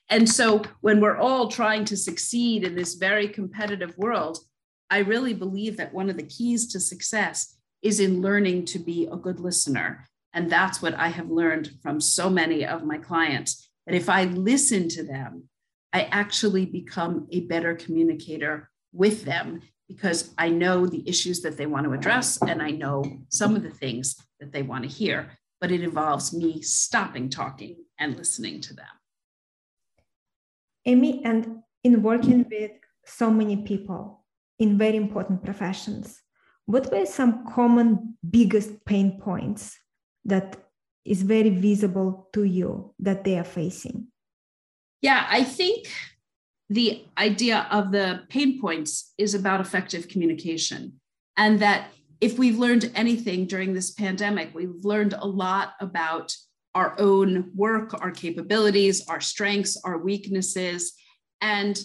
And 0.09 0.29
so 0.29 0.63
when 0.81 1.01
we're 1.01 1.17
all 1.17 1.49
trying 1.49 1.85
to 1.87 1.97
succeed 1.97 2.63
in 2.63 2.77
this 2.77 2.95
very 2.95 3.29
competitive 3.29 3.99
world, 3.99 4.39
I 4.91 4.99
really 4.99 5.35
believe 5.35 5.77
that 5.79 5.93
one 5.93 6.09
of 6.09 6.17
the 6.17 6.23
keys 6.23 6.69
to 6.69 6.81
success 6.81 7.57
is 7.83 8.01
in 8.01 8.23
learning 8.23 8.67
to 8.67 8.79
be 8.79 9.09
a 9.11 9.17
good 9.17 9.41
listener. 9.41 10.07
And 10.33 10.51
that's 10.51 10.81
what 10.81 10.95
I 10.95 11.09
have 11.09 11.31
learned 11.31 11.71
from 11.83 12.01
so 12.01 12.31
many 12.31 12.65
of 12.65 12.85
my 12.85 12.99
clients 12.99 13.69
that 13.87 13.95
if 13.95 14.09
I 14.09 14.25
listen 14.25 14.89
to 14.91 15.03
them, 15.03 15.49
I 15.93 16.05
actually 16.05 16.67
become 16.67 17.27
a 17.31 17.41
better 17.41 17.75
communicator 17.75 18.71
with 18.93 19.25
them 19.25 19.61
because 19.89 20.33
I 20.39 20.49
know 20.49 20.87
the 20.87 21.09
issues 21.09 21.43
that 21.43 21.57
they 21.57 21.67
want 21.67 21.85
to 21.87 21.93
address 21.93 22.41
and 22.43 22.63
I 22.63 22.71
know 22.71 23.05
some 23.29 23.55
of 23.55 23.63
the 23.63 23.71
things 23.71 24.17
that 24.41 24.53
they 24.53 24.63
want 24.63 24.85
to 24.85 24.89
hear. 24.89 25.39
But 25.65 25.73
it 25.73 25.81
involves 25.81 26.35
me 26.35 26.61
stopping 26.61 27.31
talking 27.31 27.87
and 27.99 28.19
listening 28.19 28.61
to 28.61 28.75
them. 28.75 28.95
Amy, 30.85 31.25
and 31.25 31.63
in 31.83 32.03
working 32.03 32.45
with 32.51 32.73
so 33.07 33.31
many 33.31 33.57
people 33.57 34.27
in 34.59 34.77
very 34.77 34.97
important 34.99 35.43
professions, 35.43 36.21
what 36.67 36.93
were 36.93 37.07
some 37.07 37.47
common 37.47 38.19
biggest 38.29 38.85
pain 38.85 39.19
points 39.19 39.79
that 40.27 40.55
is 41.07 41.23
very 41.23 41.49
visible 41.49 42.29
to 42.35 42.45
you 42.45 42.93
that 42.99 43.25
they 43.25 43.39
are 43.39 43.51
facing? 43.61 44.09
Yeah, 45.01 45.27
I 45.31 45.45
think 45.45 45.89
the 46.69 47.07
idea 47.17 47.67
of 47.71 47.91
the 47.91 48.25
pain 48.29 48.61
points 48.61 49.15
is 49.17 49.33
about 49.33 49.63
effective 49.63 50.09
communication. 50.09 51.01
And 51.39 51.59
that 51.61 51.91
if 52.21 52.39
we've 52.39 52.59
learned 52.59 52.91
anything 52.95 53.47
during 53.47 53.73
this 53.73 53.91
pandemic, 53.93 54.55
we've 54.55 54.85
learned 54.85 55.15
a 55.15 55.27
lot 55.27 55.75
about 55.81 56.35
our 56.75 56.99
own 56.99 57.51
work, 57.55 57.95
our 58.03 58.11
capabilities, 58.11 59.07
our 59.09 59.21
strengths, 59.21 59.81
our 59.85 59.99
weaknesses. 59.99 60.95
And 61.41 61.79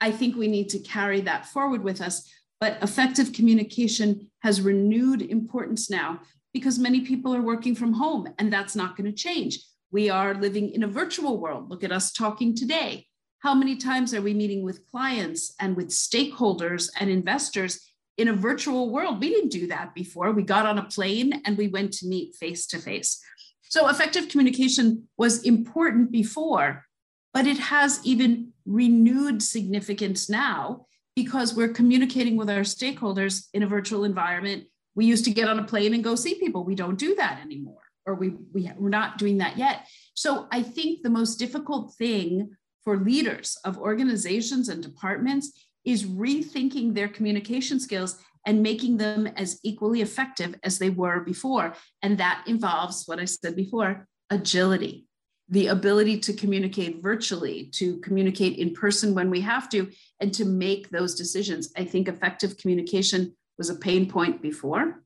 I 0.00 0.10
think 0.10 0.36
we 0.36 0.48
need 0.48 0.68
to 0.70 0.78
carry 0.80 1.20
that 1.22 1.46
forward 1.46 1.82
with 1.82 2.00
us. 2.00 2.30
But 2.60 2.82
effective 2.82 3.32
communication 3.32 4.30
has 4.42 4.60
renewed 4.60 5.22
importance 5.22 5.90
now 5.90 6.20
because 6.52 6.78
many 6.78 7.00
people 7.00 7.34
are 7.34 7.42
working 7.42 7.74
from 7.74 7.94
home, 7.94 8.28
and 8.38 8.52
that's 8.52 8.76
not 8.76 8.96
going 8.96 9.10
to 9.10 9.16
change. 9.16 9.58
We 9.90 10.10
are 10.10 10.34
living 10.34 10.70
in 10.70 10.82
a 10.82 10.88
virtual 10.88 11.38
world. 11.40 11.70
Look 11.70 11.82
at 11.82 11.92
us 11.92 12.12
talking 12.12 12.54
today. 12.54 13.06
How 13.40 13.54
many 13.54 13.76
times 13.76 14.14
are 14.14 14.22
we 14.22 14.34
meeting 14.34 14.62
with 14.62 14.86
clients 14.90 15.54
and 15.58 15.76
with 15.76 15.88
stakeholders 15.88 16.90
and 17.00 17.10
investors 17.10 17.91
in 18.18 18.28
a 18.28 18.32
virtual 18.32 18.90
world? 18.90 19.20
We 19.20 19.30
didn't 19.30 19.50
do 19.50 19.66
that 19.68 19.94
before. 19.94 20.32
We 20.32 20.42
got 20.42 20.66
on 20.66 20.78
a 20.78 20.84
plane 20.84 21.42
and 21.44 21.56
we 21.56 21.68
went 21.68 21.92
to 21.94 22.06
meet 22.06 22.34
face 22.34 22.66
to 22.68 22.78
face. 22.78 23.20
So, 23.62 23.88
effective 23.88 24.28
communication 24.28 25.08
was 25.16 25.42
important 25.44 26.12
before, 26.12 26.84
but 27.32 27.46
it 27.46 27.58
has 27.58 28.00
even 28.04 28.52
renewed 28.66 29.42
significance 29.42 30.28
now 30.28 30.86
because 31.16 31.54
we're 31.54 31.68
communicating 31.68 32.36
with 32.36 32.50
our 32.50 32.60
stakeholders 32.60 33.48
in 33.54 33.62
a 33.62 33.66
virtual 33.66 34.04
environment. 34.04 34.64
We 34.94 35.06
used 35.06 35.24
to 35.24 35.30
get 35.30 35.48
on 35.48 35.58
a 35.58 35.64
plane 35.64 35.94
and 35.94 36.04
go 36.04 36.14
see 36.14 36.34
people. 36.34 36.64
We 36.64 36.74
don't 36.74 36.98
do 36.98 37.14
that 37.14 37.40
anymore, 37.42 37.80
or 38.04 38.14
we, 38.14 38.34
we, 38.52 38.70
we're 38.76 38.90
not 38.90 39.18
doing 39.18 39.38
that 39.38 39.56
yet. 39.56 39.86
So 40.14 40.48
I 40.52 40.62
think 40.62 41.02
the 41.02 41.10
most 41.10 41.36
difficult 41.36 41.94
thing 41.94 42.50
for 42.84 42.98
leaders 42.98 43.56
of 43.64 43.78
organizations 43.78 44.68
and 44.68 44.82
departments 44.82 45.66
is 45.84 46.04
rethinking 46.04 46.94
their 46.94 47.08
communication 47.08 47.80
skills 47.80 48.18
and 48.46 48.62
making 48.62 48.96
them 48.96 49.26
as 49.36 49.60
equally 49.62 50.02
effective 50.02 50.54
as 50.64 50.78
they 50.78 50.90
were 50.90 51.20
before. 51.20 51.74
And 52.02 52.18
that 52.18 52.44
involves 52.46 53.04
what 53.06 53.20
I 53.20 53.24
said 53.24 53.54
before 53.56 54.06
agility 54.30 55.06
the 55.52 55.66
ability 55.66 56.18
to 56.18 56.32
communicate 56.32 57.02
virtually, 57.02 57.64
to 57.74 57.98
communicate 57.98 58.56
in 58.56 58.72
person 58.72 59.14
when 59.14 59.28
we 59.28 59.40
have 59.42 59.68
to, 59.68 59.90
and 60.18 60.32
to 60.32 60.46
make 60.46 60.88
those 60.88 61.14
decisions. 61.14 61.70
I 61.76 61.84
think 61.84 62.08
effective 62.08 62.56
communication 62.56 63.36
was 63.58 63.68
a 63.68 63.74
pain 63.74 64.08
point 64.08 64.40
before, 64.40 65.02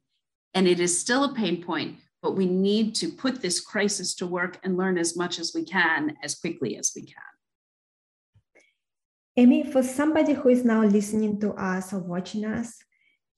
and 0.55 0.69
it 0.69 0.79
is 0.79 0.97
still 0.97 1.25
a 1.25 1.35
pain 1.35 1.65
point, 1.65 1.99
but 2.23 2.37
we 2.37 2.47
need 2.47 2.95
to 2.97 3.09
put 3.09 3.43
this 3.43 3.61
crisis 3.61 4.15
to 4.17 4.27
work 4.27 4.61
and 4.63 4.77
learn 4.77 4.99
as 4.99 5.17
much 5.17 5.41
as 5.41 5.53
we 5.53 5.65
can, 5.65 6.17
as 6.23 6.37
quickly 6.37 6.77
as 6.77 6.93
we 6.95 7.03
can. 7.03 7.36
Amy, 9.37 9.71
for 9.71 9.83
somebody 9.83 10.33
who 10.33 10.49
is 10.49 10.65
now 10.65 10.83
listening 10.83 11.39
to 11.41 11.53
us 11.53 11.93
or 11.93 11.99
watching 11.99 12.45
us, 12.45 12.83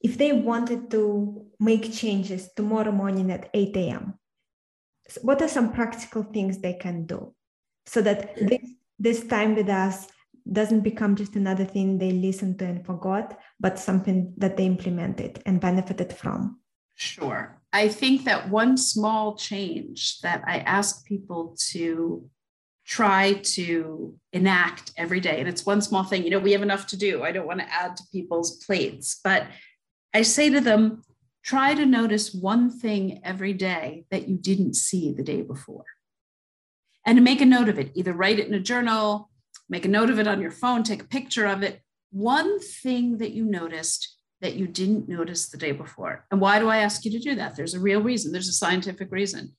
if 0.00 0.16
they 0.16 0.32
wanted 0.32 0.90
to 0.92 1.46
make 1.58 1.92
changes 1.92 2.50
tomorrow 2.56 2.92
morning 2.92 3.32
at 3.32 3.50
8 3.52 3.76
a.m., 3.76 4.14
what 5.22 5.42
are 5.42 5.48
some 5.48 5.72
practical 5.72 6.22
things 6.22 6.58
they 6.58 6.74
can 6.74 7.06
do 7.06 7.34
so 7.86 8.02
that 8.02 8.36
this, 8.36 8.60
this 8.98 9.26
time 9.26 9.54
with 9.54 9.68
us 9.68 10.06
doesn't 10.50 10.80
become 10.80 11.16
just 11.16 11.34
another 11.34 11.64
thing 11.64 11.98
they 11.98 12.12
listened 12.12 12.58
to 12.58 12.64
and 12.66 12.86
forgot, 12.86 13.38
but 13.58 13.78
something 13.78 14.32
that 14.36 14.56
they 14.56 14.66
implemented 14.66 15.42
and 15.46 15.60
benefited 15.60 16.12
from? 16.12 16.60
Sure. 16.94 17.60
I 17.72 17.88
think 17.88 18.24
that 18.24 18.50
one 18.50 18.76
small 18.76 19.36
change 19.36 20.20
that 20.20 20.42
I 20.46 20.58
ask 20.58 21.04
people 21.06 21.56
to 21.70 22.28
try 22.88 23.34
to 23.34 24.18
enact 24.32 24.92
every 24.96 25.20
day, 25.20 25.38
and 25.38 25.48
it's 25.48 25.66
one 25.66 25.82
small 25.82 26.02
thing, 26.02 26.24
you 26.24 26.30
know, 26.30 26.38
we 26.38 26.52
have 26.52 26.62
enough 26.62 26.86
to 26.88 26.96
do. 26.96 27.22
I 27.22 27.32
don't 27.32 27.46
want 27.46 27.60
to 27.60 27.72
add 27.72 27.96
to 27.96 28.02
people's 28.10 28.64
plates, 28.64 29.20
but 29.22 29.46
I 30.14 30.22
say 30.22 30.50
to 30.50 30.60
them, 30.60 31.02
Try 31.44 31.72
to 31.72 31.86
notice 31.86 32.34
one 32.34 32.68
thing 32.68 33.22
every 33.24 33.54
day 33.54 34.04
that 34.10 34.28
you 34.28 34.36
didn't 34.36 34.74
see 34.74 35.12
the 35.12 35.22
day 35.22 35.40
before. 35.40 35.86
And 37.06 37.16
to 37.16 37.22
make 37.22 37.40
a 37.40 37.46
note 37.46 37.70
of 37.70 37.78
it, 37.78 37.90
either 37.94 38.12
write 38.12 38.38
it 38.38 38.48
in 38.48 38.52
a 38.52 38.60
journal, 38.60 39.30
make 39.66 39.86
a 39.86 39.88
note 39.88 40.10
of 40.10 40.18
it 40.18 40.26
on 40.26 40.42
your 40.42 40.50
phone, 40.50 40.82
take 40.82 41.00
a 41.00 41.06
picture 41.06 41.46
of 41.46 41.62
it. 41.62 41.80
One 42.10 42.60
thing 42.60 43.16
that 43.16 43.32
you 43.32 43.46
noticed 43.46 44.14
that 44.42 44.56
you 44.56 44.66
didn't 44.66 45.08
notice 45.08 45.48
the 45.48 45.56
day 45.56 45.72
before. 45.72 46.26
And 46.30 46.38
why 46.38 46.58
do 46.58 46.68
I 46.68 46.78
ask 46.78 47.06
you 47.06 47.10
to 47.12 47.18
do 47.18 47.34
that? 47.36 47.56
There's 47.56 47.72
a 47.72 47.80
real 47.80 48.02
reason, 48.02 48.30
there's 48.30 48.48
a 48.48 48.52
scientific 48.52 49.10
reason. 49.10 49.56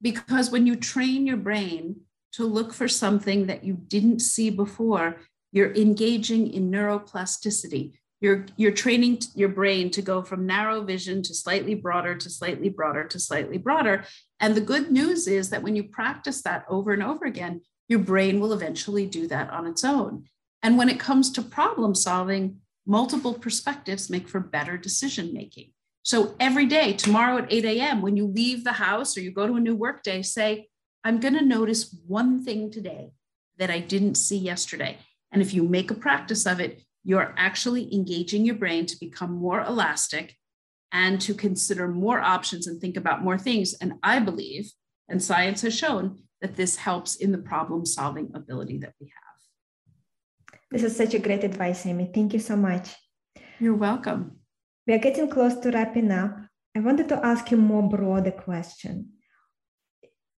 Because 0.00 0.48
when 0.48 0.64
you 0.64 0.76
train 0.76 1.26
your 1.26 1.38
brain 1.38 2.02
to 2.32 2.44
look 2.46 2.72
for 2.72 2.88
something 2.88 3.46
that 3.46 3.64
you 3.64 3.74
didn't 3.74 4.20
see 4.20 4.50
before, 4.50 5.16
you're 5.52 5.74
engaging 5.74 6.52
in 6.52 6.70
neuroplasticity. 6.70 7.92
You're, 8.20 8.46
you're 8.56 8.72
training 8.72 9.20
your 9.34 9.48
brain 9.48 9.90
to 9.90 10.02
go 10.02 10.22
from 10.22 10.46
narrow 10.46 10.82
vision 10.82 11.22
to 11.22 11.34
slightly 11.34 11.74
broader 11.74 12.14
to 12.14 12.30
slightly 12.30 12.68
broader 12.68 13.04
to 13.04 13.18
slightly 13.18 13.58
broader. 13.58 14.04
And 14.40 14.54
the 14.54 14.60
good 14.60 14.92
news 14.92 15.26
is 15.26 15.50
that 15.50 15.62
when 15.62 15.76
you 15.76 15.84
practice 15.84 16.40
that 16.42 16.64
over 16.68 16.92
and 16.92 17.02
over 17.02 17.24
again, 17.24 17.62
your 17.88 17.98
brain 17.98 18.38
will 18.40 18.52
eventually 18.52 19.06
do 19.06 19.26
that 19.26 19.50
on 19.50 19.66
its 19.66 19.84
own. 19.84 20.24
And 20.62 20.78
when 20.78 20.88
it 20.88 21.00
comes 21.00 21.30
to 21.32 21.42
problem 21.42 21.94
solving, 21.94 22.58
multiple 22.86 23.34
perspectives 23.34 24.08
make 24.08 24.28
for 24.28 24.40
better 24.40 24.76
decision 24.76 25.34
making. 25.34 25.72
So 26.04 26.34
every 26.40 26.66
day, 26.66 26.94
tomorrow 26.94 27.38
at 27.38 27.52
8 27.52 27.64
a.m., 27.64 28.02
when 28.02 28.16
you 28.16 28.26
leave 28.26 28.64
the 28.64 28.72
house 28.72 29.16
or 29.16 29.20
you 29.20 29.30
go 29.30 29.46
to 29.46 29.54
a 29.54 29.60
new 29.60 29.76
workday, 29.76 30.22
say, 30.22 30.68
I'm 31.04 31.20
going 31.20 31.34
to 31.34 31.44
notice 31.44 31.94
one 32.06 32.44
thing 32.44 32.70
today 32.70 33.12
that 33.58 33.70
I 33.70 33.80
didn't 33.80 34.14
see 34.14 34.38
yesterday. 34.38 34.98
And 35.32 35.42
if 35.42 35.52
you 35.52 35.64
make 35.64 35.90
a 35.90 35.94
practice 35.94 36.46
of 36.46 36.60
it, 36.60 36.82
you're 37.04 37.34
actually 37.36 37.92
engaging 37.92 38.44
your 38.44 38.54
brain 38.54 38.86
to 38.86 38.98
become 39.00 39.32
more 39.32 39.60
elastic 39.62 40.36
and 40.92 41.20
to 41.22 41.34
consider 41.34 41.88
more 41.88 42.20
options 42.20 42.66
and 42.66 42.80
think 42.80 42.96
about 42.96 43.24
more 43.24 43.38
things. 43.38 43.74
And 43.74 43.94
I 44.02 44.20
believe, 44.20 44.70
and 45.08 45.22
science 45.22 45.62
has 45.62 45.74
shown, 45.76 46.18
that 46.40 46.56
this 46.56 46.76
helps 46.76 47.16
in 47.16 47.32
the 47.32 47.38
problem 47.38 47.86
solving 47.86 48.30
ability 48.34 48.78
that 48.78 48.94
we 49.00 49.06
have. 49.06 50.58
This 50.70 50.82
is 50.84 50.96
such 50.96 51.14
a 51.14 51.18
great 51.18 51.44
advice, 51.44 51.86
Amy. 51.86 52.10
Thank 52.14 52.32
you 52.32 52.38
so 52.38 52.56
much. 52.56 52.90
You're 53.58 53.74
welcome. 53.74 54.38
We 54.86 54.94
are 54.94 54.98
getting 54.98 55.28
close 55.28 55.56
to 55.60 55.70
wrapping 55.70 56.10
up. 56.10 56.36
I 56.76 56.80
wanted 56.80 57.08
to 57.10 57.24
ask 57.24 57.50
you 57.50 57.56
more 57.56 57.88
broader 57.88 58.30
question. 58.30 59.12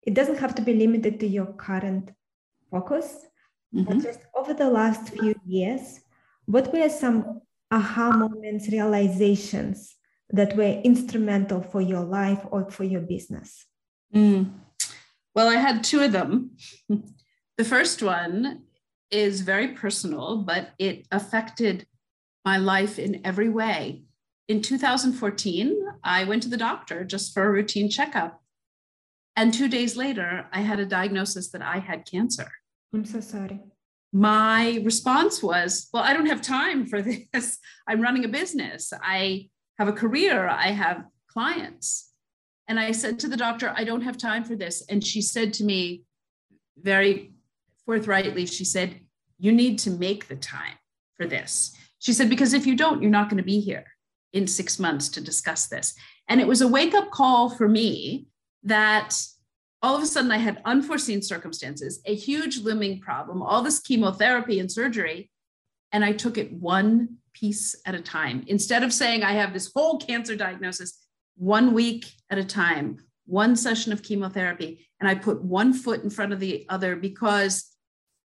It 0.07 0.15
doesn't 0.15 0.39
have 0.39 0.55
to 0.57 0.63
be 0.63 0.75
limited 0.75 1.19
to 1.21 1.27
your 1.27 1.47
current 1.47 2.11
focus, 2.71 3.27
mm-hmm. 3.75 3.85
but 3.85 4.03
just 4.03 4.21
over 4.37 4.55
the 4.55 4.69
last 4.69 5.11
few 5.11 5.35
years, 5.47 6.01
what 6.47 6.73
were 6.73 6.89
some 6.89 7.41
aha 7.71 8.11
moments, 8.11 8.69
realizations 8.69 9.97
that 10.31 10.57
were 10.57 10.81
instrumental 10.85 11.63
for 11.63 11.81
your 11.81 12.05
life 12.05 12.41
or 12.51 12.71
for 12.71 12.85
your 12.85 13.01
business? 13.01 13.67
Mm. 14.15 14.53
Well, 15.35 15.49
I 15.49 15.57
had 15.57 15.83
two 15.83 16.01
of 16.01 16.13
them. 16.13 16.57
the 17.59 17.65
first 17.65 18.03
one 18.03 18.63
is 19.11 19.41
very 19.41 19.69
personal, 19.69 20.39
but 20.39 20.71
it 20.79 21.07
affected 21.11 21.87
my 22.45 22.59
life 22.59 22.99
in 22.99 23.21
every 23.25 23.49
way. 23.49 24.03
In 24.49 24.61
2014, 24.61 25.87
I 26.05 26.25
went 26.25 26.43
to 26.43 26.49
the 26.49 26.57
doctor 26.57 27.05
just 27.05 27.33
for 27.33 27.45
a 27.45 27.51
routine 27.51 27.89
checkup. 27.89 28.43
And 29.37 29.53
two 29.53 29.69
days 29.69 29.97
later, 29.97 30.47
I 30.53 30.61
had 30.61 30.79
a 30.79 30.87
diagnosis 30.87 31.51
that 31.51 31.63
I 31.63 31.79
had 31.79 32.07
cancer. 32.07 32.51
I'm 32.93 33.05
so 33.05 33.21
sorry 33.21 33.61
my 34.15 34.81
response 34.85 35.43
was, 35.43 35.89
Well, 35.93 36.05
I 36.05 36.15
don't 36.15 36.27
have 36.27 36.41
time 36.41 36.87
for 36.87 37.03
this. 37.03 37.59
I'm 37.89 38.01
running 38.01 38.25
a 38.25 38.29
business. 38.29 38.93
I 39.03 39.51
have 39.79 39.89
a 39.89 39.93
career. 39.93 40.49
I 40.49 40.69
have 40.69 41.05
clients. 41.29 42.13
And 42.69 42.79
I 42.79 42.93
said 42.93 43.19
to 43.19 43.29
the 43.29 43.37
doctor, 43.37 43.75
I 43.77 43.83
don't 43.83 44.03
have 44.03 44.17
time 44.17 44.45
for 44.45 44.55
this. 44.55 44.83
And 44.89 45.05
she 45.05 45.21
said 45.21 45.53
to 45.55 45.65
me 45.65 46.05
very 46.79 47.33
forthrightly, 47.85 48.47
She 48.47 48.65
said, 48.65 49.01
You 49.39 49.51
need 49.51 49.81
to 49.81 49.91
make 49.91 50.29
the 50.29 50.37
time 50.37 50.79
for 51.17 51.27
this. 51.27 51.77
She 51.99 52.13
said, 52.13 52.31
Because 52.31 52.55
if 52.55 52.67
you 52.67 52.77
don't, 52.77 53.03
you're 53.03 53.11
not 53.11 53.29
going 53.29 53.39
to 53.39 53.45
be 53.45 53.59
here 53.59 53.85
in 54.33 54.47
six 54.47 54.79
months 54.79 55.09
to 55.09 55.21
discuss 55.21 55.67
this. 55.67 55.93
And 56.29 56.41
it 56.41 56.47
was 56.47 56.61
a 56.61 56.69
wake 56.69 56.95
up 56.95 57.11
call 57.11 57.51
for 57.51 57.69
me 57.69 58.29
that 58.65 59.17
all 59.83 59.97
of 59.97 60.03
a 60.03 60.07
sudden 60.07 60.33
I 60.33 60.39
had 60.39 60.63
unforeseen 60.65 61.21
circumstances, 61.21 62.01
a 62.07 62.15
huge 62.15 62.59
looming 62.59 63.01
problem, 63.01 63.43
all 63.43 63.63
this 63.63 63.81
chemotherapy 63.81 64.59
and 64.59 64.73
surgery. 64.73 65.31
And 65.93 66.05
I 66.05 66.13
took 66.13 66.39
it 66.39 66.53
one 66.53 67.19
piece 67.35 67.77
at 67.85 67.95
a 67.95 68.01
time. 68.01 68.45
Instead 68.47 68.83
of 68.83 68.93
saying 68.93 69.23
I 69.23 69.33
have 69.33 69.53
this 69.53 69.71
whole 69.75 69.99
cancer 69.99 70.35
diagnosis, 70.35 71.05
one 71.37 71.75
week 71.75 72.07
at 72.31 72.39
a 72.39 72.45
time, 72.45 72.99
one 73.27 73.57
session 73.57 73.93
of 73.93 74.03
chemotherapy. 74.03 74.89
And 75.01 75.09
I 75.09 75.15
put 75.15 75.43
one 75.43 75.73
foot 75.73 76.03
in 76.03 76.11
front 76.11 76.33
of 76.33 76.41
the 76.41 76.65
other 76.69 76.97
because, 76.97 77.71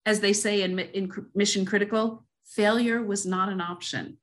as 0.05 0.19
they 0.19 0.33
say 0.33 0.61
in, 0.61 0.77
in 0.77 1.11
Mission 1.33 1.65
Critical, 1.65 2.25
failure 2.45 3.01
was 3.01 3.25
not 3.25 3.49
an 3.49 3.61
option. 3.61 4.17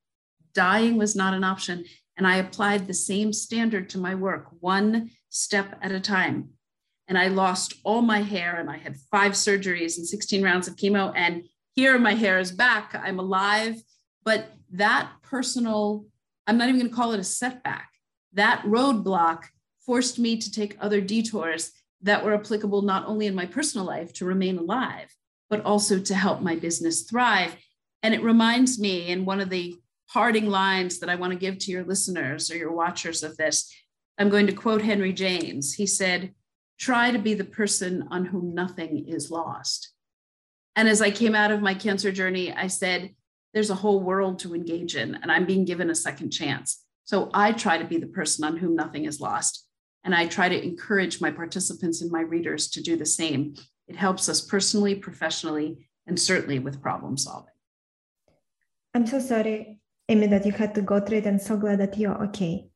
Dying 0.55 0.97
was 0.97 1.17
not 1.17 1.35
an 1.35 1.45
option. 1.45 1.85
And 2.17 2.27
I 2.27 2.37
applied 2.37 2.87
the 2.87 2.95
same 2.95 3.33
standard 3.33 3.89
to 3.91 3.99
my 3.99 4.15
work, 4.15 4.47
one 4.61 5.11
step 5.35 5.79
at 5.83 5.93
a 5.93 6.01
time. 6.01 6.51
And 7.09 7.19
I 7.19 7.29
lost 7.29 7.75
all 7.85 8.01
my 8.01 8.23
hair, 8.23 8.57
and 8.57 8.71
I 8.71 8.79
had 8.79 8.97
five 9.11 9.33
surgeries 9.33 9.99
and 9.99 10.07
16 10.07 10.43
rounds 10.43 10.69
of 10.69 10.77
chemo. 10.77 11.13
And 11.15 11.45
here 11.75 11.99
my 11.99 12.15
hair 12.15 12.39
is 12.39 12.53
back. 12.53 12.95
I'm 12.95 13.19
alive. 13.19 13.77
But 14.25 14.53
that 14.71 15.11
personal, 15.23 16.07
I'm 16.47 16.57
not 16.57 16.69
even 16.69 16.81
going 16.81 16.91
to 16.91 16.97
call 16.97 17.13
it 17.13 17.21
a 17.21 17.25
setback, 17.25 17.91
that 18.33 18.63
roadblock 18.63 19.45
forced 19.85 20.19
me 20.19 20.39
to 20.39 20.51
take 20.51 20.79
other 20.81 21.01
detours 21.01 21.73
that 22.03 22.25
were 22.25 22.35
applicable 22.35 22.83
not 22.83 23.07
only 23.07 23.27
in 23.27 23.35
my 23.35 23.47
personal 23.47 23.87
life 23.87 24.13
to 24.15 24.25
remain 24.25 24.57
alive, 24.57 25.15
but 25.51 25.65
also 25.65 25.99
to 25.99 26.15
help 26.15 26.41
my 26.41 26.57
business 26.57 27.03
thrive. 27.03 27.55
And 28.03 28.15
it 28.15 28.23
reminds 28.23 28.79
me 28.79 29.09
in 29.09 29.25
one 29.25 29.41
of 29.41 29.51
the 29.51 29.77
parting 30.09 30.49
lines 30.49 31.01
that 31.01 31.11
I 31.11 31.17
want 31.17 31.33
to 31.33 31.39
give 31.39 31.59
to 31.59 31.73
your 31.73 31.85
listeners 31.85 32.51
or 32.51 32.57
your 32.57 32.73
watchers 32.73 33.23
of 33.23 33.37
this. 33.37 33.75
I'm 34.19 34.29
going 34.29 34.47
to 34.47 34.53
quote 34.53 34.83
Henry 34.83 35.13
James. 35.13 35.75
He 35.75 35.87
said, 35.87 36.35
Try 36.79 37.11
to 37.11 37.19
be 37.19 37.35
the 37.35 37.45
person 37.45 38.07
on 38.11 38.27
whom 38.27 38.55
nothing 38.55 39.09
is 39.09 39.31
lost. 39.31 39.93
And 40.77 40.89
as 40.89 41.01
I 41.01 41.11
came 41.11 41.35
out 41.35 41.53
of 41.53 41.63
my 41.63 41.75
cancer 41.75 42.11
journey, 42.11 42.53
I 42.53 42.67
said, 42.67 43.15
There's 43.53 43.71
a 43.71 43.77
whole 43.77 44.01
world 44.01 44.39
to 44.41 44.55
engage 44.55 44.97
in, 44.97 45.15
and 45.17 45.31
I'm 45.31 45.47
being 45.47 45.65
given 45.65 45.91
a 45.91 45.95
second 45.95 46.31
chance. 46.31 46.85
So 47.05 47.31
I 47.35 47.53
try 47.53 47.79
to 47.79 47.85
be 47.85 47.99
the 47.99 48.07
person 48.07 48.45
on 48.45 48.57
whom 48.57 48.75
nothing 48.75 49.05
is 49.05 49.21
lost. 49.21 49.67
And 50.05 50.15
I 50.15 50.27
try 50.27 50.49
to 50.49 50.63
encourage 50.63 51.21
my 51.21 51.31
participants 51.31 52.03
and 52.03 52.11
my 52.11 52.21
readers 52.21 52.69
to 52.71 52.83
do 52.83 52.97
the 52.97 53.07
same. 53.07 53.55
It 53.89 53.97
helps 53.97 54.29
us 54.29 54.41
personally, 54.41 54.95
professionally, 54.95 55.89
and 56.07 56.21
certainly 56.21 56.59
with 56.59 56.83
problem 56.83 57.17
solving. 57.17 57.53
I'm 58.95 59.07
so 59.07 59.19
sorry, 59.19 59.81
Amy, 60.09 60.27
that 60.29 60.47
you 60.47 60.53
had 60.53 60.75
to 60.75 60.83
go 60.83 61.01
through 61.01 61.19
it. 61.19 61.27
and 61.27 61.41
so 61.41 61.57
glad 61.57 61.81
that 61.81 61.99
you're 61.99 62.23
okay. 62.27 62.69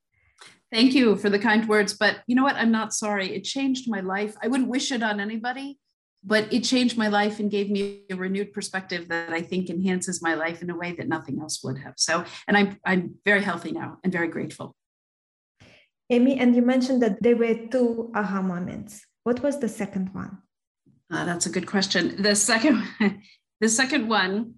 Thank 0.73 0.95
you 0.95 1.17
for 1.17 1.31
the 1.31 1.39
kind 1.39 1.67
words. 1.69 1.95
But 1.95 2.19
you 2.27 2.35
know 2.35 2.43
what? 2.43 2.57
I'm 2.57 2.71
not 2.71 2.93
sorry. 2.93 3.35
It 3.35 3.45
changed 3.45 3.91
my 3.91 4.01
life. 4.01 4.35
I 4.43 4.49
wouldn't 4.49 4.69
wish 4.69 4.93
it 4.93 5.03
on 5.03 5.19
anybody, 5.19 5.79
but 6.23 6.53
it 6.53 6.65
changed 6.65 6.99
my 6.99 7.09
life 7.09 7.41
and 7.41 7.51
gave 7.51 7.71
me 7.71 8.03
a 8.11 8.17
renewed 8.17 8.53
perspective 8.53 9.09
that 9.09 9.33
I 9.33 9.41
think 9.41 9.71
enhances 9.71 10.21
my 10.21 10.35
life 10.35 10.61
in 10.61 10.71
a 10.71 10.77
way 10.77 10.93
that 10.93 11.09
nothing 11.09 11.41
else 11.41 11.63
would 11.65 11.79
have. 11.79 11.95
So, 11.97 12.25
and 12.47 12.57
I'm 12.57 12.79
I'm 12.85 13.15
very 13.25 13.43
healthy 13.43 13.73
now 13.73 13.99
and 14.05 14.13
very 14.13 14.29
grateful. 14.29 14.77
Amy, 16.11 16.39
and 16.39 16.57
you 16.57 16.63
mentioned 16.63 17.03
that 17.03 17.23
there 17.23 17.37
were 17.37 17.55
two 17.71 18.11
aha 18.15 18.41
moments. 18.41 19.05
What 19.25 19.43
was 19.43 19.59
the 19.59 19.69
second 19.69 20.15
one? 20.15 20.39
Uh, 21.11 21.25
that's 21.25 21.47
a 21.47 21.51
good 21.51 21.67
question. 21.67 22.23
The 22.23 22.35
second, 22.35 22.83
the 23.61 23.69
second 23.69 24.09
one 24.09 24.55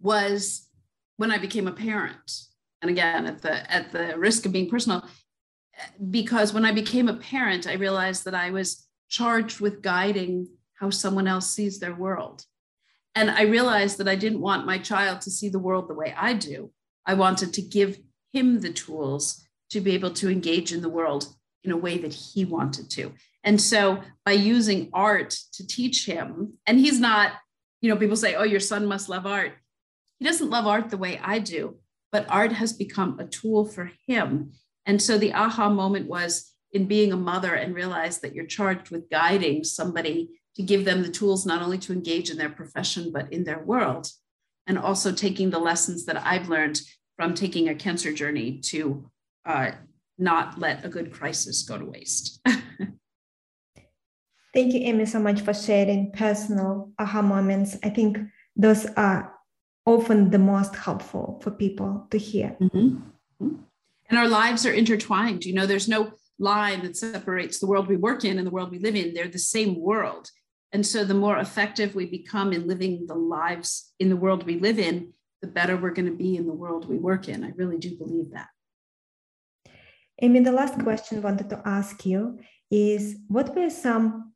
was 0.00 0.68
when 1.16 1.30
I 1.30 1.38
became 1.38 1.66
a 1.66 1.72
parent. 1.72 2.47
And 2.80 2.90
again, 2.90 3.26
at 3.26 3.42
the 3.42 3.72
at 3.72 3.92
the 3.92 4.18
risk 4.18 4.46
of 4.46 4.52
being 4.52 4.70
personal, 4.70 5.04
because 6.10 6.52
when 6.52 6.64
I 6.64 6.72
became 6.72 7.08
a 7.08 7.16
parent, 7.16 7.66
I 7.66 7.74
realized 7.74 8.24
that 8.24 8.34
I 8.34 8.50
was 8.50 8.86
charged 9.08 9.60
with 9.60 9.82
guiding 9.82 10.48
how 10.74 10.90
someone 10.90 11.26
else 11.26 11.50
sees 11.50 11.78
their 11.78 11.94
world. 11.94 12.44
And 13.14 13.30
I 13.30 13.42
realized 13.42 13.98
that 13.98 14.08
I 14.08 14.14
didn't 14.14 14.40
want 14.40 14.66
my 14.66 14.78
child 14.78 15.22
to 15.22 15.30
see 15.30 15.48
the 15.48 15.58
world 15.58 15.88
the 15.88 15.94
way 15.94 16.14
I 16.16 16.34
do. 16.34 16.70
I 17.04 17.14
wanted 17.14 17.52
to 17.54 17.62
give 17.62 17.98
him 18.32 18.60
the 18.60 18.72
tools 18.72 19.44
to 19.70 19.80
be 19.80 19.92
able 19.92 20.12
to 20.12 20.30
engage 20.30 20.72
in 20.72 20.82
the 20.82 20.88
world 20.88 21.34
in 21.64 21.72
a 21.72 21.76
way 21.76 21.98
that 21.98 22.14
he 22.14 22.44
wanted 22.44 22.90
to. 22.90 23.12
And 23.42 23.60
so 23.60 24.02
by 24.24 24.32
using 24.32 24.90
art 24.92 25.30
to 25.54 25.66
teach 25.66 26.06
him, 26.06 26.54
and 26.66 26.78
he's 26.78 27.00
not, 27.00 27.32
you 27.80 27.90
know, 27.90 27.96
people 27.96 28.16
say, 28.16 28.34
oh, 28.34 28.44
your 28.44 28.60
son 28.60 28.86
must 28.86 29.08
love 29.08 29.26
art. 29.26 29.52
He 30.18 30.24
doesn't 30.24 30.50
love 30.50 30.66
art 30.66 30.90
the 30.90 30.96
way 30.96 31.20
I 31.22 31.38
do, 31.38 31.76
but 32.12 32.26
art 32.28 32.52
has 32.52 32.72
become 32.72 33.18
a 33.18 33.26
tool 33.26 33.64
for 33.64 33.92
him. 34.06 34.52
And 34.86 35.00
so 35.00 35.18
the 35.18 35.34
aha 35.34 35.68
moment 35.68 36.08
was 36.08 36.52
in 36.72 36.86
being 36.86 37.12
a 37.12 37.16
mother 37.16 37.54
and 37.54 37.74
realize 37.74 38.20
that 38.20 38.34
you're 38.34 38.46
charged 38.46 38.90
with 38.90 39.10
guiding 39.10 39.64
somebody 39.64 40.40
to 40.56 40.62
give 40.62 40.84
them 40.84 41.02
the 41.02 41.10
tools 41.10 41.46
not 41.46 41.62
only 41.62 41.78
to 41.78 41.92
engage 41.92 42.30
in 42.30 42.38
their 42.38 42.50
profession, 42.50 43.12
but 43.12 43.32
in 43.32 43.44
their 43.44 43.60
world. 43.60 44.10
And 44.66 44.78
also 44.78 45.12
taking 45.12 45.50
the 45.50 45.58
lessons 45.58 46.04
that 46.06 46.24
I've 46.26 46.48
learned 46.48 46.80
from 47.16 47.34
taking 47.34 47.68
a 47.68 47.74
cancer 47.74 48.12
journey 48.12 48.60
to 48.66 49.10
uh, 49.46 49.70
not 50.18 50.58
let 50.58 50.84
a 50.84 50.88
good 50.88 51.12
crisis 51.12 51.62
go 51.62 51.78
to 51.78 51.84
waste. 51.84 52.40
Thank 54.54 54.74
you, 54.74 54.80
Amy, 54.80 55.06
so 55.06 55.20
much 55.20 55.42
for 55.42 55.54
sharing 55.54 56.10
personal 56.12 56.90
aha 56.98 57.22
moments. 57.22 57.76
I 57.82 57.90
think 57.90 58.18
those 58.56 58.86
are 58.96 59.32
often 59.88 60.30
the 60.30 60.38
most 60.38 60.76
helpful 60.76 61.40
for 61.42 61.50
people 61.50 62.06
to 62.10 62.18
hear. 62.18 62.56
Mm-hmm. 62.60 62.78
mm-hmm. 62.78 63.54
And 64.10 64.18
our 64.18 64.28
lives 64.28 64.64
are 64.64 64.72
intertwined. 64.72 65.44
You 65.44 65.54
know, 65.54 65.66
there's 65.66 65.88
no 65.88 66.12
line 66.38 66.82
that 66.82 66.96
separates 66.96 67.58
the 67.58 67.66
world 67.66 67.88
we 67.88 67.96
work 67.96 68.24
in 68.24 68.38
and 68.38 68.46
the 68.46 68.50
world 68.56 68.70
we 68.70 68.78
live 68.78 68.96
in. 68.96 69.12
They're 69.12 69.28
the 69.28 69.50
same 69.56 69.78
world. 69.78 70.30
And 70.72 70.86
so 70.86 71.04
the 71.04 71.22
more 71.26 71.38
effective 71.38 71.94
we 71.94 72.06
become 72.06 72.52
in 72.52 72.66
living 72.66 73.06
the 73.06 73.20
lives 73.38 73.92
in 73.98 74.08
the 74.08 74.16
world 74.16 74.44
we 74.44 74.58
live 74.58 74.78
in, 74.78 75.12
the 75.42 75.48
better 75.58 75.76
we're 75.76 75.98
going 75.98 76.10
to 76.10 76.22
be 76.26 76.36
in 76.36 76.46
the 76.46 76.60
world 76.62 76.88
we 76.88 76.98
work 76.98 77.28
in. 77.28 77.44
I 77.44 77.52
really 77.60 77.78
do 77.78 77.96
believe 77.96 78.30
that. 78.32 78.48
Amy, 80.20 80.40
the 80.40 80.58
last 80.60 80.78
question 80.82 81.18
I 81.18 81.26
wanted 81.28 81.48
to 81.50 81.62
ask 81.64 82.04
you 82.04 82.38
is 82.70 83.16
what 83.28 83.54
were 83.54 83.70
some, 83.70 84.32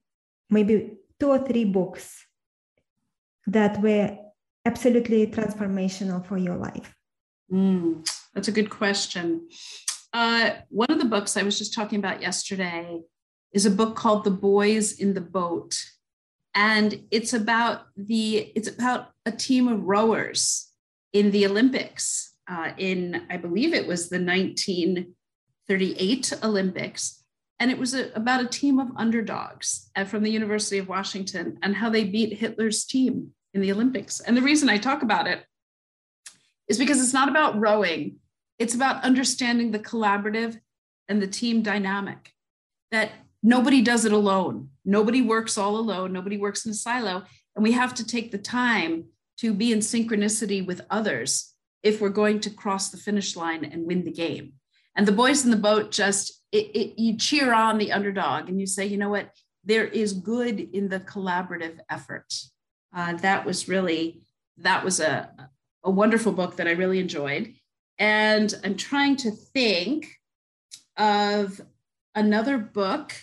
maybe 0.48 0.74
two 1.18 1.30
or 1.30 1.40
three 1.48 1.64
books 1.64 2.26
that 3.46 3.80
were 3.80 4.16
absolutely 4.64 5.26
transformational 5.26 6.24
for 6.24 6.36
your 6.36 6.56
life? 6.56 6.94
Mm, 7.52 8.08
that's 8.34 8.48
a 8.48 8.52
good 8.52 8.70
question. 8.70 9.48
Uh, 10.12 10.50
one 10.68 10.90
of 10.90 10.98
the 10.98 11.04
books 11.04 11.36
I 11.36 11.42
was 11.42 11.58
just 11.58 11.74
talking 11.74 11.98
about 11.98 12.22
yesterday 12.22 13.00
is 13.52 13.66
a 13.66 13.70
book 13.70 13.96
called 13.96 14.24
The 14.24 14.30
Boys 14.30 14.92
in 14.92 15.14
the 15.14 15.20
Boat. 15.20 15.74
And 16.54 17.06
it's 17.10 17.32
about 17.32 17.86
the 17.96 18.52
it's 18.54 18.68
about 18.68 19.08
a 19.24 19.32
team 19.32 19.68
of 19.68 19.84
rowers 19.84 20.68
in 21.14 21.30
the 21.30 21.46
Olympics 21.46 22.34
uh, 22.48 22.72
in 22.76 23.22
I 23.30 23.38
believe 23.38 23.72
it 23.72 23.86
was 23.86 24.10
the 24.10 24.22
1938 24.22 26.32
Olympics. 26.42 27.24
And 27.58 27.70
it 27.70 27.78
was 27.78 27.94
a, 27.94 28.12
about 28.14 28.44
a 28.44 28.48
team 28.48 28.78
of 28.78 28.90
underdogs 28.96 29.90
uh, 29.96 30.04
from 30.04 30.24
the 30.24 30.30
University 30.30 30.76
of 30.78 30.88
Washington 30.88 31.56
and 31.62 31.76
how 31.76 31.88
they 31.88 32.04
beat 32.04 32.38
Hitler's 32.38 32.84
team 32.84 33.32
in 33.54 33.60
the 33.60 33.72
Olympics. 33.72 34.20
And 34.20 34.36
the 34.36 34.42
reason 34.42 34.68
I 34.68 34.78
talk 34.78 35.02
about 35.02 35.26
it 35.26 35.44
is 36.68 36.78
because 36.78 37.02
it's 37.02 37.12
not 37.12 37.28
about 37.28 37.58
rowing, 37.60 38.16
it's 38.58 38.74
about 38.74 39.04
understanding 39.04 39.70
the 39.70 39.78
collaborative 39.78 40.58
and 41.08 41.20
the 41.20 41.26
team 41.26 41.62
dynamic, 41.62 42.32
that 42.90 43.10
nobody 43.42 43.82
does 43.82 44.04
it 44.04 44.12
alone. 44.12 44.68
Nobody 44.84 45.22
works 45.22 45.58
all 45.58 45.76
alone, 45.76 46.12
nobody 46.12 46.38
works 46.38 46.64
in 46.64 46.72
a 46.72 46.74
silo. 46.74 47.24
And 47.54 47.62
we 47.62 47.72
have 47.72 47.94
to 47.94 48.06
take 48.06 48.30
the 48.30 48.38
time 48.38 49.04
to 49.38 49.52
be 49.52 49.72
in 49.72 49.80
synchronicity 49.80 50.64
with 50.64 50.80
others 50.90 51.52
if 51.82 52.00
we're 52.00 52.08
going 52.08 52.40
to 52.40 52.50
cross 52.50 52.90
the 52.90 52.96
finish 52.96 53.36
line 53.36 53.64
and 53.64 53.86
win 53.86 54.04
the 54.04 54.12
game. 54.12 54.54
And 54.96 55.06
the 55.06 55.12
boys 55.12 55.44
in 55.44 55.50
the 55.50 55.56
boat 55.56 55.90
just, 55.90 56.42
it, 56.52 56.70
it, 56.74 57.00
you 57.00 57.16
cheer 57.16 57.52
on 57.52 57.78
the 57.78 57.92
underdog 57.92 58.48
and 58.48 58.60
you 58.60 58.66
say, 58.66 58.86
you 58.86 58.98
know 58.98 59.08
what, 59.08 59.30
there 59.64 59.86
is 59.86 60.12
good 60.12 60.60
in 60.60 60.88
the 60.88 61.00
collaborative 61.00 61.78
effort. 61.90 62.32
Uh, 62.94 63.14
that 63.14 63.44
was 63.44 63.68
really, 63.68 64.22
that 64.58 64.84
was 64.84 65.00
a, 65.00 65.30
a 65.84 65.90
wonderful 65.90 66.32
book 66.32 66.56
that 66.56 66.68
I 66.68 66.72
really 66.72 66.98
enjoyed. 66.98 67.54
And 67.98 68.52
I'm 68.64 68.76
trying 68.76 69.16
to 69.16 69.30
think 69.30 70.08
of 70.96 71.60
another 72.14 72.58
book 72.58 73.14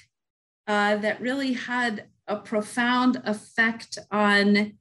uh, 0.67 0.97
that 0.97 1.21
really 1.21 1.53
had 1.53 2.05
a 2.27 2.35
profound 2.35 3.21
effect 3.25 3.97
on 4.11 4.73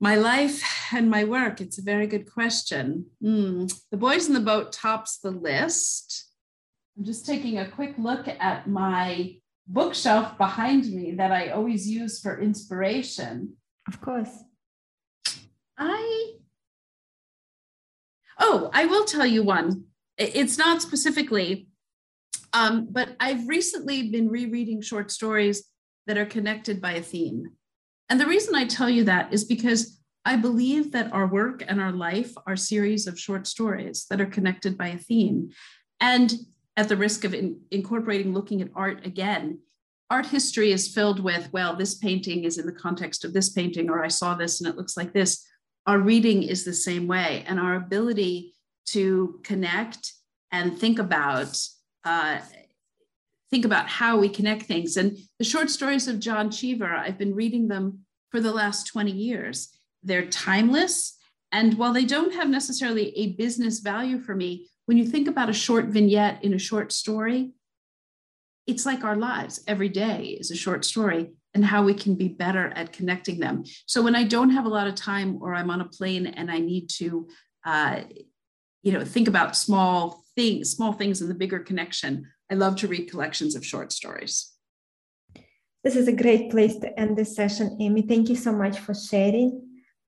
my 0.00 0.14
life 0.14 0.62
and 0.92 1.10
my 1.10 1.24
work. 1.24 1.60
It's 1.60 1.78
a 1.78 1.82
very 1.82 2.06
good 2.06 2.30
question. 2.30 3.06
Mm. 3.22 3.72
The 3.90 3.96
Boys 3.96 4.28
in 4.28 4.34
the 4.34 4.40
Boat 4.40 4.72
tops 4.72 5.18
the 5.18 5.30
list. 5.30 6.30
I'm 6.96 7.04
just 7.04 7.26
taking 7.26 7.58
a 7.58 7.68
quick 7.68 7.94
look 7.98 8.28
at 8.28 8.68
my 8.68 9.36
bookshelf 9.66 10.38
behind 10.38 10.90
me 10.92 11.12
that 11.12 11.30
I 11.30 11.50
always 11.50 11.88
use 11.88 12.20
for 12.20 12.40
inspiration. 12.40 13.57
Of 13.88 14.00
course. 14.00 14.44
I, 15.76 16.32
oh, 18.38 18.70
I 18.72 18.84
will 18.86 19.04
tell 19.04 19.26
you 19.26 19.42
one. 19.42 19.86
It's 20.16 20.58
not 20.58 20.82
specifically 20.82 21.68
Um, 22.52 22.88
but 22.90 23.14
I've 23.20 23.46
recently 23.46 24.10
been 24.10 24.28
rereading 24.28 24.80
short 24.80 25.10
stories 25.10 25.64
that 26.06 26.16
are 26.16 26.26
connected 26.26 26.80
by 26.80 26.92
a 26.92 27.02
theme. 27.02 27.52
And 28.08 28.18
the 28.18 28.26
reason 28.26 28.54
I 28.54 28.64
tell 28.64 28.88
you 28.88 29.04
that 29.04 29.32
is 29.34 29.44
because 29.44 30.00
I 30.24 30.36
believe 30.36 30.92
that 30.92 31.12
our 31.12 31.26
work 31.26 31.62
and 31.68 31.80
our 31.80 31.92
life 31.92 32.32
are 32.46 32.56
series 32.56 33.06
of 33.06 33.20
short 33.20 33.46
stories 33.46 34.06
that 34.08 34.20
are 34.20 34.26
connected 34.26 34.78
by 34.78 34.88
a 34.88 34.98
theme. 34.98 35.50
And 36.00 36.32
at 36.76 36.88
the 36.88 36.96
risk 36.96 37.24
of 37.24 37.34
in, 37.34 37.60
incorporating 37.70 38.32
looking 38.32 38.62
at 38.62 38.70
art 38.74 39.04
again, 39.04 39.60
art 40.10 40.26
history 40.26 40.72
is 40.72 40.92
filled 40.92 41.20
with, 41.20 41.52
well, 41.52 41.76
this 41.76 41.94
painting 41.94 42.44
is 42.44 42.58
in 42.58 42.66
the 42.66 42.72
context 42.72 43.24
of 43.24 43.32
this 43.32 43.50
painting, 43.50 43.90
or 43.90 44.04
I 44.04 44.08
saw 44.08 44.34
this 44.34 44.60
and 44.60 44.68
it 44.68 44.76
looks 44.76 44.96
like 44.96 45.12
this. 45.12 45.44
Our 45.86 45.98
reading 45.98 46.42
is 46.42 46.64
the 46.64 46.74
same 46.74 47.06
way, 47.06 47.44
and 47.46 47.58
our 47.58 47.74
ability 47.74 48.54
to 48.86 49.40
connect 49.44 50.12
and 50.50 50.78
think 50.78 50.98
about 50.98 51.58
uh, 52.04 52.38
think 53.50 53.64
about 53.64 53.88
how 53.88 54.18
we 54.18 54.28
connect 54.28 54.62
things. 54.64 54.96
And 54.96 55.16
the 55.38 55.44
short 55.44 55.70
stories 55.70 56.06
of 56.08 56.20
John 56.20 56.50
Cheever, 56.50 56.94
I've 56.94 57.18
been 57.18 57.34
reading 57.34 57.68
them 57.68 58.00
for 58.30 58.40
the 58.40 58.52
last 58.52 58.86
20 58.86 59.10
years. 59.10 59.68
They're 60.02 60.26
timeless. 60.26 61.16
And 61.50 61.78
while 61.78 61.92
they 61.92 62.04
don't 62.04 62.34
have 62.34 62.48
necessarily 62.48 63.16
a 63.16 63.32
business 63.32 63.80
value 63.80 64.18
for 64.18 64.34
me, 64.34 64.68
when 64.86 64.98
you 64.98 65.06
think 65.06 65.28
about 65.28 65.48
a 65.48 65.54
short 65.54 65.86
vignette 65.86 66.44
in 66.44 66.54
a 66.54 66.58
short 66.58 66.92
story, 66.92 67.52
it's 68.68 68.84
like 68.84 69.02
our 69.02 69.16
lives. 69.16 69.64
Every 69.66 69.88
day 69.88 70.36
is 70.38 70.50
a 70.50 70.56
short 70.56 70.84
story 70.84 71.32
and 71.54 71.64
how 71.64 71.82
we 71.82 71.94
can 71.94 72.14
be 72.14 72.28
better 72.28 72.70
at 72.76 72.92
connecting 72.92 73.40
them. 73.40 73.64
So 73.86 74.02
when 74.02 74.14
I 74.14 74.24
don't 74.24 74.50
have 74.50 74.66
a 74.66 74.68
lot 74.68 74.86
of 74.86 74.94
time 74.94 75.38
or 75.40 75.54
I'm 75.54 75.70
on 75.70 75.80
a 75.80 75.88
plane 75.88 76.26
and 76.26 76.50
I 76.50 76.58
need 76.58 76.88
to, 76.98 77.28
uh, 77.64 78.02
you 78.82 78.92
know, 78.92 79.04
think 79.04 79.26
about 79.26 79.56
small 79.56 80.22
things, 80.36 80.70
small 80.70 80.92
things 80.92 81.22
in 81.22 81.28
the 81.28 81.34
bigger 81.34 81.58
connection, 81.58 82.26
I 82.50 82.54
love 82.54 82.76
to 82.76 82.88
read 82.88 83.10
collections 83.10 83.56
of 83.56 83.64
short 83.64 83.90
stories. 83.90 84.52
This 85.82 85.96
is 85.96 86.06
a 86.06 86.12
great 86.12 86.50
place 86.50 86.76
to 86.80 87.00
end 87.00 87.16
this 87.16 87.34
session, 87.34 87.78
Amy. 87.80 88.02
Thank 88.02 88.28
you 88.28 88.36
so 88.36 88.52
much 88.52 88.78
for 88.78 88.94
sharing 88.94 89.62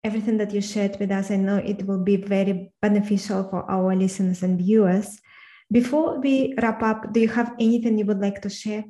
everything 0.04 0.36
that 0.38 0.52
you 0.52 0.60
shared 0.60 0.98
with 1.00 1.10
us. 1.10 1.30
I 1.30 1.36
know 1.36 1.56
it 1.56 1.86
will 1.86 2.04
be 2.04 2.16
very 2.16 2.72
beneficial 2.82 3.48
for 3.48 3.70
our 3.70 3.96
listeners 3.96 4.42
and 4.42 4.58
viewers. 4.58 5.18
Before 5.72 6.18
we 6.18 6.54
wrap 6.60 6.82
up, 6.82 7.12
do 7.12 7.20
you 7.20 7.28
have 7.28 7.54
anything 7.60 7.98
you 7.98 8.06
would 8.06 8.20
like 8.20 8.42
to 8.42 8.50
share? 8.50 8.84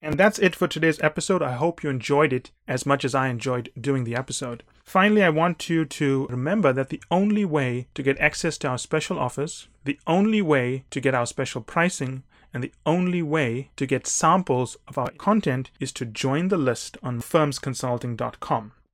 And 0.02 0.18
that's 0.18 0.40
it 0.40 0.56
for 0.56 0.68
today's 0.68 1.00
episode. 1.02 1.44
I 1.44 1.54
hope 1.54 1.84
you 1.84 1.90
enjoyed 1.90 2.34
it 2.34 2.52
as 2.68 2.86
much 2.86 3.06
as 3.06 3.14
I 3.14 3.28
enjoyed 3.28 3.72
doing 3.80 4.04
the 4.04 4.16
episode. 4.16 4.64
Finally, 4.84 5.24
I 5.24 5.30
want 5.30 5.70
you 5.70 5.86
to 5.86 6.28
remember 6.28 6.74
that 6.74 6.90
the 6.90 7.04
only 7.12 7.46
way 7.46 7.88
to 7.94 8.04
get 8.04 8.20
access 8.20 8.58
to 8.60 8.68
our 8.68 8.80
special 8.80 9.20
offers, 9.20 9.68
the 9.86 10.00
only 10.08 10.42
way 10.42 10.86
to 10.90 11.00
get 11.00 11.14
our 11.14 11.28
special 11.28 11.62
pricing, 11.62 12.24
and 12.54 12.64
the 12.64 12.74
only 12.86 13.22
way 13.22 13.70
to 13.78 13.86
get 13.86 14.08
samples 14.08 14.76
of 14.88 14.98
our 14.98 15.12
content 15.12 15.70
is 15.80 15.92
to 15.94 16.06
join 16.06 16.48
the 16.48 16.58
list 16.58 16.98
on 17.04 17.22
firmsconsulting.com. 17.22 18.74